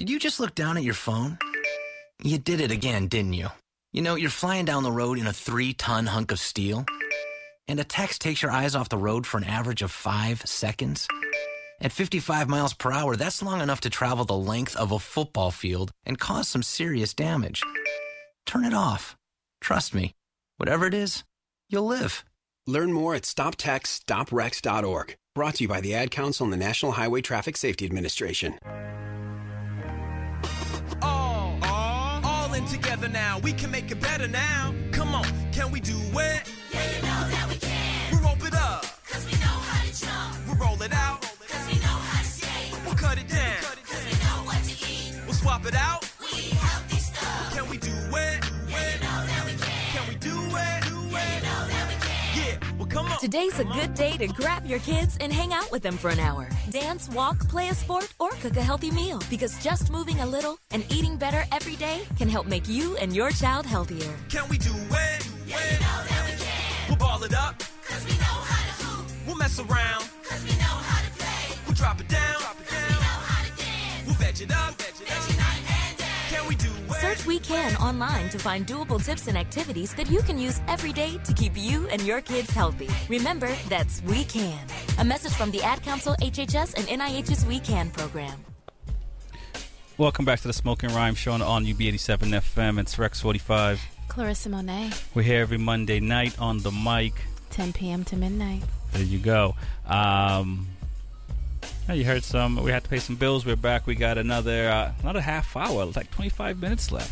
[0.00, 1.36] Did you just look down at your phone?
[2.22, 3.48] You did it again, didn't you?
[3.92, 6.86] You know, you're flying down the road in a three ton hunk of steel,
[7.68, 11.06] and a text takes your eyes off the road for an average of five seconds.
[11.82, 15.50] At 55 miles per hour, that's long enough to travel the length of a football
[15.50, 17.62] field and cause some serious damage.
[18.46, 19.18] Turn it off.
[19.60, 20.14] Trust me,
[20.56, 21.24] whatever it is,
[21.68, 22.24] you'll live.
[22.66, 25.16] Learn more at stoptextsstopwrecks.org.
[25.34, 28.58] Brought to you by the Ad Council and the National Highway Traffic Safety Administration.
[32.70, 33.38] Together now.
[33.40, 34.74] We can make it better now.
[34.92, 36.42] Come on, can we do it?
[36.72, 38.12] Yeah, you know that we can.
[38.12, 40.48] We rope it up, cause we know how to jump.
[40.48, 42.74] We roll it out, cause we know how to skate.
[42.84, 45.14] We'll cut it down, cause we know what to eat.
[45.26, 46.09] We'll swap it out,
[53.20, 56.18] Today's a good day to grab your kids and hang out with them for an
[56.18, 56.48] hour.
[56.70, 59.20] Dance, walk, play a sport, or cook a healthy meal.
[59.28, 63.14] Because just moving a little and eating better every day can help make you and
[63.14, 64.16] your child healthier.
[64.30, 65.28] Can we do it?
[65.46, 66.88] Yeah, you know that we can.
[66.88, 69.06] We'll ball it up, cause we know how to hoop.
[69.26, 71.58] We'll mess around, cause we know how to play.
[71.66, 72.88] We'll drop it down, drop it down.
[72.88, 74.06] we know how to dance.
[74.06, 75.36] We'll veg it up, veg it up.
[75.36, 76.04] night and day.
[76.30, 76.79] Can we do it?
[76.90, 80.92] Search We Can online to find doable tips and activities that you can use every
[80.92, 82.88] day to keep you and your kids healthy.
[83.08, 84.58] Remember, that's We Can.
[84.98, 88.44] A message from the Ad Council, HHS, and NIH's We Can program.
[89.98, 92.80] Welcome back to the Smoking Rhyme Show on UB87 FM.
[92.80, 93.80] It's Rex 45.
[94.08, 97.12] Clarissa Monet, We're here every Monday night on the mic.
[97.50, 98.04] 10 p.m.
[98.04, 98.62] to midnight.
[98.92, 99.54] There you go.
[99.86, 100.79] Um, Yeah,
[101.88, 102.56] you heard some.
[102.62, 103.44] We had to pay some bills.
[103.44, 103.86] We're back.
[103.86, 107.10] We got another uh, another half hour, like 25 minutes left.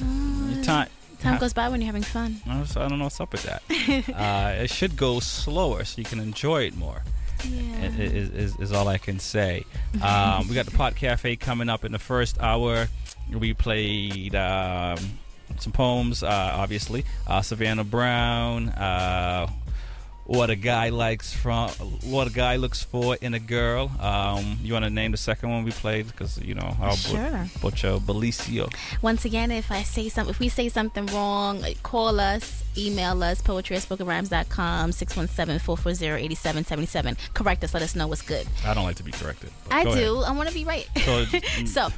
[0.00, 0.88] Your time.
[1.20, 2.40] Time goes by when you're having fun.
[2.46, 3.62] I don't- know what's up with that.
[4.14, 7.02] uh, it should go slower so you can enjoy it more.
[7.48, 7.84] Yeah.
[7.98, 9.64] Is, is, is all I can say.
[10.02, 12.88] Um, we got the Pot Cafe coming up in the first hour.
[13.32, 14.98] We played um,
[15.58, 17.04] some poems, uh, obviously.
[17.26, 18.68] Uh, Savannah Brown.
[20.26, 21.68] What a guy likes from
[22.02, 23.90] what a guy looks for in a girl.
[24.00, 27.44] Um, you want to name the second one we played because you know our Sure.
[27.60, 28.72] Butcher Belicio.
[29.02, 33.42] Once again, if I say something, if we say something wrong, call us, email us,
[33.42, 37.18] poetry at spokenrhymes.com, 617-440-8777.
[37.34, 38.46] Correct us, let us know what's good.
[38.64, 39.50] I don't like to be corrected.
[39.70, 39.90] I do.
[39.90, 40.08] ahead.
[40.26, 40.88] I want to be right.
[41.04, 41.24] So,
[41.66, 41.88] So,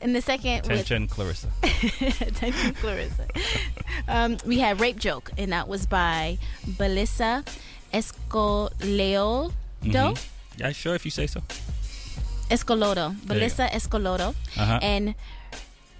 [0.00, 1.48] in the second, with, Clarissa.
[2.20, 3.26] Attention, Clarissa.
[4.08, 7.44] um, we had Rape Joke, and that was by Belissa
[7.94, 9.52] Escoleo.
[9.82, 10.18] Mhm.
[10.58, 11.40] Yeah, sure, if you say so.
[12.50, 13.14] Escolodo.
[13.26, 14.34] Belissa Escolodo.
[14.56, 14.78] Uh-huh.
[14.82, 15.14] And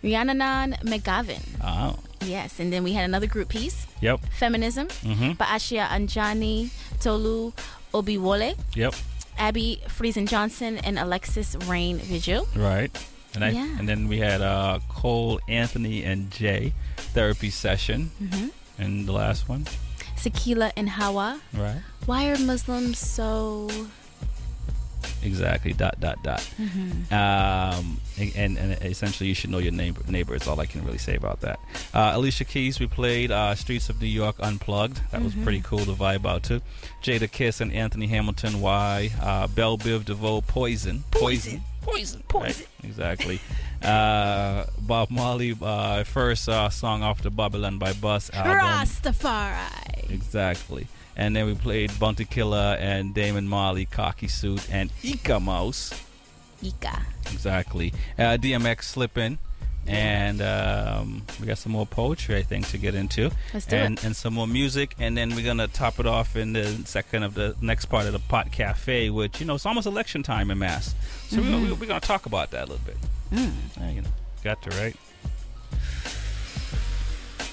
[0.03, 1.41] Rhiannon McGavin.
[1.63, 1.97] Oh.
[2.25, 4.21] Yes, and then we had another group piece, Yep.
[4.39, 5.37] Feminism, Mhm.
[5.37, 7.53] by Ashia Anjani, Tolu
[7.93, 8.95] Obiwole, Yep.
[9.39, 12.47] Abby Friesen Johnson, and Alexis Rain Vigil.
[12.55, 12.91] Right.
[13.35, 13.67] And I, Yeah.
[13.79, 16.73] and then we had uh, Cole, Anthony, and Jay
[17.15, 18.11] therapy session.
[18.23, 18.51] Mhm.
[18.79, 19.67] And the last one.
[20.25, 21.41] Sakila and Hawa.
[21.53, 21.81] Right.
[22.07, 23.69] Why are Muslims so.
[25.23, 25.73] Exactly.
[25.73, 26.41] Dot dot dot.
[26.61, 27.11] Mhm.
[27.13, 30.03] Um, and, and essentially, you should know your neighbor.
[30.07, 31.59] Neighbor is all I can really say about that.
[31.95, 35.01] Uh, Alicia Keys, we played uh, Streets of New York Unplugged.
[35.13, 35.43] That was Mhm.
[35.45, 36.61] pretty cool to vibe out to.
[37.03, 38.61] Jadakiss and Anthony Hamilton.
[38.61, 39.11] Why?
[39.21, 40.43] Uh, Bell Biv DeVoe.
[40.43, 41.05] Poison.
[41.11, 41.53] Poison.
[41.53, 41.63] Poison.
[42.43, 43.41] Right, exactly.
[43.83, 48.53] Uh, Bob Marley, uh, first uh, song off the Babylon by Bus album.
[48.57, 50.11] Rastafari.
[50.11, 50.87] Exactly.
[51.17, 55.93] And then we played Bounty Killer and Damian Marley, Khaki Suit, and Eek-A-Mouse.
[56.63, 57.03] Ika.
[57.33, 57.93] Exactly.
[58.19, 59.39] Uh, DMX Slippin'.
[59.87, 63.31] And um, we got some more poetry, I think, to get into.
[63.53, 64.05] Let's do and, it.
[64.05, 64.95] And some more music.
[64.99, 68.07] And then we're going to top it off in the second of the next part
[68.07, 70.95] of the Pot Cafe, which, you know, it's almost election time in Mass.
[71.29, 71.51] So we're, Mhm.
[71.51, 72.97] gonna- we're going to talk about that a little bit.
[73.33, 73.53] Mm.
[73.81, 74.09] Uh, you know,
[74.43, 74.97] got to, right?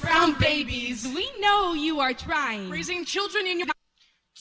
[0.02, 2.70] Brown babies, we know you are trying.
[2.70, 3.68] Raising children in your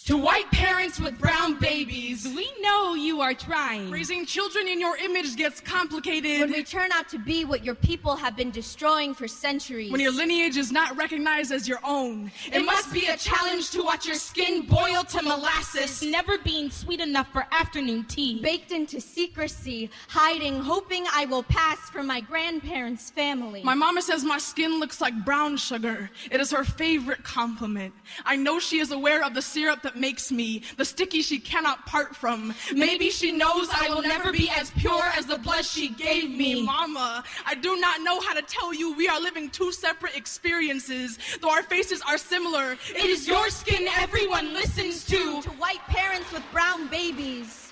[0.06, 2.26] to white parents with brown babies.
[2.34, 3.90] We know you are trying.
[3.90, 6.40] Raising children in your image gets complicated.
[6.40, 9.92] When we turn out to be what your people have been destroying for centuries.
[9.92, 12.30] When your lineage is not recognized as your own.
[12.50, 16.02] It must be a challenge to watch your skin boil to molasses.
[16.02, 18.40] Never being sweet enough for afternoon tea.
[18.40, 23.62] Baked into secrecy, hiding, hoping I will pass for my grandparents' family.
[23.62, 26.10] My mama says my skin looks like brown sugar.
[26.30, 27.92] It is her favorite compliment.
[28.24, 31.84] I know she is aware of the syrup that makes me, the sticky she cannot
[31.86, 32.54] part from.
[32.72, 36.64] Maybe she knows I will never be as pure as the blood she gave me.
[36.64, 41.18] Mama, I do not know how to tell you we are living two separate experiences,
[41.40, 42.76] though our faces are similar.
[42.90, 45.42] It is your skin everyone listens to.
[45.42, 47.69] To white parents with brown babies.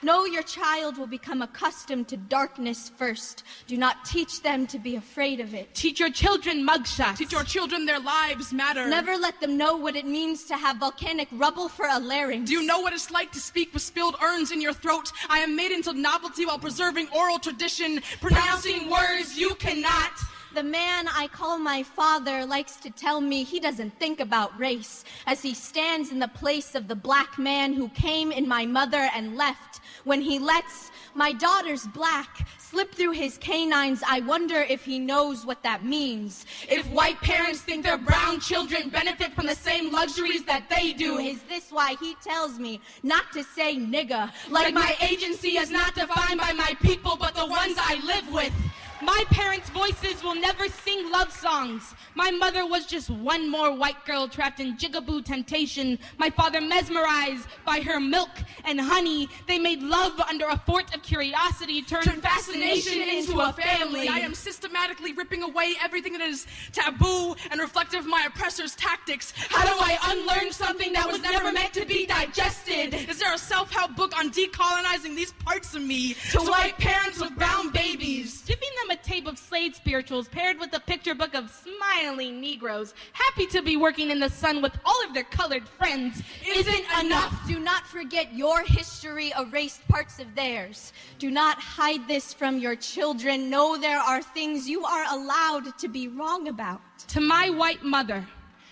[0.00, 3.42] Know your child will become accustomed to darkness first.
[3.66, 5.74] Do not teach them to be afraid of it.
[5.74, 7.16] Teach your children mugshots.
[7.16, 8.86] Teach your children their lives matter.
[8.86, 12.48] Never let them know what it means to have volcanic rubble for a larynx.
[12.48, 15.10] Do you know what it's like to speak with spilled urns in your throat?
[15.28, 20.12] I am made into novelty while preserving oral tradition, pronouncing words you cannot.
[20.54, 25.04] The man I call my father likes to tell me he doesn't think about race
[25.26, 29.10] as he stands in the place of the black man who came in my mother
[29.14, 29.67] and left.
[30.08, 35.44] When he lets my daughter's black slip through his canines, I wonder if he knows
[35.44, 36.46] what that means.
[36.66, 41.18] If white parents think their brown children benefit from the same luxuries that they do,
[41.18, 44.32] Is this why he tells me not to say nigga?
[44.48, 48.54] like my agency is not defined by my people, but the ones I live with.
[49.00, 51.94] My parents' voices will never sing love songs.
[52.14, 55.98] My mother was just one more white girl trapped in jigaboo temptation.
[56.18, 58.30] My father mesmerized by her milk
[58.64, 59.28] and honey.
[59.46, 64.08] They made love under a fort of curiosity, turned Turn fascination into a family.
[64.08, 69.32] I am systematically ripping away everything that is taboo and reflective of my oppressor's tactics.
[69.36, 72.94] How do I unlearn something that was never meant to be digested?
[73.08, 77.34] Is there a self-help book on decolonizing these parts of me to white parents with
[77.36, 78.42] brown babies?
[78.46, 82.94] Giving them a tape of Slade spirituals paired with a picture book of smiling Negroes,
[83.12, 87.46] happy to be working in the sun with all of their colored friends, isn't enough.
[87.46, 90.92] Do not forget your history erased parts of theirs.
[91.18, 93.50] Do not hide this from your children.
[93.50, 96.80] Know there are things you are allowed to be wrong about.
[97.08, 98.26] To my white mother,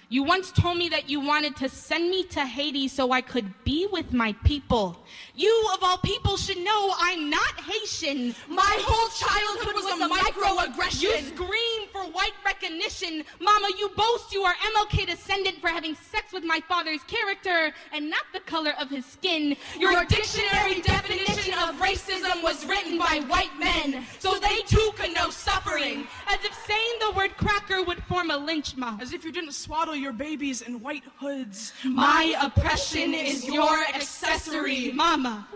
[0.09, 3.53] You once told me that you wanted to send me to Haiti so I could
[3.65, 5.05] be with my people.
[5.35, 8.33] You, of all people, should know I'm not Haitian.
[8.49, 11.03] My whole childhood was a microaggression.
[11.03, 13.25] You scream for white recognition.
[13.41, 18.09] Mama, you boast you are MLK descendant for having sex with my father's character and
[18.09, 19.57] not the color of his skin.
[19.77, 25.31] Your dictionary definition of racism was written by white men, so they too could know
[25.31, 26.07] suffering.
[26.29, 29.03] As if saying the word cracker would form a lynch mob.
[29.03, 31.73] As if you didn't swaddle your babies in white hoods.
[31.85, 34.93] My oppression is your accessory.
[34.93, 35.47] Mama,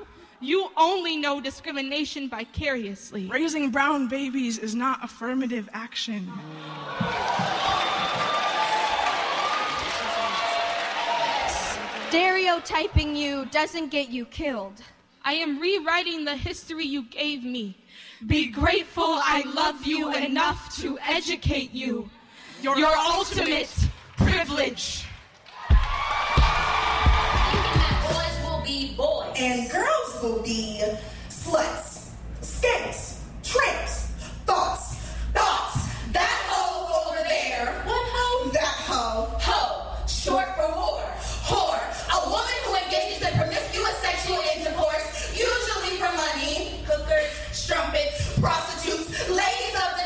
[0.41, 3.27] you only know discrimination vicariously.
[3.27, 6.31] Raising brown babies is not affirmative action.
[12.09, 14.83] Stereotyping you doesn't get you killed.
[15.25, 17.77] I am rewriting the history you gave me.
[18.27, 22.11] Be grateful I love you enough to educate you.
[22.63, 23.73] Your, your ultimate
[24.21, 25.07] privilege.
[28.09, 29.33] boys will be boys.
[29.37, 30.83] And girls will be
[31.29, 32.11] sluts,
[32.41, 34.07] skanks, tramps,
[34.45, 34.97] thoughts,
[35.33, 35.77] thoughts.
[36.13, 37.67] That hoe over there.
[37.87, 38.51] What hoe?
[38.51, 39.27] That hoe.
[39.41, 40.07] Hoe.
[40.07, 41.09] Short for whore.
[41.49, 41.83] Whore.
[42.13, 46.85] A woman who engages in promiscuous sexual intercourse, usually for money.
[46.87, 50.00] Hookers, strumpets, prostitutes, ladies of the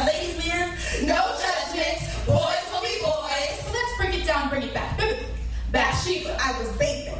[0.00, 0.76] you ladies' man.
[1.04, 1.98] No judgment.
[2.26, 3.56] Boys will be boys.
[3.72, 4.98] Let's break it down, bring it back.
[5.72, 7.14] Bathsheba, I was bathing.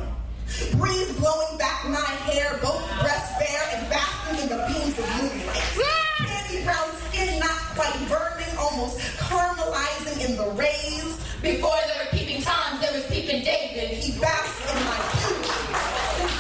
[0.78, 5.62] Breeze blowing back my hair, both breasts bare and basking in the beams of moonlight.
[5.78, 6.24] Ah!
[6.24, 11.20] Candy brown skin not quite burning, almost caramelizing in the rays.
[11.42, 13.98] Before there were peeping Toms, there was peeping David.
[13.98, 15.52] He basks in my beauty.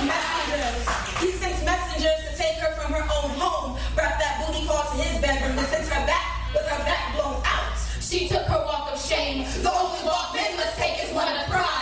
[0.08, 0.82] Messengers.
[1.20, 3.78] He sends messengers to take her from her own home.
[3.94, 6.27] Brought that booty call to his bedroom and sent her back
[8.08, 9.44] She took her walk of shame.
[9.62, 11.77] The only walk men must take is one of pride.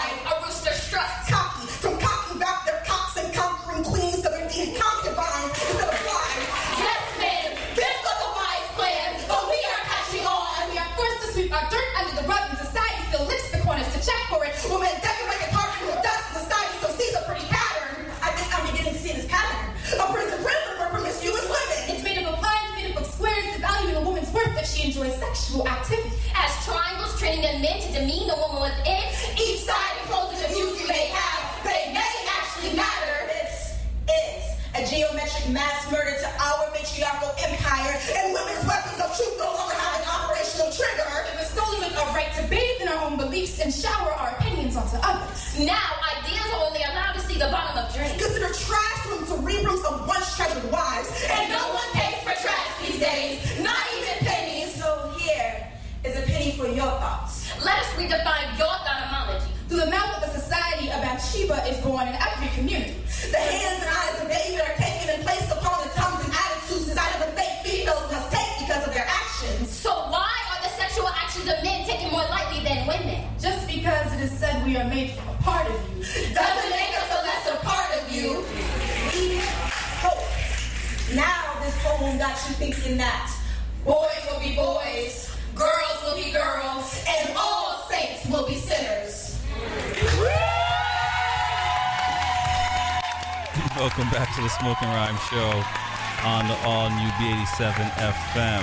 [97.18, 98.62] B87 FM.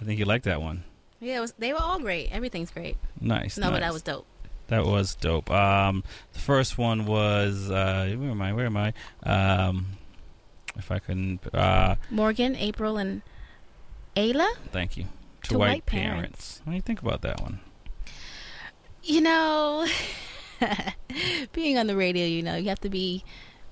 [0.00, 0.84] I think you like that one.
[1.20, 2.30] Yeah, it was, they were all great.
[2.32, 2.96] Everything's great.
[3.20, 3.56] Nice.
[3.58, 4.26] No, but that was dope.
[4.68, 5.50] That was dope.
[5.50, 8.52] Um, the first one was uh, where am I?
[8.52, 8.92] Where am I?
[9.22, 9.86] Um,
[10.76, 13.22] if I can, uh, Morgan, April, and
[14.16, 14.46] Ayla.
[14.72, 15.04] thank you.
[15.44, 16.14] To, To white, white parents.
[16.16, 16.60] parents.
[16.64, 17.60] What do you think about that one?
[19.02, 19.86] You know,
[21.52, 23.22] being on the radio, you know, you have to be,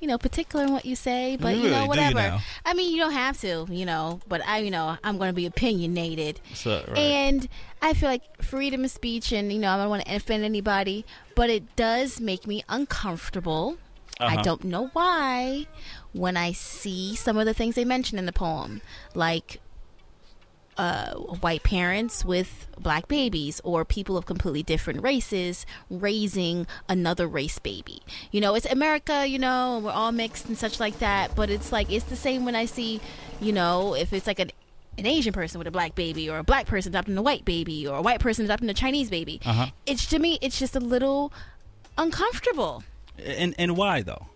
[0.02, 1.36] you know, particular in what you say.
[1.40, 2.14] But You you, really know, whatever.
[2.14, 2.40] now.
[2.66, 4.20] I mean, you don't have to, you know.
[4.28, 6.40] But I, you know, I'm going to be opinionated.
[6.54, 6.98] So, right.
[6.98, 7.48] And
[7.80, 11.06] I feel like freedom of speech, and you know, I don't want to offend anybody,
[11.36, 13.78] but it does make me uncomfortable.
[14.20, 14.38] Uh-huh.
[14.38, 15.66] I don't know why
[16.12, 18.82] when I see some of the things they mention in the poem,
[19.14, 19.60] like
[20.76, 27.58] uh, white parents with black babies or people of completely different races raising another race
[27.58, 28.02] baby.
[28.30, 31.72] You know, it's America, you know, we're all mixed and such like that, but it's
[31.72, 33.00] like it's the same when I see,
[33.40, 34.50] you know, if it's like an
[34.98, 37.86] an Asian person with a black baby or a black person adopting a white baby
[37.86, 39.40] or a white person adopting a Chinese baby.
[39.44, 39.68] Uh-huh.
[39.86, 41.32] It's to me it's just a little
[41.96, 42.84] uncomfortable
[43.18, 44.26] And and why though?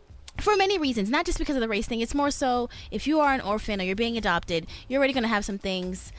[0.40, 2.00] For many reasons, not just because of the race thing.
[2.00, 5.22] It's more so if you are an orphan or you're being adopted, you're already going
[5.22, 6.12] to have some things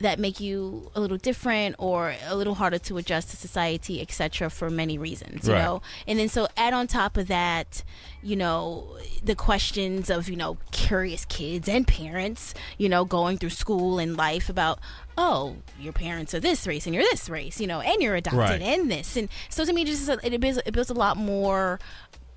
[0.00, 4.48] that make you a little different or a little harder to adjust to society, etc.
[4.48, 5.64] For many reasons, you Right.
[5.64, 5.82] know.
[6.06, 7.82] And then so add on top of that,
[8.22, 13.50] you know, the questions of you know curious kids and parents, you know, going through
[13.50, 14.78] school and life about.
[15.20, 18.38] Oh, your parents are this race and you're this race, you know, and you're adopted
[18.38, 18.62] Right.
[18.62, 21.80] and this, and so to me, just it builds, it builds a lot more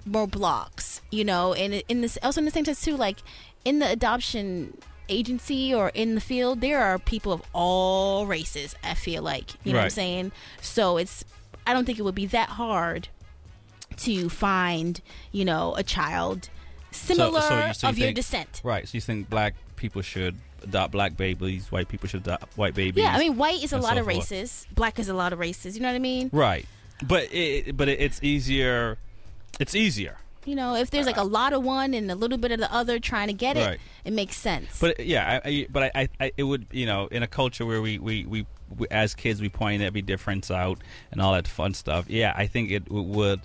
[0.06, 3.18] more blocks, you know, and in this also in the same sense too, like
[3.66, 4.78] in the adoption
[5.10, 8.76] agency or in the field, there are people of all races.
[8.84, 10.32] I feel like you know what I'm saying.
[10.62, 11.24] So it's
[11.68, 13.08] I don't think it would be that hard
[13.98, 15.02] to find
[15.32, 16.50] you know a child
[16.92, 18.62] similar you- so you of your descent.
[18.64, 18.88] Right.
[18.88, 23.04] So you think black people should adopt black babies, white people should adopt white babies?
[23.04, 24.16] Yeah, I mean, white is a lot so of forth.
[24.18, 24.68] races.
[24.74, 25.76] Black is a lot of races.
[25.76, 26.30] You know what I mean?
[26.32, 26.66] Right.
[27.04, 28.98] But it, but it, it's easier.
[29.60, 30.18] It's easier.
[30.46, 32.74] You know, if there's like a lot of one and a little bit of the
[32.74, 33.80] other trying to get it, Right.
[34.04, 34.80] it makes sense.
[34.80, 37.80] But yeah, I, I, but I, I, it would, you know, in a culture where
[37.82, 40.80] we, we, we, we as kids, we point every difference out
[41.12, 42.10] and all that fun stuff.
[42.10, 43.42] Yeah, I think it w- would.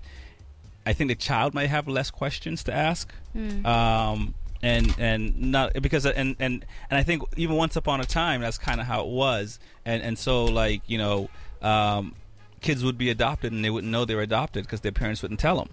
[0.86, 3.12] I think the child might have less questions to ask.
[3.36, 3.66] Mm.
[3.66, 8.40] Um, and and not because and and and I think even once upon a time
[8.40, 11.28] that's kind of how it was and and so like you know
[11.60, 12.14] um,
[12.60, 15.40] kids would be adopted and they wouldn't know they were adopted because their parents wouldn't
[15.40, 15.68] tell them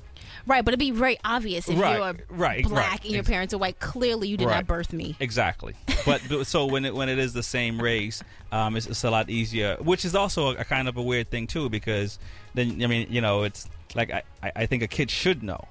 [0.45, 3.03] Right, but it'd be very obvious if Right, you're right, black right.
[3.05, 3.80] and your parents are white.
[3.80, 4.55] Clearly, you did Right.
[4.55, 5.15] not birth me.
[5.22, 5.73] Exactly.
[6.05, 9.10] But but- so when it when it is the same race, um, it's, it's a
[9.11, 9.77] lot easier.
[9.80, 12.19] Which is also a, a kind of a weird thing too, because
[12.55, 15.65] then I mean you know it's like I, I think a kid should know,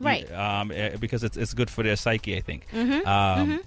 [0.00, 0.28] Right.
[0.32, 2.36] Um, eh, because it's it's good for their psyche.
[2.36, 2.66] I think.
[2.72, 3.62] Mhm, Um, mhm.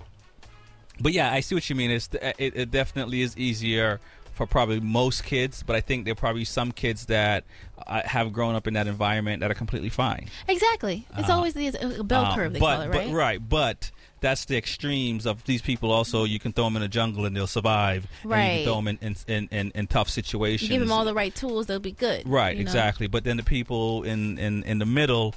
[1.00, 1.92] But yeah, I see what you mean.
[1.92, 4.02] It's it, it definitely is easier
[4.42, 7.44] for probably most kids, but I think there are probably some kids that
[7.86, 10.30] uh, have grown up in that environment that are completely fine.
[10.48, 11.06] Exactly.
[11.16, 12.54] It's Uh, always the bell Um, curve.
[12.54, 13.14] They but, call it, but- right?
[13.14, 15.92] right, but that's the extremes of these people.
[15.92, 18.08] Also, you can throw them in a jungle and they'll survive.
[18.24, 18.56] And you Right.
[18.58, 20.70] can throw them in in, in, in, in tough You situations.
[20.70, 22.28] give them all the right tools, they'll be good.
[22.28, 22.68] right, you know?
[22.68, 23.06] exactly.
[23.08, 25.36] But then the people in, in, in the middle,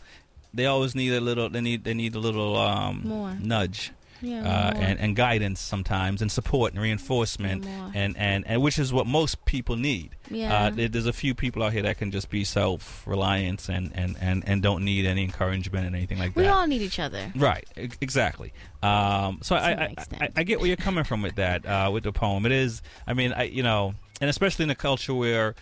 [0.54, 1.50] they always need a little.
[1.50, 3.36] They need they need a little um, More.
[3.40, 3.92] nudge.
[4.24, 8.92] Yeah, uh, and, and guidance sometimes, and support and reinforcement, and, and, and which is
[8.92, 10.16] what most people need.
[10.30, 10.52] Yeah.
[10.66, 14.16] Uh, there- there's a few people out here that can just be self-reliant and, and,
[14.20, 16.48] and, and don't need any encouragement and anything like We that.
[16.48, 17.30] We all need each other.
[17.36, 18.52] Right, e- exactly.
[18.82, 22.04] Um, so I, I, I, I get where you're coming from with that, uh, with
[22.04, 22.46] the poem.
[22.46, 25.54] It is, I mean, I, you know, and especially in a culture where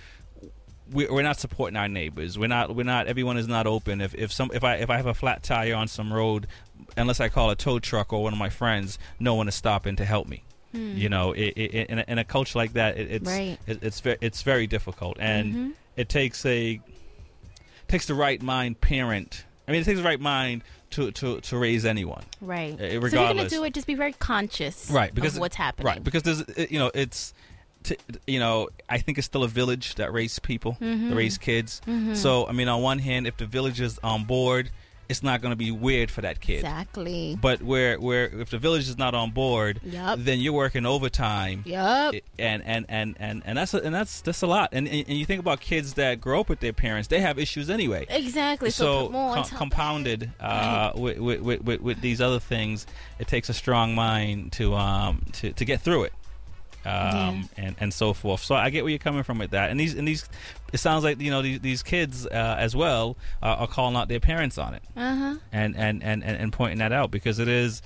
[0.93, 2.39] we, we're not supporting our neighbors.
[2.39, 2.75] We're not.
[2.77, 3.07] We're not.
[3.07, 4.03] Everyone is not open.
[4.03, 6.47] If if some if I if I have a flat tire on some road,
[6.97, 9.97] unless I call a tow truck or one of my friends, no one is stopping
[9.97, 10.43] to help me.
[10.73, 10.97] Hmm.
[10.97, 13.59] You know, it, it, in, a, in a culture like that, it, it's Right.
[13.67, 15.65] it, it's very it's very difficult, and Mm-hmm.
[15.69, 15.73] Mhm.
[15.97, 16.81] it takes a
[17.89, 19.45] takes the right mind parent.
[19.69, 22.25] I mean, it takes the right mind to to, to raise anyone.
[22.41, 22.75] Right.
[22.75, 24.91] Uh, So if you're gonna do it, just be very conscious.
[24.91, 25.87] right because of what's happening.
[25.87, 27.33] right because there's you know it's
[27.83, 27.97] t-
[28.27, 31.09] you know i think it's still a village that raise people Mhm.
[31.11, 32.15] that raise kids Mhm.
[32.17, 34.71] so i mean on one hand if the village is on board
[35.13, 37.39] it's not going to be weird for that kid Exactly.
[37.41, 40.19] but where where if the village is not on board Yup.
[40.21, 42.15] then you're working overtime Yup.
[42.39, 45.19] and and and and, and that's a, and that's that's a lot and, and and
[45.19, 48.71] you think about kids that grow up with their parents they have issues anyway Exactly.
[48.71, 52.87] So, more com- compounded uh, with, with, with, with, with these other things,
[53.19, 56.13] it takes a strong mind to um to, to get through it,
[56.85, 58.43] um and, and so forth.
[58.43, 59.71] So I get where you're coming from with that.
[59.71, 60.25] And these and these,
[60.73, 64.09] it sounds like you know these, these kids uh, as well uh, are calling out
[64.09, 65.35] their parents on it Uh huh.
[65.53, 67.83] and and, and, and and pointing that out because it is.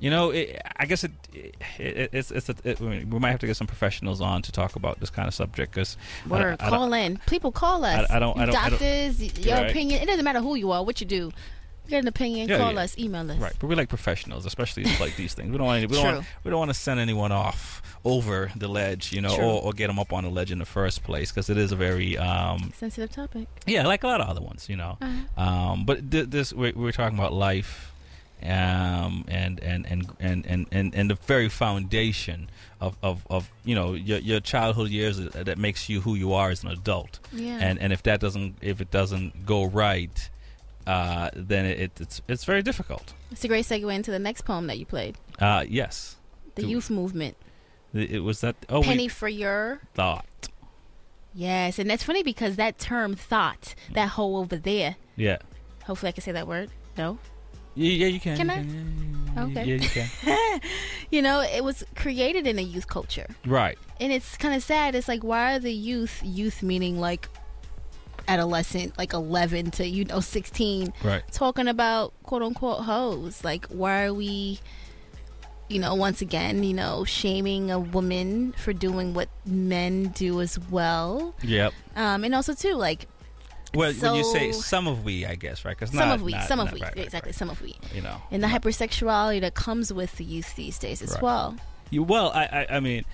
[0.00, 1.12] You know, it, I guess it,
[1.78, 4.76] it it's it's a, it, we might have to get some professionals on to talk
[4.76, 5.96] about this kind of subject because
[6.28, 6.58] Word.
[6.58, 7.18] call in.
[7.26, 8.10] People call us.
[8.10, 9.70] I- I don't- I don't- I don't- Doctors, your Right.
[9.70, 10.02] opinion.
[10.02, 11.32] It doesn't matter who you are, what you do.
[11.88, 12.80] Get an opinion, Yeah, call yeah.
[12.82, 13.38] us, email us.
[13.38, 15.50] Right, but we like professionals, especially like these things.
[15.52, 18.50] We don't want any, we don't want, we don't want to send anyone off over
[18.56, 21.02] the ledge, you know, or, or get them up on the ledge in the first
[21.04, 23.48] place because it is a very um, Sensitive topic.
[23.66, 24.96] yeah, like a lot of other ones, you know.
[25.00, 25.42] Uh-huh.
[25.42, 27.92] Um, but th- this we we're talking about life,
[28.42, 32.50] um, and, and, and, and, and, and, and the very foundation
[32.80, 36.32] of, of, of you know your, your childhood years that that makes you who you
[36.34, 37.18] are as an adult.
[37.32, 37.58] Yeah.
[37.60, 40.28] And and if that doesn't if it doesn't go right,
[40.86, 43.14] uh, then it, it's it's very difficult.
[43.30, 45.16] It's a great segue into the next poem that you played.
[45.40, 46.16] Uh, yes.
[46.54, 47.36] The Do- youth movement.
[47.92, 48.56] It, was that.
[48.68, 50.26] Oh, Penny we for your thought.
[51.32, 54.96] yes, and that's funny because that term thought, that hole over there.
[55.16, 55.38] Yeah.
[55.84, 56.70] Hopefully, I can say that word.
[56.98, 57.18] No.
[57.76, 58.36] Yeah, yeah, you can.
[58.36, 58.56] Can you I?
[58.56, 59.64] can, yeah, Okay.
[59.64, 60.60] Yeah, you can.
[61.10, 63.26] you know, it was created in a youth culture.
[63.46, 63.78] right.
[64.00, 64.94] And it's kind of sad.
[64.96, 67.28] It's like, why are the youth, youth meaning like
[68.28, 71.22] adolescent, like 11 to, you know, 16, Right.
[71.32, 73.44] talking about quote unquote hoes?
[73.44, 74.58] Like, why are we,
[75.68, 80.58] you know, once again, you know, shaming a woman for doing what men do as
[80.70, 81.34] well?
[81.42, 81.72] Yep.
[81.96, 83.08] Um, and also, too, like,
[83.74, 85.76] Well, when you say some of we, I guess, right?
[85.76, 87.76] Because some of we, some of we, exactly, some of we.
[87.94, 88.22] You know.
[88.30, 91.22] And the hypersexuality that comes with the youth these days as Right.
[91.22, 91.56] well.
[91.90, 93.04] You, well, I, I, I mean,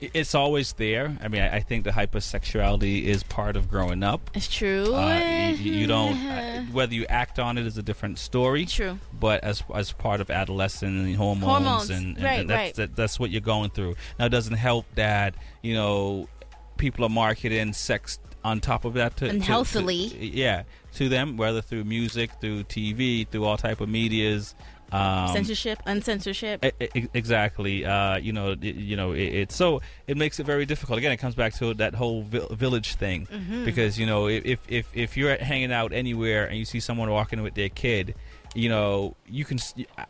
[0.00, 1.16] it's always there.
[1.22, 4.30] I mean, I, I think the hypersexuality is part of growing up.
[4.34, 4.94] It's true.
[4.94, 8.66] Uh, you, you don't uh, whether you act on it is a different story.
[8.66, 8.98] True.
[9.18, 11.90] But as as part of adolescence and hormones, Hormones.
[11.90, 12.74] and, and, Right, that's right.
[12.76, 13.96] That, that's what you're going through.
[14.18, 16.28] Now, it doesn't help that you know
[16.76, 20.10] people are marketing sex on top of that to, to- Unhealthily.
[20.10, 20.62] to- yeah,
[20.94, 24.54] to them, whether through music, through TV, through all type of medias.
[24.92, 26.64] Um, Censorship, uncensorship.
[27.12, 27.84] Exactly.
[27.84, 30.98] Uh, you know, it, you know, it, it so it makes it very difficult.
[30.98, 33.64] Again, it comes back to that whole vi- village thing Mhm.
[33.64, 37.42] because you know, if if if you're hanging out anywhere and you see someone walking
[37.42, 38.14] with their kid,
[38.54, 39.58] you know, you can.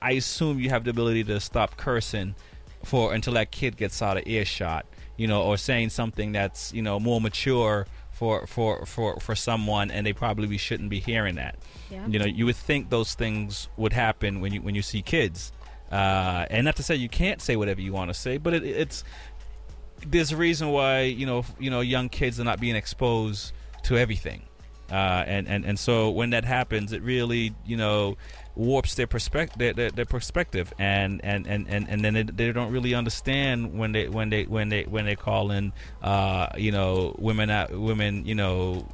[0.03, 2.35] I assume you have the ability to stop cursing
[2.85, 4.85] for until that kid gets out of earshot,
[5.17, 7.87] you know, or saying something that's you know more mature
[8.17, 11.57] for for for for someone, and they probably shouldn't be hearing that.
[11.91, 12.07] Yeah.
[12.07, 15.53] You know, you would think those things would happen when you when you see kids,
[15.93, 18.65] uh, and not to say you can't say whatever you want to say, but it,
[18.65, 19.05] it's
[20.07, 23.53] there's a reason why you know you know young kids are not being exposed
[23.83, 24.43] to everything,
[24.91, 28.17] uh, and and and so when that happens, it really you know
[28.57, 32.51] warps their perspective their, their, their perspective and and and and, and then they, they
[32.53, 35.73] don't really understand when they when they when they when they call in
[36.03, 38.87] uh you know women out women you know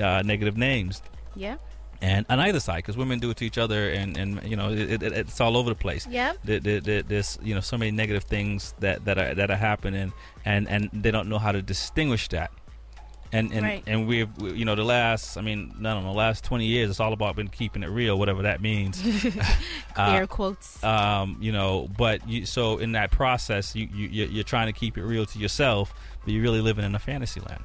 [0.00, 1.02] uh, negative names.
[1.36, 1.56] Yeah.
[2.02, 4.70] and on either side because women do it to each other and and you know
[4.70, 6.06] it, it, it's all over the place.
[6.44, 10.12] There, there- there's you know so many negative things that that are that are happening
[10.44, 12.50] and and they don't know how to distinguish that
[13.32, 13.82] and and Right.
[13.86, 16.90] and we've we, you know the last i mean i don't know last 20 years
[16.90, 19.02] it's all about been keeping it real whatever that means
[19.96, 20.82] Air quotes.
[20.84, 24.96] um you know but you so in that process you, you you're trying to keep
[24.98, 25.94] it real to yourself
[26.24, 27.62] but you're really living in a fantasy land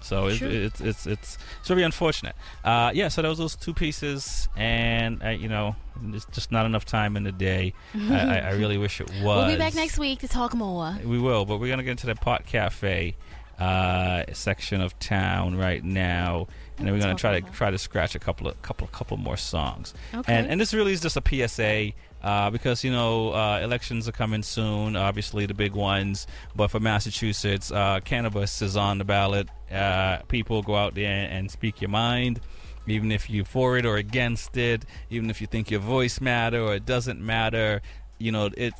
[0.00, 2.34] so it's, it's it's it's it's very unfortunate.
[2.64, 5.76] Uh, yeah, so that was those two pieces, and uh, you know,
[6.12, 7.72] it's just not enough time in the day.
[7.94, 9.22] I, I, I really wish it was.
[9.22, 10.98] We'll be back next week to talk more.
[11.04, 13.14] We will, but we're gonna get into the pot cafe
[13.62, 16.48] uh, section of town right now,
[16.78, 19.36] and then we're gonna try to try to scratch a couple of couple couple more
[19.36, 19.94] songs.
[20.12, 20.34] Okay.
[20.34, 21.92] And and this really is just a PSA.
[22.22, 26.28] Uh, because you know uh, elections are coming soon, obviously the big ones.
[26.54, 29.48] But for Massachusetts, uh, cannabis is on the ballot.
[29.72, 32.40] Uh, people go out there and speak your mind,
[32.86, 36.62] even if you're for it or against it, even if you think your voice matter
[36.62, 37.82] or it doesn't matter.
[38.18, 38.72] You know it.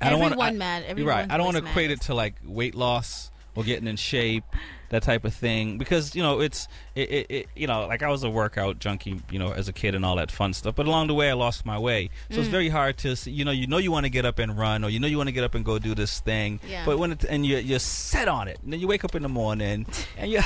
[0.00, 1.30] I don't want Everyone mad- You're right.
[1.30, 4.44] I don't want to equate it to like weight loss or getting in shape,
[4.88, 8.08] that type of thing, because you know it's it, it, it you know like I
[8.08, 10.74] was a workout junkie, you know, as a kid and all that fun stuff.
[10.74, 12.52] But along the way, I lost my way, so it's Mm.
[12.52, 14.84] very hard to see, you know you know you want to get up and run
[14.84, 16.84] or you know you want to get up and go do this thing, Yeah.
[16.86, 19.22] but when it, and you're you're set on it, and then you wake up in
[19.22, 19.86] the morning
[20.18, 20.40] and you.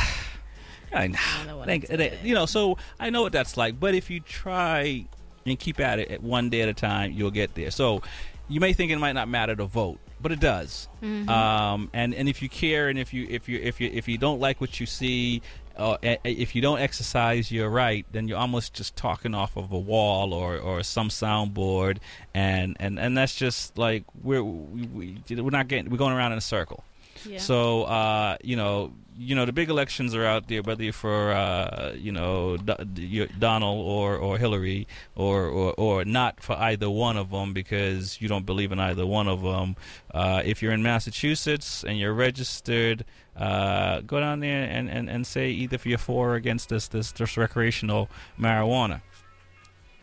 [0.92, 1.08] I
[1.46, 3.78] know, it ain't- it ain't- you know, so I know what that's like.
[3.78, 5.04] But if you try
[5.44, 7.70] and keep at it at one day at a time, you'll get there.
[7.70, 8.02] So
[8.48, 10.88] you may think it might not matter to vote, but it does.
[11.02, 11.28] Mhm.
[11.28, 14.18] Um, and and if you care, and if you if you if you if you
[14.18, 15.42] don't like what you see.
[15.78, 19.78] Uh, if you don't exercise your right, then you're almost just talking off of a
[19.78, 21.98] wall or, or some soundboard,
[22.32, 24.86] and, and, and that's just like we're we,
[25.28, 26.82] we, we're not getting we're going around in a circle.
[27.26, 27.40] Yeah.
[27.40, 31.32] So uh, you know, you know, the big elections are out there, whether you're for
[31.32, 37.16] uh, you know Do- Donald or, or Hillary, or, or or not for either one
[37.16, 39.76] of them because you don't believe in either one of them.
[40.12, 43.04] Uh, if you're in Massachusetts and you're registered,
[43.36, 47.12] uh, go down there and, and, and say either you're for or against this this,
[47.12, 49.02] this recreational marijuana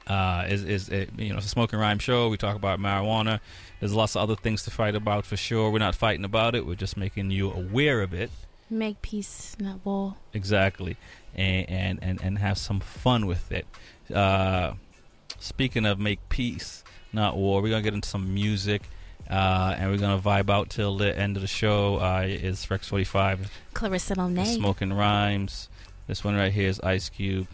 [0.07, 2.29] uh, is is it, you know it's a smoking rhyme show.
[2.29, 3.39] We talk about marijuana.
[3.79, 5.69] There's lots of other things to fight about for sure.
[5.71, 6.65] We're not fighting about it.
[6.65, 8.31] We're just making you aware of it.
[8.69, 10.15] Make peace, not war.
[10.33, 10.97] Exactly,
[11.35, 13.67] and and and, and have some fun with it.
[14.13, 14.73] Uh,
[15.39, 18.83] speaking of make peace, not war, we're gonna get into some music.
[19.29, 21.95] Uh, and we're gonna vibe out till the end of the show.
[21.95, 24.55] Uh, it's Rex 45, Clarissa Monet.
[24.55, 25.69] Smoking Rhymes.
[26.07, 27.47] This one right here is Ice Cube.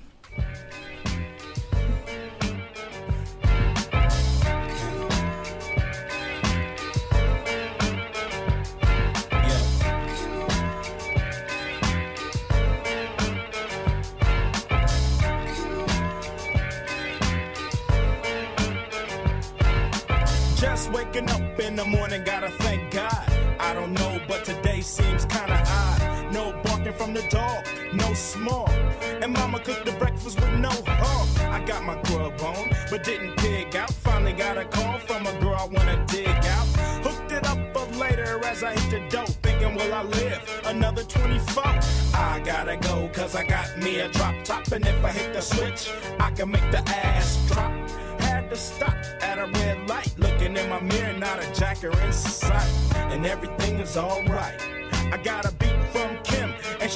[27.34, 28.70] No small.
[29.22, 31.28] And mama cooked the breakfast with no hog.
[31.52, 33.92] I got my grub on, but didn't dig out.
[33.92, 36.68] Finally got a call from a girl I wanna dig out.
[37.04, 39.30] Hooked it up for later as I hit the dope.
[39.44, 41.64] Thinking, will I live another 24?
[42.14, 44.68] I gotta go, cause I got me a drop top.
[44.72, 47.72] And if I hit the switch, I can make the ass drop.
[48.20, 50.14] Had to stop at a red light.
[50.18, 52.70] Looking in my mirror, not a jacker in sight.
[52.96, 54.62] And everything is alright.
[55.12, 56.19] I got a beat from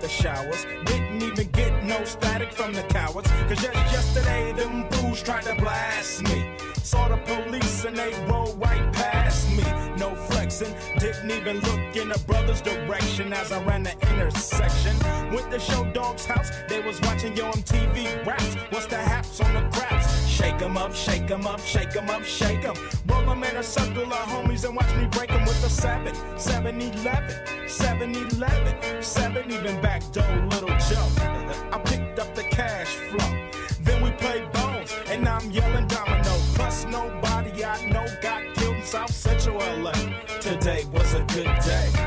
[0.00, 0.66] the showers.
[0.86, 3.28] Didn't even get no static from the cowards.
[3.48, 6.56] Cause just yesterday, them fools tried to blast me.
[6.82, 9.64] Saw the police and they rolled right past me.
[9.96, 14.96] No flexing, didn't even look in a brother's direction as I ran the intersection.
[15.32, 18.54] Went to Short Dog's house, they was watching Yo MTV raps.
[18.70, 19.99] What's the haps on the craps?
[20.30, 22.74] Shake 'em up, shake 'em up, shake 'em up, shake 'em.
[23.06, 26.14] Roll 'em in a circle of homies and watch me break 'em with a 7,
[26.38, 31.08] 7 11, 7 11, 7 even back door, little Joe.
[31.74, 33.32] I picked up the cash flow.
[33.82, 36.34] Then we played bones, and I'm yelling domino.
[36.54, 39.92] Plus, nobody I know got killed in South Central LA.
[40.40, 41.99] Today was a good day.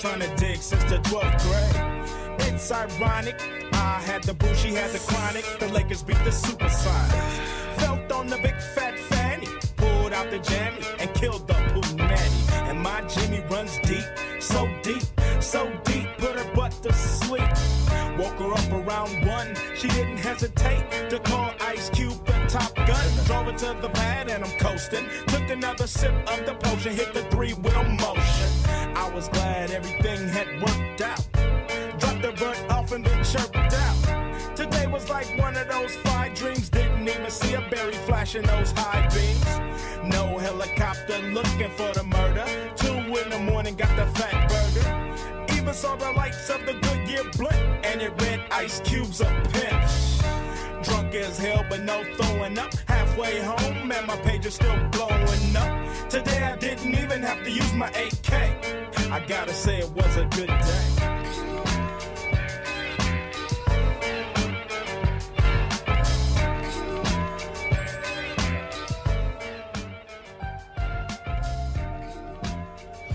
[0.00, 2.48] Trying to dig since the 12th grade.
[2.48, 3.38] It's ironic.
[3.74, 5.44] I had the boo, she had the chronic.
[5.58, 7.80] The Lakers beat the super Supersonics.
[7.80, 9.46] Felt on the big fat fanny.
[9.76, 12.70] Pulled out the jammy and killed the poo nanny.
[12.70, 14.06] And my Jimmy runs deep,
[14.40, 15.02] so deep,
[15.38, 16.06] so deep.
[16.16, 17.50] Put her butt to sleep.
[18.18, 19.54] Woke her up around one.
[19.76, 23.06] She didn't hesitate to call Ice Cube the top gun.
[23.26, 25.06] Drove her to the pad and I'm coasting.
[25.26, 28.69] Took another sip of the potion, hit the three wheel motion.
[29.00, 31.26] I was glad everything had worked out.
[31.98, 34.54] Dropped the bird off and then chirped out.
[34.54, 36.68] Today was like one of those five dreams.
[36.68, 39.46] Didn't even see a berry flashing those high beams.
[40.04, 42.44] No helicopter looking for the murder.
[42.76, 45.56] Two in the morning, got the Fatburger.
[45.56, 49.99] Even saw the lights of the Goodyear blimp, and it read Ice Cube's a pimp.
[51.10, 52.72] Drunk as hell, but no throwing up.
[52.86, 56.08] Halfway home, and my page is still blowing up.
[56.08, 58.32] Today I didn't even have to use my AK.
[59.10, 61.49] I gotta say it was a good day.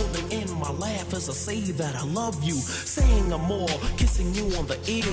[0.00, 2.54] Holding in my laugh as I say that I love you.
[2.54, 3.68] Saying I'm more,
[3.98, 5.04] kissing you on the ear.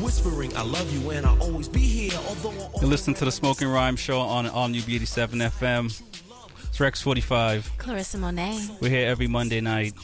[0.00, 2.16] Whispering I love you and I'll always be here.
[2.28, 6.02] Although I You're listening to the Smoking Rhyme Show on All New B87 FM.
[6.68, 7.72] It's Rex 45.
[7.78, 9.94] Clarissa Monet, We're here every Monday night.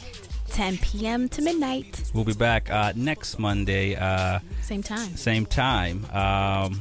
[0.49, 1.29] 10 p.m.
[1.29, 5.17] to midnight, We'll be back uh, next Monday, uh, same time.
[5.17, 6.05] same time.
[6.13, 6.81] Um,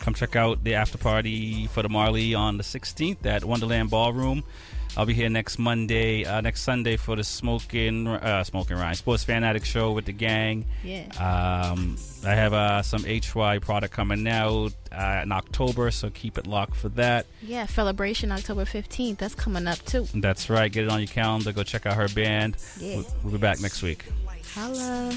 [0.00, 4.42] come check out the after party for the Marley on the 16th at Wonderland Ballroom.
[4.98, 9.22] I'll be here next Monday, uh, next Sunday for the Smoking uh, Smoking Rhyme Sports
[9.22, 10.66] Fan Addict Show with the gang.
[10.82, 11.04] Yeah.
[11.14, 11.96] Um,
[12.26, 16.74] I have uh, some HY product coming out uh, in October, so keep it locked
[16.74, 17.26] for that.
[17.40, 19.18] Yeah, celebration October 15th.
[19.18, 20.08] That's coming up too.
[20.14, 20.70] That's right.
[20.70, 21.52] Get it on your calendar.
[21.52, 22.56] Go check out her band.
[22.80, 22.96] Yeah.
[22.96, 24.04] We'll, we'll be back next week.
[24.54, 25.12] Hello.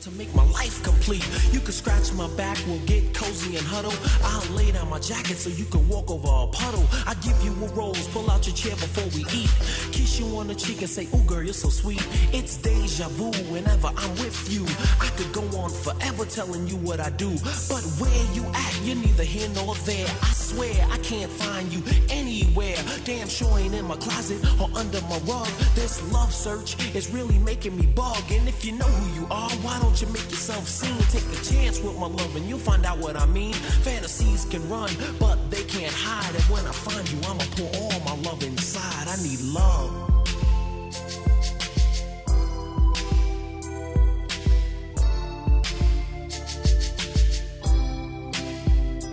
[0.00, 1.26] To make my life complete.
[1.52, 3.92] You can scratch my back, we'll get cozy and huddle.
[4.22, 6.86] I'll lay down my jacket so you can walk over a puddle.
[7.06, 9.50] I give you a rose, pull out your chair before we eat.
[9.92, 12.06] Kiss you on the cheek and say, Ooh, girl, you're so sweet.
[12.32, 14.66] It's deja vu whenever I'm with you.
[15.00, 17.30] I could go on forever telling you what I do.
[17.68, 20.06] But where you at, you're neither here nor there.
[20.22, 22.76] I swear I can't find you anywhere.
[23.04, 25.48] Damn sure ain't in my closet or under my rug.
[25.74, 28.22] This love search is really making me bug.
[28.30, 30.98] And if you know who you are, why don't you make yourself seen?
[31.10, 33.54] Take a chance with my love and you'll find out what I mean.
[33.54, 34.90] Fantasies can run,
[35.20, 36.34] but they can't hide.
[36.34, 39.06] And when I find you, I'ma pour all my love inside.
[39.08, 40.07] I need love.